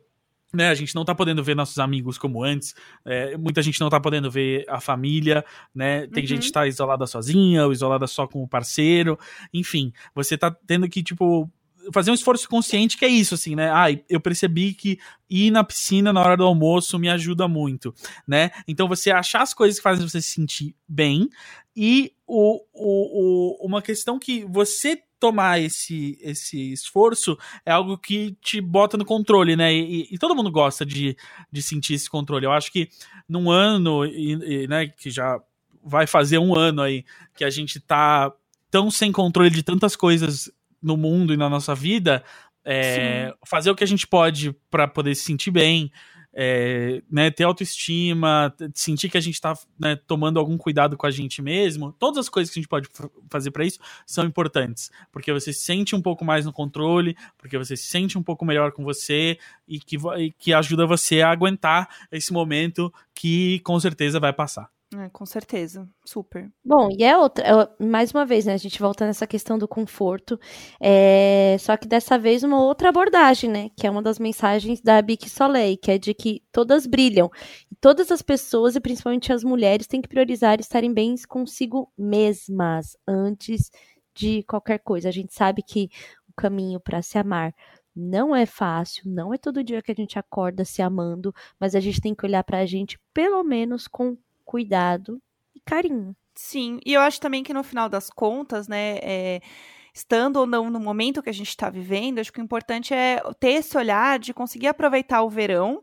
Né, 0.52 0.68
a 0.68 0.74
gente 0.74 0.94
não 0.94 1.04
tá 1.04 1.12
podendo 1.12 1.42
ver 1.42 1.56
nossos 1.56 1.80
amigos 1.80 2.16
como 2.16 2.44
antes, 2.44 2.76
é, 3.04 3.36
muita 3.36 3.60
gente 3.60 3.80
não 3.80 3.88
tá 3.88 3.98
podendo 3.98 4.30
ver 4.30 4.64
a 4.68 4.80
família, 4.80 5.44
né? 5.74 6.06
Tem 6.06 6.22
uhum. 6.22 6.28
gente 6.28 6.46
que 6.46 6.52
tá 6.52 6.64
isolada 6.64 7.08
sozinha, 7.08 7.66
ou 7.66 7.72
isolada 7.72 8.06
só 8.06 8.24
com 8.28 8.40
o 8.40 8.46
parceiro, 8.46 9.18
enfim, 9.52 9.92
você 10.14 10.38
tá 10.38 10.56
tendo 10.64 10.88
que, 10.88 11.02
tipo, 11.02 11.50
fazer 11.92 12.10
um 12.10 12.14
esforço 12.14 12.48
consciente 12.48 12.96
que 12.96 13.04
é 13.04 13.08
isso, 13.08 13.34
assim, 13.34 13.54
né? 13.54 13.70
Ah, 13.70 13.86
eu 14.08 14.20
percebi 14.20 14.72
que 14.74 14.98
ir 15.28 15.50
na 15.50 15.64
piscina 15.64 16.12
na 16.12 16.20
hora 16.20 16.36
do 16.36 16.44
almoço 16.44 16.98
me 16.98 17.08
ajuda 17.08 17.48
muito, 17.48 17.94
né? 18.26 18.50
Então 18.66 18.88
você 18.88 19.10
achar 19.10 19.42
as 19.42 19.54
coisas 19.54 19.78
que 19.78 19.82
fazem 19.82 20.06
você 20.06 20.20
se 20.20 20.28
sentir 20.28 20.74
bem 20.88 21.28
e 21.76 22.12
o, 22.26 22.60
o, 22.72 23.58
o, 23.62 23.66
uma 23.66 23.82
questão 23.82 24.18
que 24.18 24.44
você 24.44 25.02
tomar 25.18 25.58
esse, 25.58 26.18
esse 26.20 26.72
esforço 26.72 27.38
é 27.64 27.72
algo 27.72 27.96
que 27.96 28.36
te 28.42 28.60
bota 28.60 28.96
no 28.96 29.04
controle, 29.04 29.56
né? 29.56 29.72
E, 29.74 30.06
e, 30.10 30.18
todo 30.18 30.34
mundo 30.34 30.50
gosta 30.50 30.84
de, 30.84 31.16
de 31.50 31.62
sentir 31.62 31.94
esse 31.94 32.10
controle. 32.10 32.44
Eu 32.44 32.52
acho 32.52 32.70
que 32.70 32.90
num 33.26 33.50
ano, 33.50 34.04
e, 34.04 34.32
e, 34.32 34.68
né, 34.68 34.86
que 34.86 35.10
já 35.10 35.40
vai 35.82 36.06
fazer 36.06 36.38
um 36.38 36.54
ano 36.54 36.82
aí, 36.82 37.04
que 37.34 37.44
a 37.44 37.48
gente 37.48 37.80
tá 37.80 38.32
tão 38.70 38.90
sem 38.90 39.10
controle 39.12 39.50
de 39.50 39.62
tantas 39.62 39.96
coisas 39.96 40.50
no 40.84 40.96
mundo 40.96 41.32
e 41.32 41.36
na 41.36 41.48
nossa 41.48 41.74
vida, 41.74 42.22
é, 42.64 43.34
fazer 43.46 43.70
o 43.70 43.74
que 43.74 43.84
a 43.84 43.86
gente 43.86 44.06
pode 44.06 44.54
para 44.70 44.86
poder 44.86 45.14
se 45.14 45.22
sentir 45.22 45.50
bem, 45.50 45.90
é, 46.36 47.00
né, 47.10 47.30
ter 47.30 47.44
autoestima, 47.44 48.52
sentir 48.74 49.08
que 49.08 49.16
a 49.16 49.20
gente 49.20 49.34
está 49.34 49.56
né, 49.78 49.96
tomando 50.06 50.38
algum 50.38 50.58
cuidado 50.58 50.96
com 50.96 51.06
a 51.06 51.10
gente 51.10 51.40
mesmo, 51.40 51.92
todas 51.92 52.18
as 52.18 52.28
coisas 52.28 52.52
que 52.52 52.58
a 52.58 52.62
gente 52.62 52.68
pode 52.68 52.88
fazer 53.30 53.50
para 53.52 53.64
isso 53.64 53.78
são 54.04 54.24
importantes, 54.24 54.90
porque 55.12 55.32
você 55.32 55.52
se 55.52 55.60
sente 55.60 55.94
um 55.94 56.02
pouco 56.02 56.24
mais 56.24 56.44
no 56.44 56.52
controle, 56.52 57.16
porque 57.38 57.56
você 57.56 57.76
se 57.76 57.84
sente 57.84 58.18
um 58.18 58.22
pouco 58.22 58.44
melhor 58.44 58.72
com 58.72 58.82
você 58.82 59.38
e 59.66 59.78
que, 59.78 59.96
e 60.18 60.32
que 60.32 60.52
ajuda 60.52 60.86
você 60.86 61.22
a 61.22 61.30
aguentar 61.30 61.88
esse 62.10 62.32
momento 62.32 62.92
que 63.14 63.60
com 63.60 63.78
certeza 63.78 64.18
vai 64.18 64.32
passar. 64.32 64.73
É, 64.96 65.08
com 65.08 65.26
certeza, 65.26 65.88
super. 66.04 66.52
Bom, 66.64 66.88
e 66.96 67.02
é 67.02 67.16
outra, 67.16 67.44
é, 67.44 67.84
mais 67.84 68.12
uma 68.12 68.24
vez, 68.24 68.44
né, 68.44 68.52
a 68.52 68.58
gente 68.58 68.78
volta 68.78 69.04
nessa 69.04 69.26
questão 69.26 69.58
do 69.58 69.66
conforto, 69.66 70.38
é, 70.80 71.56
só 71.58 71.76
que 71.76 71.88
dessa 71.88 72.16
vez 72.16 72.42
uma 72.44 72.62
outra 72.62 72.90
abordagem, 72.90 73.50
né, 73.50 73.70
que 73.76 73.86
é 73.86 73.90
uma 73.90 74.02
das 74.02 74.18
mensagens 74.18 74.80
da 74.80 75.00
Bic 75.02 75.28
Soleil, 75.28 75.76
que 75.78 75.90
é 75.90 75.98
de 75.98 76.14
que 76.14 76.42
todas 76.52 76.86
brilham, 76.86 77.28
todas 77.80 78.12
as 78.12 78.22
pessoas, 78.22 78.76
e 78.76 78.80
principalmente 78.80 79.32
as 79.32 79.42
mulheres, 79.42 79.86
têm 79.86 80.00
que 80.00 80.08
priorizar 80.08 80.60
estarem 80.60 80.92
bem 80.92 81.14
consigo 81.28 81.90
mesmas, 81.98 82.96
antes 83.08 83.70
de 84.14 84.42
qualquer 84.44 84.78
coisa. 84.78 85.08
A 85.08 85.12
gente 85.12 85.34
sabe 85.34 85.62
que 85.62 85.88
o 86.28 86.32
caminho 86.36 86.78
para 86.78 87.02
se 87.02 87.18
amar 87.18 87.52
não 87.94 88.34
é 88.34 88.46
fácil, 88.46 89.02
não 89.06 89.32
é 89.32 89.38
todo 89.38 89.62
dia 89.64 89.82
que 89.82 89.92
a 89.92 89.94
gente 89.94 90.18
acorda 90.18 90.64
se 90.64 90.82
amando, 90.82 91.34
mas 91.58 91.74
a 91.74 91.80
gente 91.80 92.00
tem 92.00 92.14
que 92.14 92.24
olhar 92.26 92.42
para 92.42 92.58
a 92.58 92.66
gente 92.66 92.98
pelo 93.12 93.42
menos 93.44 93.86
com 93.86 94.16
cuidado 94.44 95.20
e 95.54 95.60
carinho. 95.60 96.14
Sim, 96.36 96.78
e 96.84 96.92
eu 96.92 97.00
acho 97.00 97.20
também 97.20 97.42
que 97.44 97.54
no 97.54 97.62
final 97.62 97.88
das 97.88 98.10
contas, 98.10 98.66
né, 98.66 98.98
é, 99.02 99.40
estando 99.94 100.36
ou 100.38 100.46
não 100.46 100.68
no 100.68 100.80
momento 100.80 101.22
que 101.22 101.30
a 101.30 101.32
gente 101.32 101.48
está 101.48 101.70
vivendo, 101.70 102.18
acho 102.18 102.32
que 102.32 102.40
o 102.40 102.44
importante 102.44 102.92
é 102.92 103.20
ter 103.38 103.50
esse 103.50 103.76
olhar 103.78 104.18
de 104.18 104.34
conseguir 104.34 104.66
aproveitar 104.66 105.22
o 105.22 105.30
verão, 105.30 105.82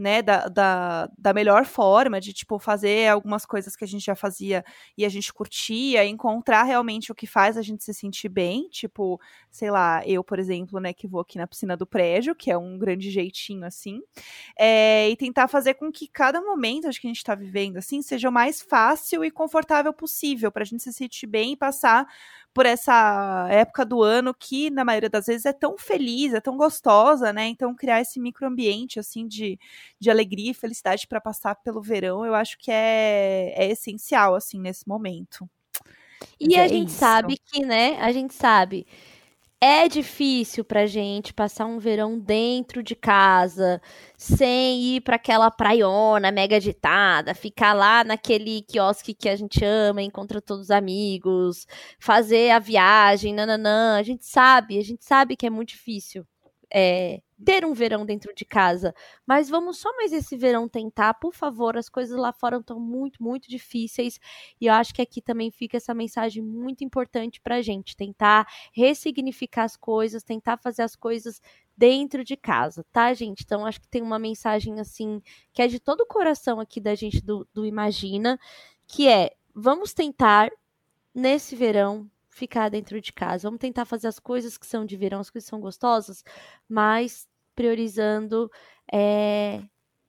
né, 0.00 0.22
da, 0.22 0.48
da, 0.48 1.10
da, 1.16 1.34
melhor 1.34 1.66
forma, 1.66 2.18
de, 2.20 2.32
tipo, 2.32 2.58
fazer 2.58 3.08
algumas 3.08 3.44
coisas 3.44 3.76
que 3.76 3.84
a 3.84 3.86
gente 3.86 4.04
já 4.04 4.16
fazia 4.16 4.64
e 4.96 5.04
a 5.04 5.08
gente 5.08 5.32
curtia, 5.32 6.04
encontrar 6.06 6.62
realmente 6.62 7.12
o 7.12 7.14
que 7.14 7.26
faz 7.26 7.58
a 7.58 7.62
gente 7.62 7.84
se 7.84 7.92
sentir 7.92 8.30
bem, 8.30 8.66
tipo, 8.70 9.20
sei 9.50 9.70
lá, 9.70 10.02
eu, 10.06 10.24
por 10.24 10.38
exemplo, 10.38 10.80
né, 10.80 10.94
que 10.94 11.06
vou 11.06 11.20
aqui 11.20 11.36
na 11.36 11.46
piscina 11.46 11.76
do 11.76 11.86
prédio, 11.86 12.34
que 12.34 12.50
é 12.50 12.56
um 12.56 12.78
grande 12.78 13.10
jeitinho, 13.10 13.66
assim, 13.66 14.00
é, 14.58 15.10
e 15.10 15.16
tentar 15.16 15.46
fazer 15.46 15.74
com 15.74 15.92
que 15.92 16.08
cada 16.08 16.40
momento, 16.40 16.88
acho 16.88 17.00
que 17.00 17.06
a 17.06 17.10
gente 17.10 17.22
tá 17.22 17.34
vivendo, 17.34 17.76
assim, 17.76 18.00
seja 18.00 18.30
o 18.30 18.32
mais 18.32 18.62
fácil 18.62 19.22
e 19.22 19.30
confortável 19.30 19.92
possível, 19.92 20.50
pra 20.50 20.64
gente 20.64 20.82
se 20.82 20.92
sentir 20.92 21.26
bem 21.26 21.52
e 21.52 21.56
passar 21.56 22.06
por 22.52 22.66
essa 22.66 23.46
época 23.50 23.84
do 23.84 24.02
ano 24.02 24.34
que, 24.34 24.70
na 24.70 24.84
maioria 24.84 25.08
das 25.10 25.26
vezes, 25.26 25.46
é 25.46 25.52
tão 25.52 25.78
feliz, 25.78 26.34
é 26.34 26.40
tão 26.40 26.56
gostosa, 26.56 27.32
né? 27.32 27.46
Então, 27.46 27.74
criar 27.74 28.00
esse 28.00 28.18
microambiente, 28.20 28.98
assim, 28.98 29.26
de, 29.26 29.58
de 29.98 30.10
alegria 30.10 30.50
e 30.50 30.54
felicidade 30.54 31.06
para 31.06 31.20
passar 31.20 31.54
pelo 31.56 31.80
verão, 31.80 32.24
eu 32.26 32.34
acho 32.34 32.58
que 32.58 32.70
é, 32.70 33.52
é 33.56 33.70
essencial, 33.70 34.34
assim, 34.34 34.60
nesse 34.60 34.86
momento. 34.88 35.48
E 36.38 36.48
Mas 36.48 36.58
a 36.58 36.64
é 36.64 36.68
gente 36.68 36.88
isso. 36.88 36.98
sabe 36.98 37.38
que, 37.38 37.64
né? 37.64 37.98
A 38.00 38.12
gente 38.12 38.34
sabe 38.34 38.86
é 39.62 39.86
difícil 39.88 40.64
pra 40.64 40.86
gente 40.86 41.34
passar 41.34 41.66
um 41.66 41.78
verão 41.78 42.18
dentro 42.18 42.82
de 42.82 42.94
casa, 42.96 43.80
sem 44.16 44.80
ir 44.96 45.02
para 45.02 45.16
aquela 45.16 45.50
praiona 45.50 46.32
mega 46.32 46.56
agitada, 46.56 47.34
ficar 47.34 47.74
lá 47.74 48.02
naquele 48.02 48.62
quiosque 48.62 49.12
que 49.12 49.28
a 49.28 49.36
gente 49.36 49.62
ama, 49.64 50.02
encontra 50.02 50.40
todos 50.40 50.64
os 50.64 50.70
amigos, 50.70 51.66
fazer 51.98 52.50
a 52.50 52.58
viagem, 52.58 53.34
nananã. 53.34 53.98
A 53.98 54.02
gente 54.02 54.24
sabe, 54.24 54.78
a 54.78 54.82
gente 54.82 55.04
sabe 55.04 55.36
que 55.36 55.46
é 55.46 55.50
muito 55.50 55.70
difícil. 55.70 56.26
É, 56.72 57.20
ter 57.44 57.64
um 57.64 57.72
verão 57.72 58.04
dentro 58.04 58.34
de 58.34 58.44
casa. 58.44 58.94
Mas 59.26 59.48
vamos 59.48 59.78
só 59.78 59.94
mais 59.96 60.12
esse 60.12 60.36
verão 60.36 60.68
tentar, 60.68 61.14
por 61.14 61.34
favor. 61.34 61.76
As 61.76 61.88
coisas 61.88 62.16
lá 62.16 62.32
fora 62.32 62.58
estão 62.58 62.78
muito, 62.78 63.22
muito 63.22 63.48
difíceis. 63.48 64.18
E 64.60 64.66
eu 64.66 64.72
acho 64.72 64.94
que 64.94 65.02
aqui 65.02 65.20
também 65.20 65.50
fica 65.50 65.76
essa 65.76 65.94
mensagem 65.94 66.42
muito 66.42 66.84
importante 66.84 67.40
pra 67.40 67.62
gente. 67.62 67.96
Tentar 67.96 68.46
ressignificar 68.72 69.64
as 69.64 69.76
coisas, 69.76 70.22
tentar 70.22 70.56
fazer 70.58 70.82
as 70.82 70.94
coisas 70.94 71.40
dentro 71.76 72.22
de 72.22 72.36
casa, 72.36 72.84
tá, 72.92 73.12
gente? 73.14 73.42
Então 73.42 73.64
acho 73.64 73.80
que 73.80 73.88
tem 73.88 74.02
uma 74.02 74.18
mensagem 74.18 74.78
assim 74.80 75.22
que 75.50 75.62
é 75.62 75.66
de 75.66 75.80
todo 75.80 76.02
o 76.02 76.06
coração 76.06 76.60
aqui 76.60 76.78
da 76.78 76.94
gente 76.94 77.22
do, 77.22 77.48
do 77.54 77.64
Imagina, 77.64 78.38
que 78.86 79.08
é 79.08 79.30
vamos 79.54 79.94
tentar 79.94 80.50
nesse 81.14 81.56
verão 81.56 82.06
ficar 82.28 82.68
dentro 82.68 83.00
de 83.00 83.12
casa. 83.12 83.48
Vamos 83.48 83.60
tentar 83.60 83.84
fazer 83.84 84.08
as 84.08 84.18
coisas 84.18 84.56
que 84.56 84.66
são 84.66 84.84
de 84.84 84.96
verão, 84.96 85.20
as 85.20 85.30
coisas 85.30 85.46
que 85.46 85.50
são 85.50 85.60
gostosas, 85.60 86.24
mas 86.68 87.28
priorizando 87.60 88.50
é, 88.90 89.60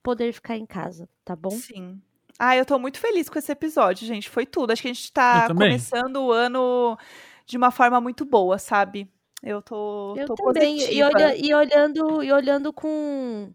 poder 0.02 0.32
ficar 0.32 0.56
em 0.56 0.64
casa, 0.64 1.06
tá 1.22 1.36
bom? 1.36 1.50
Sim. 1.50 2.00
Ah, 2.38 2.56
eu 2.56 2.64
tô 2.64 2.78
muito 2.78 2.98
feliz 2.98 3.28
com 3.28 3.38
esse 3.38 3.52
episódio, 3.52 4.06
gente. 4.06 4.30
Foi 4.30 4.46
tudo. 4.46 4.72
Acho 4.72 4.80
que 4.80 4.88
a 4.88 4.92
gente 4.92 5.12
tá 5.12 5.48
começando 5.48 6.16
o 6.16 6.32
ano 6.32 6.96
de 7.44 7.58
uma 7.58 7.70
forma 7.70 8.00
muito 8.00 8.24
boa, 8.24 8.58
sabe? 8.58 9.06
Eu 9.42 9.60
tô, 9.60 10.16
eu 10.16 10.26
tô 10.26 10.34
também. 10.34 10.78
E, 10.78 11.02
olha, 11.02 11.36
e, 11.36 11.52
olhando, 11.52 12.22
e 12.22 12.32
olhando 12.32 12.72
com 12.72 13.52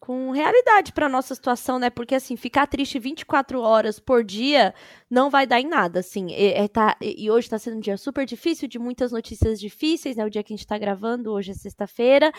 com 0.00 0.30
realidade 0.30 0.92
para 0.92 1.08
nossa 1.08 1.34
situação, 1.34 1.78
né? 1.78 1.90
Porque 1.90 2.14
assim, 2.14 2.36
ficar 2.36 2.66
triste 2.66 2.98
24 2.98 3.60
horas 3.60 3.98
por 3.98 4.24
dia 4.24 4.74
não 5.10 5.28
vai 5.28 5.46
dar 5.46 5.60
em 5.60 5.66
nada, 5.66 6.00
assim. 6.00 6.28
E, 6.30 6.52
é, 6.52 6.68
tá, 6.68 6.96
e 7.00 7.30
hoje 7.30 7.50
tá 7.50 7.58
sendo 7.58 7.76
um 7.76 7.80
dia 7.80 7.96
super 7.96 8.24
difícil, 8.24 8.68
de 8.68 8.78
muitas 8.78 9.12
notícias 9.12 9.60
difíceis, 9.60 10.16
né? 10.16 10.24
O 10.24 10.30
dia 10.30 10.42
que 10.42 10.52
a 10.52 10.56
gente 10.56 10.66
tá 10.66 10.78
gravando, 10.78 11.32
hoje 11.32 11.50
é 11.50 11.54
sexta-feira. 11.54 12.32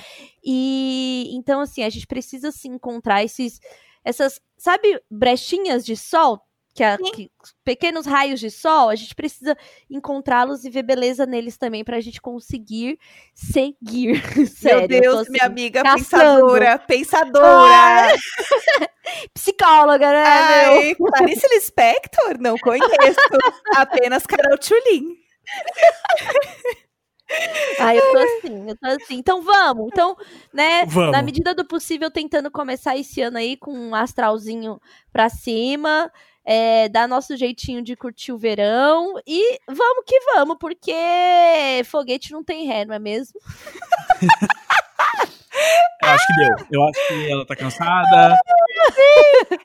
E 0.43 1.29
então, 1.33 1.61
assim, 1.61 1.83
a 1.83 1.89
gente 1.89 2.07
precisa 2.07 2.51
se 2.51 2.67
encontrar 2.67 3.23
esses 3.23 3.59
essas, 4.03 4.39
sabe, 4.57 4.99
brechinhas 5.11 5.85
de 5.85 5.95
sol 5.95 6.41
que, 6.79 6.83
a, 6.83 6.97
que, 6.97 7.29
pequenos 7.65 8.05
raios 8.05 8.39
de 8.39 8.49
sol, 8.49 8.87
a 8.87 8.95
gente 8.95 9.13
precisa 9.13 9.57
encontrá-los 9.89 10.63
e 10.63 10.69
ver 10.69 10.83
beleza 10.83 11.25
neles 11.25 11.57
também 11.57 11.83
para 11.83 11.97
a 11.97 11.99
gente 11.99 12.21
conseguir 12.21 12.97
seguir. 13.35 14.21
Sério, 14.47 14.87
Meu 14.87 15.01
Deus, 15.01 15.19
assim, 15.19 15.31
minha 15.31 15.45
amiga 15.45 15.83
caçando. 15.83 16.47
pensadora, 16.47 16.79
pensadora. 16.79 18.15
Psicóloga, 19.33 20.09
né? 20.09 20.23
Ai, 20.23 20.95
Clarice 20.95 21.47
Lispector? 21.49 22.39
Não 22.39 22.55
conheço. 22.57 23.19
Apenas 23.75 24.25
Carol 24.25 24.57
Tulin. 24.57 25.17
Ah, 27.79 27.93
eu 27.93 28.11
tô 28.11 28.17
assim, 28.17 28.69
eu 28.69 28.75
tô 28.75 28.87
assim. 28.87 29.15
Então 29.17 29.43
vamos. 29.43 29.87
Então, 29.91 30.17
né, 30.51 30.83
vamos. 30.87 31.11
na 31.11 31.21
medida 31.21 31.53
do 31.53 31.63
possível, 31.63 32.09
tentando 32.09 32.49
começar 32.49 32.97
esse 32.97 33.21
ano 33.21 33.37
aí 33.37 33.55
com 33.55 33.71
um 33.71 33.93
astralzinho 33.93 34.81
pra 35.13 35.29
cima 35.29 36.11
é, 36.51 36.89
dar 36.89 37.07
nosso 37.07 37.37
jeitinho 37.37 37.79
de 37.83 37.95
curtir 37.95 38.31
o 38.31 38.37
verão 38.37 39.21
e 39.27 39.59
vamos 39.67 40.03
que 40.03 40.19
vamos, 40.33 40.57
porque 40.59 40.91
foguete 41.85 42.31
não 42.31 42.43
tem 42.43 42.65
ré, 42.65 42.85
não 42.85 42.95
é 42.95 42.97
mesmo? 42.97 43.39
Eu 46.01 46.09
acho 46.09 46.25
que 46.25 46.33
deu. 46.33 46.67
Eu 46.71 46.83
acho 46.87 47.07
que 47.07 47.31
ela 47.31 47.45
tá 47.45 47.55
cansada. 47.55 48.35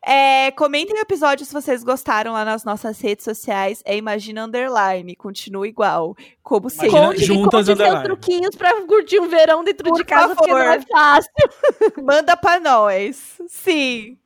É, 0.06 0.50
comentem 0.50 0.96
o 0.96 1.00
episódio 1.00 1.46
se 1.46 1.52
vocês 1.52 1.82
gostaram 1.82 2.32
lá 2.32 2.44
nas 2.44 2.64
nossas 2.64 3.00
redes 3.00 3.24
sociais. 3.24 3.80
É 3.84 3.96
Imagina 3.96 4.44
Underline. 4.44 5.14
Continua 5.16 5.66
igual. 5.66 6.14
Como 6.42 6.68
sempre. 6.68 6.88
Imagina 6.88 7.24
juntas 7.24 7.66
conte 7.68 7.76
seus 7.78 8.02
truquinhos 8.02 8.56
pra 8.56 8.82
curtir 8.82 9.20
um 9.20 9.28
verão 9.28 9.64
dentro 9.64 9.88
Por 9.88 9.96
de 9.96 10.04
casa, 10.04 10.34
porque 10.34 10.50
não 10.50 10.58
é 10.58 10.80
favor. 10.80 10.86
fácil. 10.90 11.32
Manda 12.02 12.36
pra 12.36 12.60
nós. 12.60 13.38
Sim. 13.48 14.18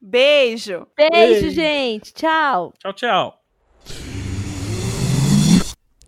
Beijo. 0.00 0.86
Beijo, 0.96 1.10
Beijo. 1.12 1.50
gente. 1.50 2.12
Tchau. 2.14 2.72
Tchau, 2.78 2.92
tchau. 2.92 3.34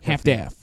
half-daff. 0.05 0.62